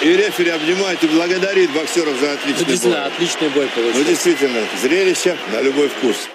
И 0.00 0.16
рефери 0.16 0.50
обнимает 0.50 1.02
и 1.02 1.08
благодарит 1.08 1.72
боксеров 1.74 2.16
за 2.20 2.26
Ну, 2.26 2.32
отличный 2.34 2.64
действительно, 2.66 2.94
бой. 3.02 3.06
отличный 3.12 3.48
бой 3.48 3.64
Ну, 3.74 3.82
получился. 3.82 4.04
действительно, 4.08 4.60
зрелище 4.80 5.36
на 5.52 5.60
любой 5.60 5.88
вкус. 5.88 6.28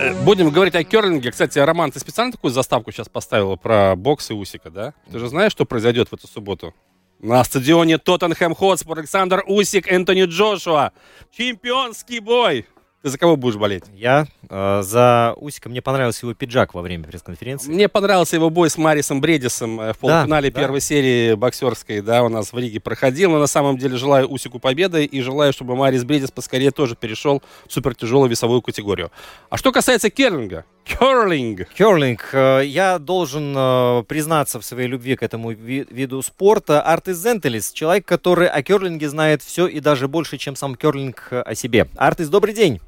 Э, 0.00 0.14
Будем 0.24 0.48
говорить 0.48 0.74
о 0.74 0.82
керлинге. 0.82 1.30
Кстати, 1.30 1.58
Роман, 1.58 1.92
ты 1.92 2.00
специально 2.00 2.32
такую 2.32 2.50
заставку 2.52 2.90
сейчас 2.90 3.10
поставила 3.10 3.56
про 3.56 3.94
бокс 3.96 4.30
и 4.30 4.32
Усика, 4.32 4.70
да? 4.70 4.94
Ты 5.12 5.18
же 5.18 5.28
знаешь, 5.28 5.52
что 5.52 5.66
произойдет 5.66 6.08
в 6.08 6.14
эту 6.14 6.26
субботу? 6.26 6.74
На 7.20 7.44
стадионе 7.44 7.98
Тоттенхэм 7.98 8.54
Хотспор 8.54 9.00
Александр 9.00 9.44
Усик, 9.46 9.92
Энтони 9.92 10.24
Джошуа. 10.24 10.92
Чемпионский 11.36 12.20
бой. 12.20 12.66
Ты 13.02 13.10
за 13.10 13.18
кого 13.18 13.36
будешь 13.36 13.56
болеть? 13.56 13.84
Я 13.94 14.26
э, 14.50 14.82
за 14.82 15.32
Усика, 15.36 15.68
мне 15.68 15.80
понравился 15.80 16.26
его 16.26 16.34
пиджак 16.34 16.74
во 16.74 16.82
время 16.82 17.04
пресс-конференции. 17.04 17.70
Мне 17.70 17.88
понравился 17.88 18.34
его 18.34 18.50
бой 18.50 18.70
с 18.70 18.76
Марисом 18.76 19.20
Бредисом 19.20 19.80
э, 19.80 19.92
в 19.92 19.98
полуфинале 19.98 20.50
да. 20.50 20.60
первой 20.60 20.80
серии 20.80 21.34
боксерской, 21.34 22.00
да, 22.00 22.24
у 22.24 22.28
нас 22.28 22.52
в 22.52 22.58
Риге 22.58 22.80
проходил. 22.80 23.30
Но 23.30 23.38
на 23.38 23.46
самом 23.46 23.78
деле 23.78 23.96
желаю 23.96 24.26
Усику 24.26 24.58
победы 24.58 25.04
и 25.04 25.20
желаю, 25.20 25.52
чтобы 25.52 25.76
Марис 25.76 26.02
Бредис 26.02 26.32
поскорее 26.32 26.72
тоже 26.72 26.96
перешел 26.96 27.40
в 27.68 27.72
супертяжелую 27.72 28.28
весовую 28.28 28.62
категорию. 28.62 29.12
А 29.48 29.56
что 29.58 29.70
касается 29.70 30.10
керлинга, 30.10 30.64
Керлинг. 30.82 31.68
Керлинг. 31.74 32.30
Э, 32.32 32.62
я 32.64 32.98
должен 32.98 33.54
э, 33.56 34.02
признаться 34.08 34.58
в 34.58 34.64
своей 34.64 34.88
любви 34.88 35.14
к 35.14 35.22
этому 35.22 35.52
ви- 35.52 35.86
виду 35.88 36.20
спорта. 36.22 36.82
Артис 36.82 37.18
Зентелис, 37.18 37.70
человек, 37.70 38.06
который 38.06 38.48
о 38.48 38.60
керлинге 38.62 39.08
знает 39.08 39.42
все 39.42 39.68
и 39.68 39.78
даже 39.78 40.08
больше, 40.08 40.36
чем 40.36 40.56
сам 40.56 40.74
керлинг 40.74 41.28
о 41.30 41.54
себе. 41.54 41.86
Артис, 41.96 42.28
добрый 42.28 42.54
день. 42.54 42.80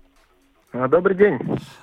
Добрый 0.72 1.16
день. 1.16 1.38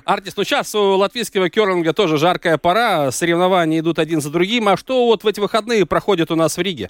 Артис, 0.05 0.37
ну 0.37 0.43
сейчас 0.43 0.73
у 0.73 0.95
латвийского 0.95 1.49
керлинга 1.49 1.93
тоже 1.93 2.17
жаркая 2.17 2.57
пора, 2.57 3.11
соревнования 3.11 3.79
идут 3.79 3.99
один 3.99 4.21
за 4.21 4.31
другим. 4.31 4.69
А 4.69 4.77
что 4.77 5.07
вот 5.07 5.23
в 5.23 5.27
эти 5.27 5.39
выходные 5.39 5.85
проходит 5.85 6.31
у 6.31 6.35
нас 6.35 6.57
в 6.57 6.61
Риге? 6.61 6.89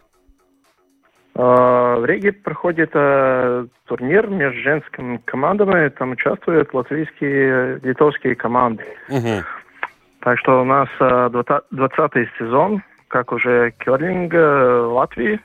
В 1.34 2.04
Риге 2.06 2.32
проходит 2.32 2.90
э, 2.94 3.68
турнир 3.86 4.28
между 4.28 4.60
женскими 4.60 5.22
командами. 5.26 5.90
Там 5.90 6.12
участвуют 6.12 6.74
латвийские, 6.74 7.80
литовские 7.84 8.36
команды. 8.36 8.84
Угу. 9.10 9.44
Так 10.22 10.40
что 10.40 10.62
у 10.62 10.66
нас 10.66 10.90
э, 11.00 11.30
20 11.72 12.30
сезон, 12.40 12.82
как 13.08 13.32
уже 13.32 13.72
керлинг 13.80 14.34
э, 14.34 14.82
Латвии. 14.82 15.40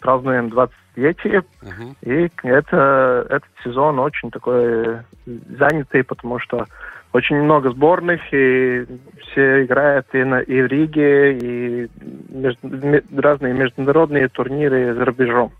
Празднуем 0.00 0.48
20-летие. 0.48 1.44
Угу. 1.62 1.94
И 2.02 2.30
это, 2.42 3.26
этот 3.28 3.50
сезон 3.64 3.98
очень 3.98 4.30
такой 4.30 4.98
занятый, 5.26 6.04
потому 6.04 6.38
что 6.38 6.66
очень 7.12 7.36
много 7.36 7.70
сборных, 7.70 8.20
и 8.32 8.86
все 9.22 9.64
играют 9.64 10.06
и, 10.12 10.22
на, 10.22 10.40
и 10.40 10.62
в 10.62 10.66
Риге, 10.66 11.38
и 11.38 11.88
между, 12.28 12.68
разные 13.16 13.52
международные 13.52 14.28
турниры 14.28 14.94
за 14.94 15.04
рубежом. 15.04 15.52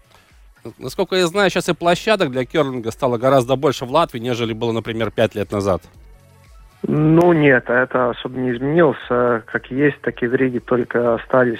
Насколько 0.78 1.16
я 1.16 1.26
знаю, 1.26 1.50
сейчас 1.50 1.68
и 1.68 1.74
площадок 1.74 2.30
для 2.30 2.44
керлинга 2.44 2.90
стало 2.90 3.18
гораздо 3.18 3.56
больше 3.56 3.84
в 3.84 3.90
Латвии, 3.90 4.18
нежели 4.18 4.52
было, 4.52 4.72
например, 4.72 5.10
пять 5.10 5.34
лет 5.34 5.50
назад. 5.50 5.82
Ну 6.82 7.32
нет, 7.32 7.68
это 7.68 8.10
особо 8.10 8.38
не 8.38 8.52
изменилось. 8.52 8.96
Как 9.08 9.70
есть, 9.70 10.00
так 10.02 10.22
и 10.22 10.26
в 10.26 10.34
Риге 10.34 10.60
только 10.60 11.14
остались 11.14 11.58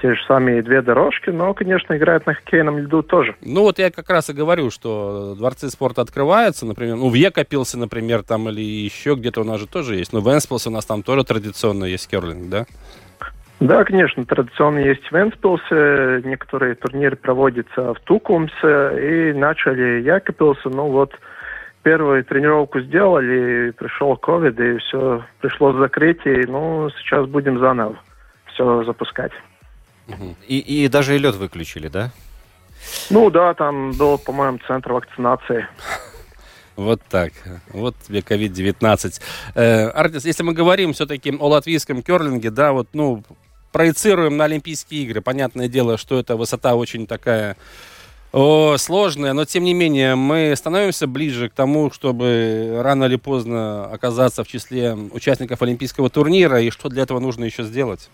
те 0.00 0.14
же 0.14 0.24
самые 0.26 0.62
две 0.62 0.82
дорожки, 0.82 1.30
но, 1.30 1.54
конечно, 1.54 1.96
играют 1.96 2.26
на 2.26 2.34
хоккейном 2.34 2.78
льду 2.78 3.02
тоже. 3.02 3.34
Ну 3.40 3.62
вот 3.62 3.78
я 3.78 3.90
как 3.90 4.10
раз 4.10 4.28
и 4.30 4.34
говорю, 4.34 4.70
что 4.70 5.34
дворцы 5.34 5.70
спорта 5.70 6.02
открываются, 6.02 6.66
например, 6.66 6.96
ну 6.96 7.08
в 7.08 7.14
Екапилсе, 7.14 7.78
например, 7.78 8.22
там 8.22 8.48
или 8.48 8.60
еще 8.60 9.14
где-то 9.14 9.40
у 9.40 9.44
нас 9.44 9.60
же 9.60 9.66
тоже 9.66 9.96
есть, 9.96 10.12
но 10.12 10.20
в 10.20 10.32
Энспилсе 10.32 10.68
у 10.68 10.72
нас 10.72 10.84
там 10.84 11.02
тоже 11.02 11.24
традиционно 11.24 11.84
есть 11.84 12.08
керлинг, 12.08 12.48
да? 12.48 12.66
Да, 13.58 13.84
конечно, 13.84 14.26
традиционно 14.26 14.80
есть 14.80 15.10
в 15.10 15.16
Энспилсе, 15.16 16.28
некоторые 16.28 16.74
турниры 16.74 17.16
проводятся 17.16 17.94
в 17.94 18.00
Тукумсе, 18.00 19.30
и 19.32 19.32
начали 19.32 20.02
Якопилсе, 20.02 20.68
ну 20.68 20.90
вот 20.90 21.12
первую 21.82 22.22
тренировку 22.24 22.80
сделали, 22.80 23.70
пришел 23.70 24.16
ковид, 24.16 24.60
и 24.60 24.76
все, 24.78 25.24
пришлось 25.40 25.76
закрыть, 25.76 26.20
и 26.26 26.44
ну 26.46 26.90
сейчас 26.98 27.26
будем 27.26 27.58
заново 27.58 27.96
все 28.52 28.84
запускать. 28.84 29.32
И, 30.46 30.58
и 30.58 30.88
даже 30.88 31.16
и 31.16 31.18
лед 31.18 31.34
выключили, 31.34 31.88
да? 31.88 32.10
Ну 33.10 33.30
да, 33.30 33.54
там 33.54 33.92
был, 33.92 34.18
по-моему, 34.18 34.58
центр 34.66 34.92
вакцинации. 34.92 35.66
Вот 36.76 37.00
так. 37.08 37.32
Вот 37.70 37.96
тебе 38.06 38.20
COVID-19. 38.20 39.20
Э, 39.54 39.88
Артис, 39.88 40.26
если 40.26 40.42
мы 40.42 40.52
говорим 40.52 40.92
все-таки 40.92 41.34
о 41.38 41.48
латвийском 41.48 42.02
керлинге, 42.02 42.50
да, 42.50 42.72
вот, 42.72 42.88
ну, 42.92 43.24
проецируем 43.72 44.36
на 44.36 44.44
Олимпийские 44.44 45.04
игры. 45.04 45.20
Понятное 45.22 45.68
дело, 45.68 45.96
что 45.96 46.18
эта 46.18 46.36
высота 46.36 46.74
очень 46.74 47.06
такая 47.06 47.56
о, 48.32 48.76
сложная, 48.76 49.32
но 49.32 49.44
тем 49.46 49.64
не 49.64 49.72
менее 49.72 50.14
мы 50.14 50.54
становимся 50.56 51.06
ближе 51.06 51.48
к 51.48 51.54
тому, 51.54 51.90
чтобы 51.90 52.80
рано 52.82 53.04
или 53.04 53.16
поздно 53.16 53.86
оказаться 53.86 54.44
в 54.44 54.48
числе 54.48 54.92
участников 54.94 55.62
Олимпийского 55.62 56.10
турнира. 56.10 56.60
И 56.60 56.70
что 56.70 56.90
для 56.90 57.02
этого 57.02 57.20
нужно 57.20 57.44
еще 57.44 57.62
сделать? 57.62 58.10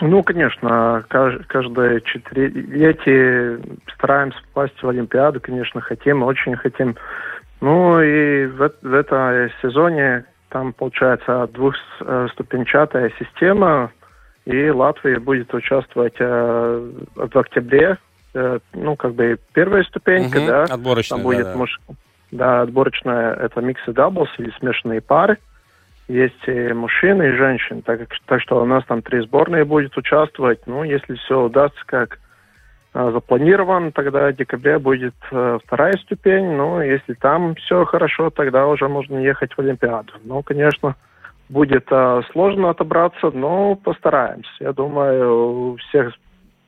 Ну, 0.00 0.22
конечно, 0.22 1.04
каждое 1.08 2.00
четырехлетие 2.00 3.60
стараемся 3.94 4.38
попасть 4.52 4.82
в 4.82 4.88
Олимпиаду, 4.88 5.40
конечно, 5.40 5.80
хотим, 5.80 6.22
очень 6.22 6.56
хотим. 6.56 6.96
Ну 7.60 8.00
и 8.02 8.46
в, 8.46 8.72
в 8.82 8.92
этом 8.94 9.50
сезоне 9.62 10.24
там 10.48 10.72
получается 10.72 11.48
двухступенчатая 11.52 13.12
система, 13.18 13.92
и 14.44 14.68
Латвия 14.68 15.18
будет 15.18 15.54
участвовать 15.54 16.16
э, 16.18 16.90
в 17.14 17.38
октябре. 17.38 17.98
Э, 18.34 18.58
ну, 18.74 18.96
как 18.96 19.14
бы 19.14 19.38
первая 19.52 19.84
ступенька, 19.84 20.38
Мгм, 20.38 20.46
да. 20.46 20.64
отборочная, 20.64 21.18
Там 21.18 21.24
будет 21.24 21.44
да, 21.46 21.52
да. 21.52 21.58
муж- 21.58 21.80
да, 22.32 22.60
отборочная, 22.62 23.34
это 23.34 23.60
mixed 23.60 23.92
doubles 23.92 24.28
или 24.38 24.52
смешанные 24.58 25.00
пары. 25.00 25.38
Есть 26.08 26.46
и 26.46 26.72
мужчины, 26.72 27.28
и 27.30 27.36
женщины. 27.36 27.82
Так, 27.82 28.00
так 28.26 28.40
что 28.42 28.60
у 28.60 28.66
нас 28.66 28.84
там 28.84 29.00
три 29.00 29.20
сборные 29.20 29.64
будет 29.64 29.96
участвовать. 29.96 30.60
Ну, 30.66 30.84
если 30.84 31.14
все 31.14 31.40
удастся 31.40 31.80
как 31.86 32.18
э, 32.92 33.10
запланировано, 33.12 33.90
тогда 33.90 34.28
в 34.28 34.36
декабре 34.36 34.78
будет 34.78 35.14
э, 35.32 35.58
вторая 35.64 35.94
ступень. 35.94 36.56
Ну, 36.56 36.82
если 36.82 37.14
там 37.14 37.54
все 37.54 37.86
хорошо, 37.86 38.28
тогда 38.28 38.66
уже 38.66 38.86
можно 38.86 39.18
ехать 39.18 39.54
в 39.54 39.58
Олимпиаду. 39.58 40.12
Ну, 40.24 40.42
конечно, 40.42 40.94
будет 41.48 41.86
э, 41.90 42.22
сложно 42.32 42.68
отобраться, 42.68 43.30
но 43.32 43.74
постараемся. 43.74 44.50
Я 44.60 44.72
думаю, 44.74 45.72
у 45.72 45.76
всех 45.76 46.12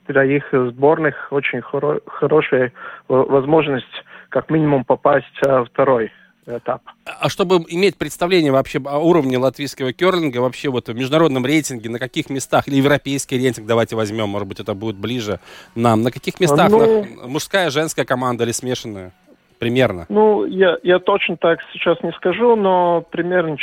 троих 0.07 0.45
сборных 0.53 1.29
очень 1.31 1.59
хоро- 1.59 2.01
хорошая 2.07 2.73
в- 3.09 3.25
возможность 3.25 4.05
как 4.31 4.49
минимум 4.51 4.85
попасть 4.85 5.39
э, 5.47 5.61
в 5.61 5.67
второй 5.67 6.11
этап. 6.47 6.83
А 7.05 7.29
чтобы 7.29 7.65
иметь 7.69 7.97
представление 7.97 8.53
вообще 8.53 8.81
о 8.85 8.99
уровне 8.99 9.39
латвийского 9.39 9.93
керлинга, 9.93 10.39
вообще 10.39 10.69
вот 10.69 10.89
в 10.89 10.95
международном 10.95 11.45
рейтинге, 11.45 11.91
на 11.91 11.99
каких 11.99 12.31
местах, 12.31 12.69
или 12.69 12.77
европейский 12.77 13.37
рейтинг, 13.39 13.67
давайте 13.67 13.97
возьмем, 13.97 14.29
может 14.29 14.49
быть, 14.49 14.61
это 14.61 14.75
будет 14.75 14.97
ближе 14.97 15.41
нам, 15.75 16.03
на 16.03 16.11
каких 16.11 16.41
местах 16.41 16.71
Ну- 16.71 17.05
на- 17.05 17.27
мужская, 17.27 17.71
женская 17.71 18.05
команда 18.05 18.45
или 18.45 18.53
смешанная? 18.53 19.13
Примерно. 19.59 20.05
Ну, 20.11 20.45
я, 20.45 20.77
я 20.83 20.99
точно 20.99 21.39
так 21.39 21.61
сейчас 21.73 21.97
не 22.03 22.13
скажу, 22.13 22.57
но 22.57 23.03
примерно 23.11 23.57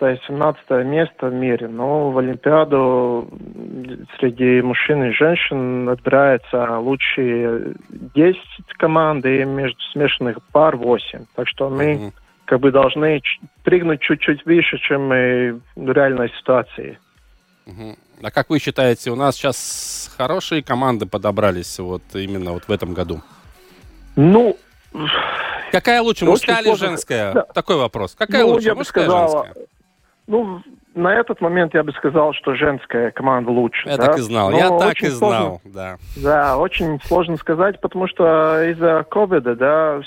14-17 0.00 0.84
место 0.84 1.26
в 1.26 1.34
мире. 1.34 1.66
Но 1.66 2.12
в 2.12 2.18
Олимпиаду 2.18 3.28
среди 4.20 4.62
мужчин 4.62 5.02
и 5.02 5.10
женщин 5.10 5.88
отбирается 5.88 6.78
лучшие 6.78 7.74
10 8.14 8.38
команд 8.78 9.26
и 9.26 9.44
между 9.44 9.80
смешанных 9.92 10.38
пар 10.52 10.76
8. 10.76 11.24
Так 11.34 11.48
что 11.48 11.68
мы 11.68 12.12
как 12.52 12.60
бы 12.60 12.70
должны 12.70 13.22
прыгнуть 13.64 14.02
чуть-чуть 14.02 14.44
выше, 14.44 14.76
чем 14.76 15.08
в 15.08 15.90
реальной 15.90 16.28
ситуации. 16.38 16.98
А 18.22 18.30
как 18.30 18.50
вы 18.50 18.58
считаете, 18.58 19.10
у 19.10 19.14
нас 19.16 19.36
сейчас 19.36 20.14
хорошие 20.18 20.62
команды 20.62 21.06
подобрались 21.06 21.78
вот 21.78 22.02
именно 22.12 22.52
вот 22.52 22.64
в 22.64 22.70
этом 22.70 22.92
году? 22.92 23.22
Ну, 24.16 24.58
Какая 25.70 26.02
лучше, 26.02 26.26
мужская 26.26 26.58
или 26.58 26.64
сложно. 26.66 26.88
женская? 26.88 27.32
Да. 27.32 27.42
Такой 27.44 27.76
вопрос. 27.76 28.14
Какая 28.14 28.42
Ну, 28.42 28.50
лучше, 28.50 28.66
я 28.66 28.74
бы 28.74 28.80
мужская 28.80 29.04
сказал, 29.04 29.24
или 29.26 29.32
женская? 29.46 29.66
Ну, 30.26 30.60
на 30.94 31.14
этот 31.14 31.40
момент 31.40 31.72
я 31.72 31.82
бы 31.82 31.92
сказал, 31.92 32.34
что 32.34 32.54
женская 32.54 33.12
команда 33.12 33.50
лучше. 33.50 33.88
Я 33.88 33.96
да. 33.96 34.08
так 34.08 34.18
и 34.18 34.20
знал, 34.20 34.50
Но 34.50 34.58
я 34.58 34.68
так 34.78 35.00
и 35.02 35.06
сложно- 35.06 35.16
знал, 35.16 35.60
да. 35.64 35.96
Да, 36.16 36.58
очень 36.58 37.00
сложно 37.06 37.38
сказать, 37.38 37.80
потому 37.80 38.06
что 38.08 38.62
из-за 38.72 39.06
ковида, 39.10 39.56
да, 39.56 40.02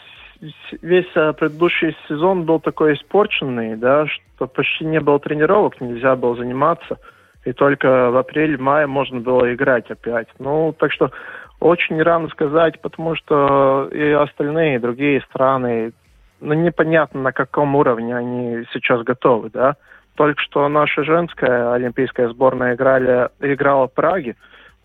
весь 0.82 1.12
э, 1.16 1.34
предыдущий 1.34 1.96
сезон 2.08 2.44
был 2.44 2.60
такой 2.60 2.94
испорченный, 2.94 3.76
да, 3.76 4.06
что 4.08 4.48
почти 4.48 4.86
не 4.86 5.00
было 5.00 5.20
тренировок, 5.20 5.80
нельзя 5.82 6.16
было 6.16 6.36
заниматься, 6.36 6.98
и 7.46 7.54
только 7.54 8.12
в 8.12 8.18
апреле-мае 8.18 8.88
можно 8.88 9.20
было 9.20 9.54
играть 9.54 9.90
опять. 9.90 10.28
Ну, 10.40 10.74
так 10.78 10.92
что 10.92 11.12
очень 11.60 12.02
рано 12.02 12.28
сказать, 12.30 12.82
потому 12.82 13.16
что 13.16 13.90
и 13.92 14.12
остальные, 14.12 14.80
другие 14.80 15.22
страны, 15.22 15.94
ну, 16.42 16.54
непонятно, 16.54 17.22
на 17.22 17.32
каком 17.32 17.76
уровне 17.76 18.16
они 18.16 18.66
сейчас 18.74 19.04
готовы, 19.04 19.50
да. 19.50 19.76
Только 20.16 20.42
что 20.42 20.68
наша 20.70 21.04
женская 21.04 21.74
олимпийская 21.74 22.30
сборная 22.30 22.76
играли, 22.76 23.30
играла 23.40 23.88
в 23.88 23.94
Праге, 23.94 24.36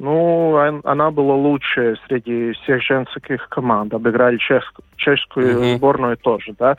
ну, 0.00 0.50
он- 0.52 0.80
она 0.84 1.10
была 1.10 1.34
лучше 1.34 1.96
среди 2.08 2.52
всех 2.52 2.82
женских 2.82 3.48
команд. 3.48 3.92
Обыграли 3.94 4.38
чешск- 4.38 4.82
чешскую 4.96 5.58
Мгм. 5.60 5.76
сборную 5.76 6.16
тоже, 6.16 6.54
да. 6.58 6.76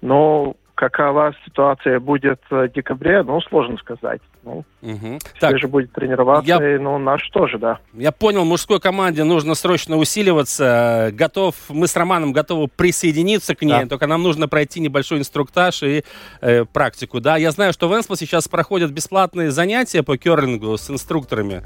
Но 0.00 0.54
какова 0.74 1.32
ситуация 1.44 2.00
будет 2.00 2.40
в 2.50 2.68
декабре, 2.68 3.22
ну, 3.22 3.40
сложно 3.42 3.76
сказать. 3.78 4.20
Ну, 4.44 4.64
все 4.80 5.18
Так, 5.38 5.58
же 5.58 5.68
будет 5.68 5.92
тренироваться, 5.92 6.48
я- 6.48 6.74
и, 6.74 6.78
ну, 6.78 6.98
наш 6.98 7.28
тоже, 7.30 7.58
да. 7.58 7.78
Я 7.92 8.10
понял, 8.10 8.44
мужской 8.44 8.80
команде 8.80 9.22
нужно 9.22 9.54
срочно 9.54 9.96
усиливаться. 9.96 11.10
Готов, 11.12 11.54
мы 11.68 11.86
с 11.86 11.94
Романом 11.96 12.32
готовы 12.32 12.66
присоединиться 12.68 13.54
к 13.54 13.62
ней, 13.62 13.82
Да. 13.82 13.86
только 13.86 14.06
нам 14.08 14.22
нужно 14.22 14.48
пройти 14.48 14.80
небольшой 14.80 15.18
инструктаж 15.18 15.82
и 15.84 16.04
э, 16.40 16.64
практику. 16.64 17.20
Да, 17.20 17.36
я 17.36 17.50
знаю, 17.52 17.72
что 17.72 17.88
в 17.88 17.94
Энспо 17.94 18.16
сейчас 18.16 18.48
проходят 18.48 18.90
бесплатные 18.90 19.50
занятия 19.52 20.02
по 20.02 20.16
керлингу 20.16 20.76
с 20.76 20.90
инструкторами. 20.90 21.62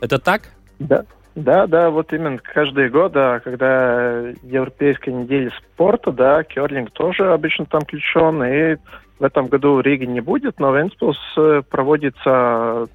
Это 0.00 0.18
так? 0.18 0.42
Да, 0.78 1.04
да, 1.34 1.66
да, 1.66 1.90
вот 1.90 2.12
именно 2.12 2.38
каждый 2.38 2.88
год, 2.88 3.12
да, 3.12 3.40
когда 3.40 4.30
Европейская 4.42 5.12
неделя 5.12 5.52
спорта, 5.56 6.10
да, 6.10 6.42
керлинг 6.42 6.90
тоже 6.90 7.32
обычно 7.32 7.66
там 7.66 7.82
включен, 7.82 8.42
и 8.42 8.76
в 9.18 9.24
этом 9.24 9.46
году 9.46 9.80
Риги 9.80 10.04
не 10.04 10.20
будет, 10.20 10.58
но 10.58 10.70
в 10.70 10.76
Венспилс 10.76 11.18
э, 11.36 11.62
проводится 11.68 12.86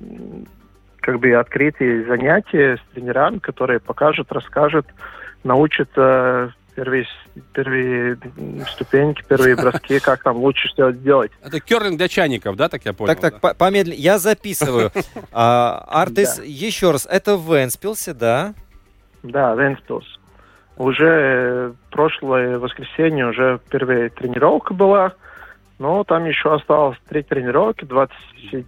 как 1.00 1.20
бы 1.20 1.34
открытые 1.34 2.06
занятия 2.06 2.78
с 2.78 2.94
тренерами, 2.94 3.40
которые 3.40 3.80
покажут, 3.80 4.32
расскажут, 4.32 4.88
научат 5.44 5.90
э, 5.96 6.50
первые, 6.76 7.06
первые 7.54 8.18
ступеньки, 8.72 9.24
первые 9.28 9.56
броски, 9.56 10.00
как 10.00 10.24
там 10.24 10.38
лучше 10.38 10.68
все 10.70 10.92
делать. 10.92 11.32
Это 11.42 11.60
керлинг 11.60 11.98
для 11.98 12.08
чайников, 12.08 12.56
да, 12.56 12.70
так 12.70 12.86
я 12.86 12.94
понял? 12.94 13.14
Так, 13.14 13.22
так, 13.22 13.42
по- 13.42 13.54
помедленнее. 13.54 14.02
Я 14.02 14.20
записываю. 14.20 14.92
А, 15.32 15.84
Артис, 15.88 16.42
еще 16.44 16.92
раз, 16.92 17.08
это 17.10 17.38
в 17.38 17.54
Венспилсе, 17.54 18.14
да? 18.14 18.54
Да, 19.24 19.56
Венспилс. 19.56 20.06
Уже 20.78 21.08
э, 21.08 21.74
прошлое 21.92 22.60
воскресенье 22.60 23.28
уже 23.28 23.60
первая 23.70 24.10
тренировка 24.10 24.74
была, 24.74 25.14
но 25.80 26.04
там 26.04 26.26
еще 26.26 26.54
осталось 26.54 26.98
три 27.10 27.24
тренировки 27.24 27.86
27 27.86 28.64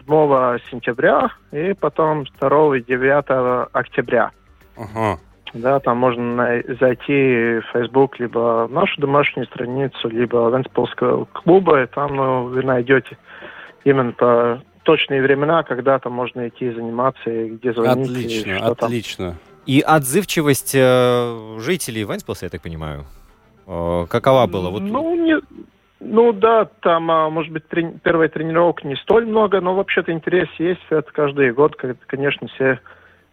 сентября 0.72 1.30
и 1.52 1.74
потом 1.74 2.26
2 2.40 2.78
и 2.78 2.82
9 2.82 3.70
октября. 3.74 4.32
Ага. 4.76 5.20
Да, 5.56 5.80
там 5.80 5.98
можно 5.98 6.62
зайти 6.80 7.60
в 7.60 7.64
Facebook, 7.72 8.20
либо 8.20 8.68
в 8.68 8.72
нашу 8.74 9.00
домашнюю 9.00 9.48
страницу, 9.48 10.10
либо 10.10 10.50
Венспилского 10.50 11.26
клуба, 11.32 11.84
и 11.84 11.88
там 11.88 12.14
ну, 12.16 12.44
вы 12.44 12.62
найдете 12.62 13.18
именно 13.86 14.12
по 14.12 14.62
точные 14.84 15.22
времена, 15.22 15.64
когда 15.64 15.98
там 15.98 16.12
можно 16.12 16.50
идти 16.50 16.72
заниматься 16.72 17.30
и 17.30 17.52
где 17.52 17.72
звонить. 17.74 18.10
и 18.10 18.12
Отлично, 18.12 18.60
там. 18.60 18.72
отлично. 18.72 19.36
И 19.66 19.80
отзывчивость 19.80 20.76
э, 20.76 21.58
жителей 21.60 22.04
Венспилса, 22.04 22.48
я 22.48 22.50
так 22.50 22.62
понимаю, 22.62 23.06
э, 23.66 24.06
какова 24.10 24.48
была? 24.48 24.70
Вот, 24.70 24.82
Ну, 24.82 25.16
не, 25.16 25.40
ну 26.02 26.34
да, 26.34 26.66
там, 26.82 27.10
а, 27.10 27.30
может 27.30 27.54
быть, 27.54 27.64
трени- 27.70 27.98
первая 28.04 28.28
тренировка 28.28 28.86
не 28.86 28.96
столь 28.98 29.26
много, 29.26 29.62
но 29.62 29.74
вообще-то 29.74 30.12
интерес 30.12 30.50
есть. 30.60 30.82
Это 30.90 31.10
каждый 31.14 31.54
год, 31.54 31.78
конечно, 32.08 32.48
все 32.50 32.80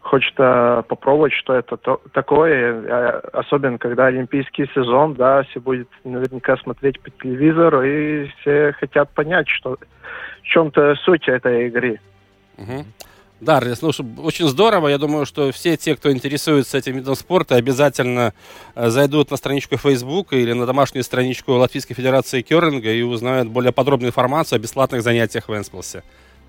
хочет 0.03 0.35
попробовать, 0.35 1.33
что 1.33 1.55
это 1.55 1.77
то- 1.77 2.01
такое, 2.13 2.75
а, 2.89 3.21
особенно 3.33 3.79
когда 3.79 4.07
олимпийский 4.07 4.69
сезон, 4.75 5.15
да, 5.15 5.43
все 5.45 5.61
будет 5.61 5.89
наверняка 6.05 6.57
смотреть 6.59 7.01
по 7.01 7.11
телевизору, 7.11 7.83
и 7.83 8.27
все 8.41 8.73
хотят 8.79 9.11
понять, 9.11 9.49
что 9.49 9.79
в 10.43 10.45
чем-то 10.45 10.97
суть 10.97 11.29
этой 11.29 11.69
игры. 11.69 12.01
Мгм. 12.59 12.85
Да, 13.41 13.61
что- 13.75 14.05
очень 14.19 14.47
здорово. 14.47 14.87
Я 14.87 14.99
думаю, 14.99 15.27
что 15.27 15.51
все 15.51 15.77
те, 15.77 15.97
кто 15.97 16.13
интересуется 16.13 16.79
этим 16.79 16.95
видом 16.95 17.17
спорта, 17.17 17.57
обязательно 17.57 18.35
э, 18.77 18.89
зайдут 18.89 19.33
на 19.33 19.37
страничку 19.37 19.77
Facebook 19.77 20.33
или 20.33 20.53
на 20.53 20.65
домашнюю 20.65 21.03
страничку 21.03 21.53
Латвийской 21.55 21.95
Федерации 21.95 22.43
Керлинга 22.43 22.93
и 22.93 23.03
узнают 23.03 23.49
более 23.49 23.73
подробную 23.73 24.11
информацию 24.11 24.59
о 24.59 24.61
бесплатных 24.61 25.03
занятиях 25.03 25.49
в 25.49 25.55
Энсплсе. 25.57 26.05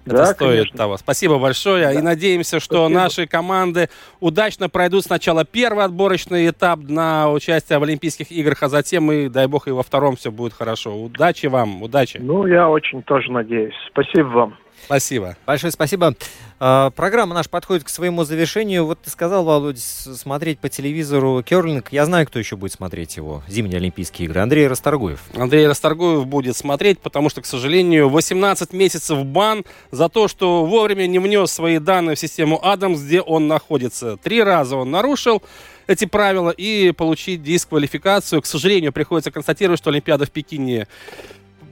Это 0.05 0.15
Да, 0.17 0.25
стоит 0.27 0.57
конечно. 0.59 0.77
того. 0.77 0.97
Спасибо 0.97 1.39
большое. 1.39 1.95
И 1.97 2.01
надеемся, 2.01 2.59
что 2.59 2.85
Спасибо. 2.85 2.99
наши 2.99 3.27
команды 3.27 3.89
удачно 4.19 4.69
пройдут 4.69 5.03
сначала 5.05 5.45
первый 5.45 5.85
отборочный 5.85 6.49
этап 6.49 6.79
на 6.81 7.31
участие 7.31 7.79
в 7.79 7.83
Олимпийских 7.83 8.31
играх, 8.31 8.63
а 8.63 8.69
затем 8.69 9.11
и, 9.11 9.29
дай 9.29 9.47
бог, 9.47 9.67
и 9.67 9.71
во 9.71 9.83
втором 9.83 10.15
все 10.15 10.31
будет 10.31 10.53
хорошо. 10.53 10.95
Удачи 11.01 11.45
вам, 11.47 11.81
удачи. 11.83 12.17
Ну, 12.21 12.45
я 12.45 12.67
очень 12.69 13.01
тоже 13.03 13.31
надеюсь. 13.31 13.75
Спасибо 13.91 14.27
вам. 14.27 14.57
Спасибо. 14.85 15.37
Большое 15.45 15.71
спасибо. 15.71 16.15
А, 16.59 16.91
Программа 16.91 17.33
наша 17.33 17.49
подходит 17.49 17.83
к 17.83 17.89
своему 17.89 18.23
завершению. 18.23 18.85
Вот 18.85 19.01
ты 19.01 19.09
сказал, 19.09 19.43
Володь, 19.43 19.79
смотреть 19.79 20.59
по 20.59 20.69
телевизору 20.69 21.43
керлинг. 21.43 21.91
Я 21.91 22.05
знаю, 22.05 22.27
кто 22.27 22.39
еще 22.39 22.55
будет 22.55 22.73
смотреть 22.73 23.17
его. 23.17 23.43
Зимние 23.47 23.77
Олимпийские 23.77 24.27
игры. 24.27 24.41
Андрей 24.41 24.67
Расторгуев. 24.67 25.21
Андрей 25.35 25.67
Расторгуев 25.67 26.25
будет 26.25 26.55
смотреть, 26.55 26.99
потому 26.99 27.29
что, 27.29 27.41
к 27.41 27.45
сожалению, 27.45 28.09
18 28.09 28.73
месяцев 28.73 29.25
бан 29.25 29.65
за 29.91 30.09
то, 30.09 30.27
что 30.27 30.65
вовремя 30.65 31.07
не 31.07 31.19
внес 31.19 31.51
свои 31.51 31.79
данные 31.79 32.15
в 32.15 32.19
систему 32.19 32.65
Адамс, 32.65 33.01
где 33.01 33.21
он 33.21 33.47
находится. 33.47 34.17
Три 34.17 34.43
раза 34.43 34.75
он 34.75 34.91
нарушил 34.91 35.43
эти 35.87 36.05
правила 36.05 36.49
и 36.49 36.91
получить 36.91 37.43
дисквалификацию. 37.43 38.41
К 38.41 38.45
сожалению, 38.45 38.93
приходится 38.93 39.31
констатировать, 39.31 39.79
что 39.79 39.89
Олимпиада 39.89 40.25
в 40.25 40.31
Пекине 40.31 40.87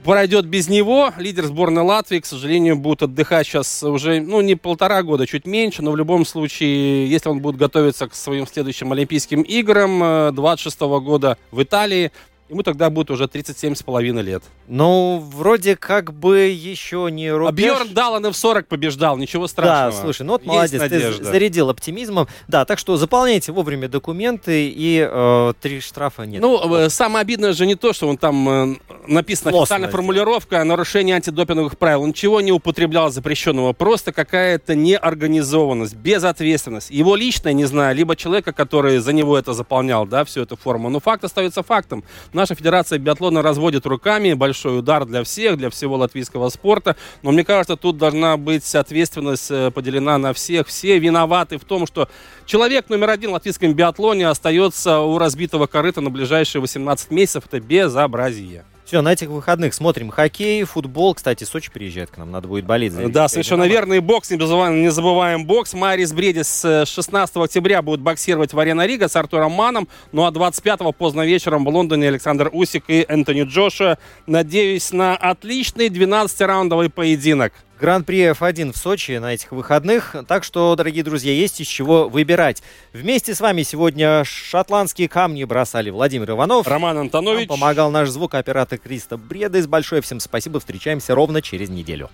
пройдет 0.04 0.46
без 0.46 0.68
него. 0.68 1.12
Лидер 1.16 1.46
сборной 1.46 1.82
Латвии, 1.82 2.20
к 2.20 2.26
сожалению, 2.26 2.76
будет 2.76 3.02
отдыхать 3.02 3.46
сейчас 3.46 3.82
уже, 3.82 4.20
ну, 4.20 4.40
не 4.40 4.54
полтора 4.54 5.02
года, 5.02 5.26
чуть 5.26 5.46
меньше, 5.46 5.82
но 5.82 5.92
в 5.92 5.96
любом 5.96 6.24
случае, 6.24 7.08
если 7.08 7.28
он 7.28 7.40
будет 7.40 7.56
готовиться 7.56 8.08
к 8.08 8.14
своим 8.14 8.46
следующим 8.46 8.92
Олимпийским 8.92 9.42
играм 9.42 10.02
э, 10.02 10.32
26 10.32 10.80
года 10.80 11.38
в 11.50 11.62
Италии, 11.62 12.12
ему 12.52 12.62
тогда 12.62 12.90
будет 12.90 13.10
уже 13.10 13.26
37 13.26 13.74
с 13.74 13.82
половиной 13.82 14.22
лет. 14.22 14.42
Ну, 14.68 15.22
вроде 15.34 15.74
как 15.76 16.12
бы 16.12 16.38
еще 16.40 17.08
не 17.10 17.28
А 17.28 17.36
рубеж. 17.38 17.64
Бьерн 17.64 17.94
Даллан 17.94 18.26
и 18.26 18.30
в 18.30 18.36
40 18.36 18.68
побеждал, 18.68 19.16
ничего 19.16 19.46
страшного. 19.46 19.90
Да, 19.90 20.00
слушай, 20.00 20.22
ну 20.22 20.32
вот 20.32 20.42
Есть 20.42 20.48
молодец, 20.52 20.80
надежда. 20.80 21.18
ты 21.18 21.24
зарядил 21.24 21.70
оптимизмом. 21.70 22.28
Да, 22.48 22.64
так 22.64 22.78
что 22.78 22.96
заполняйте 22.96 23.52
вовремя 23.52 23.88
документы 23.88 24.68
и 24.68 25.06
э, 25.10 25.52
три 25.60 25.80
штрафа 25.80 26.22
нет. 26.22 26.40
Ну, 26.42 26.76
э, 26.76 26.90
самое 26.90 27.22
обидное 27.22 27.52
же 27.52 27.66
не 27.66 27.74
то, 27.74 27.92
что 27.92 28.08
он 28.08 28.18
там 28.18 28.48
э, 28.48 28.76
написана 29.06 29.50
Злостно 29.50 29.62
официальная 29.62 29.90
формулировка 29.90 30.60
о 30.60 30.64
нарушении 30.64 31.14
антидопинговых 31.14 31.78
правил. 31.78 32.02
Он 32.02 32.10
ничего 32.10 32.40
не 32.40 32.52
употреблял 32.52 33.10
запрещенного, 33.10 33.72
просто 33.72 34.12
какая-то 34.12 34.74
неорганизованность, 34.74 35.94
безответственность. 35.94 36.90
Его 36.90 37.16
личное, 37.16 37.54
не 37.54 37.64
знаю, 37.64 37.96
либо 37.96 38.14
человека, 38.14 38.52
который 38.52 38.98
за 38.98 39.12
него 39.12 39.38
это 39.38 39.54
заполнял, 39.54 40.06
да, 40.06 40.24
всю 40.24 40.42
эту 40.42 40.56
форму. 40.56 40.90
Но 40.90 41.00
факт 41.00 41.24
остается 41.24 41.62
фактом. 41.62 42.04
Наша 42.42 42.56
федерация 42.56 42.98
биатлона 42.98 43.40
разводит 43.40 43.86
руками, 43.86 44.32
большой 44.32 44.80
удар 44.80 45.04
для 45.04 45.22
всех, 45.22 45.56
для 45.58 45.70
всего 45.70 45.96
латвийского 45.96 46.48
спорта. 46.48 46.96
Но 47.22 47.30
мне 47.30 47.44
кажется, 47.44 47.76
тут 47.76 47.98
должна 47.98 48.36
быть 48.36 48.74
ответственность 48.74 49.48
э, 49.48 49.70
поделена 49.70 50.18
на 50.18 50.32
всех. 50.32 50.66
Все 50.66 50.98
виноваты 50.98 51.56
в 51.56 51.64
том, 51.64 51.86
что 51.86 52.08
человек 52.44 52.88
номер 52.88 53.10
один 53.10 53.30
в 53.30 53.34
латвийском 53.34 53.74
биатлоне 53.74 54.26
остается 54.26 54.98
у 54.98 55.18
разбитого 55.18 55.68
корыта 55.68 56.00
на 56.00 56.10
ближайшие 56.10 56.60
18 56.60 57.12
месяцев. 57.12 57.44
Это 57.46 57.60
безобразие. 57.60 58.64
Все, 58.92 59.00
на 59.00 59.14
этих 59.14 59.28
выходных 59.28 59.72
смотрим 59.72 60.10
хоккей, 60.10 60.64
футбол. 60.64 61.14
Кстати, 61.14 61.44
Сочи 61.44 61.70
приезжает 61.70 62.10
к 62.10 62.18
нам, 62.18 62.30
надо 62.30 62.46
будет 62.46 62.66
болеть. 62.66 62.92
за 62.92 63.08
Да, 63.08 63.26
совершенно 63.26 63.64
«Динамо». 63.64 63.72
верно. 63.72 63.92
И 63.94 64.00
бокс, 64.00 64.28
не 64.30 64.38
забываем, 64.38 64.82
не 64.82 64.90
забываем 64.90 65.46
бокс. 65.46 65.72
Марис 65.72 66.12
Бредис 66.12 66.62
э, 66.62 66.84
16 66.84 67.34
октября 67.36 67.80
будет 67.80 68.00
боксировать 68.00 68.52
в 68.52 68.58
Арена 68.58 68.84
Рига 68.84 69.08
с 69.08 69.16
Артуром 69.16 69.52
Маном. 69.52 69.88
Ну 70.12 70.26
а 70.26 70.30
25 70.30 70.94
поздно 70.94 71.22
вечером 71.22 71.64
в 71.64 71.68
Лондоне 71.70 72.08
Александр 72.08 72.50
Усик 72.52 72.84
и 72.88 73.06
Энтони 73.08 73.44
Джошуа. 73.44 73.96
Надеюсь 74.26 74.92
на 74.92 75.16
отличный 75.16 75.88
12-раундовый 75.88 76.90
поединок. 76.90 77.54
Гран-при 77.82 78.30
F1 78.30 78.70
в 78.72 78.76
Сочи 78.76 79.18
на 79.18 79.34
этих 79.34 79.50
выходных. 79.50 80.14
Так 80.28 80.44
что, 80.44 80.76
дорогие 80.76 81.02
друзья, 81.02 81.32
есть 81.32 81.60
из 81.60 81.66
чего 81.66 82.08
выбирать. 82.08 82.62
Вместе 82.92 83.34
с 83.34 83.40
вами 83.40 83.64
сегодня 83.64 84.22
шотландские 84.22 85.08
камни 85.08 85.42
бросали 85.42 85.90
Владимир 85.90 86.30
Иванов. 86.30 86.68
Роман 86.68 86.96
Антонович. 86.98 87.48
Нам 87.48 87.58
помогал 87.58 87.90
наш 87.90 88.08
звукооператор 88.08 88.78
Кристоф 88.78 89.20
Бредес. 89.20 89.66
Большое 89.66 90.00
всем 90.00 90.20
спасибо. 90.20 90.60
Встречаемся 90.60 91.16
ровно 91.16 91.42
через 91.42 91.70
неделю. 91.70 92.08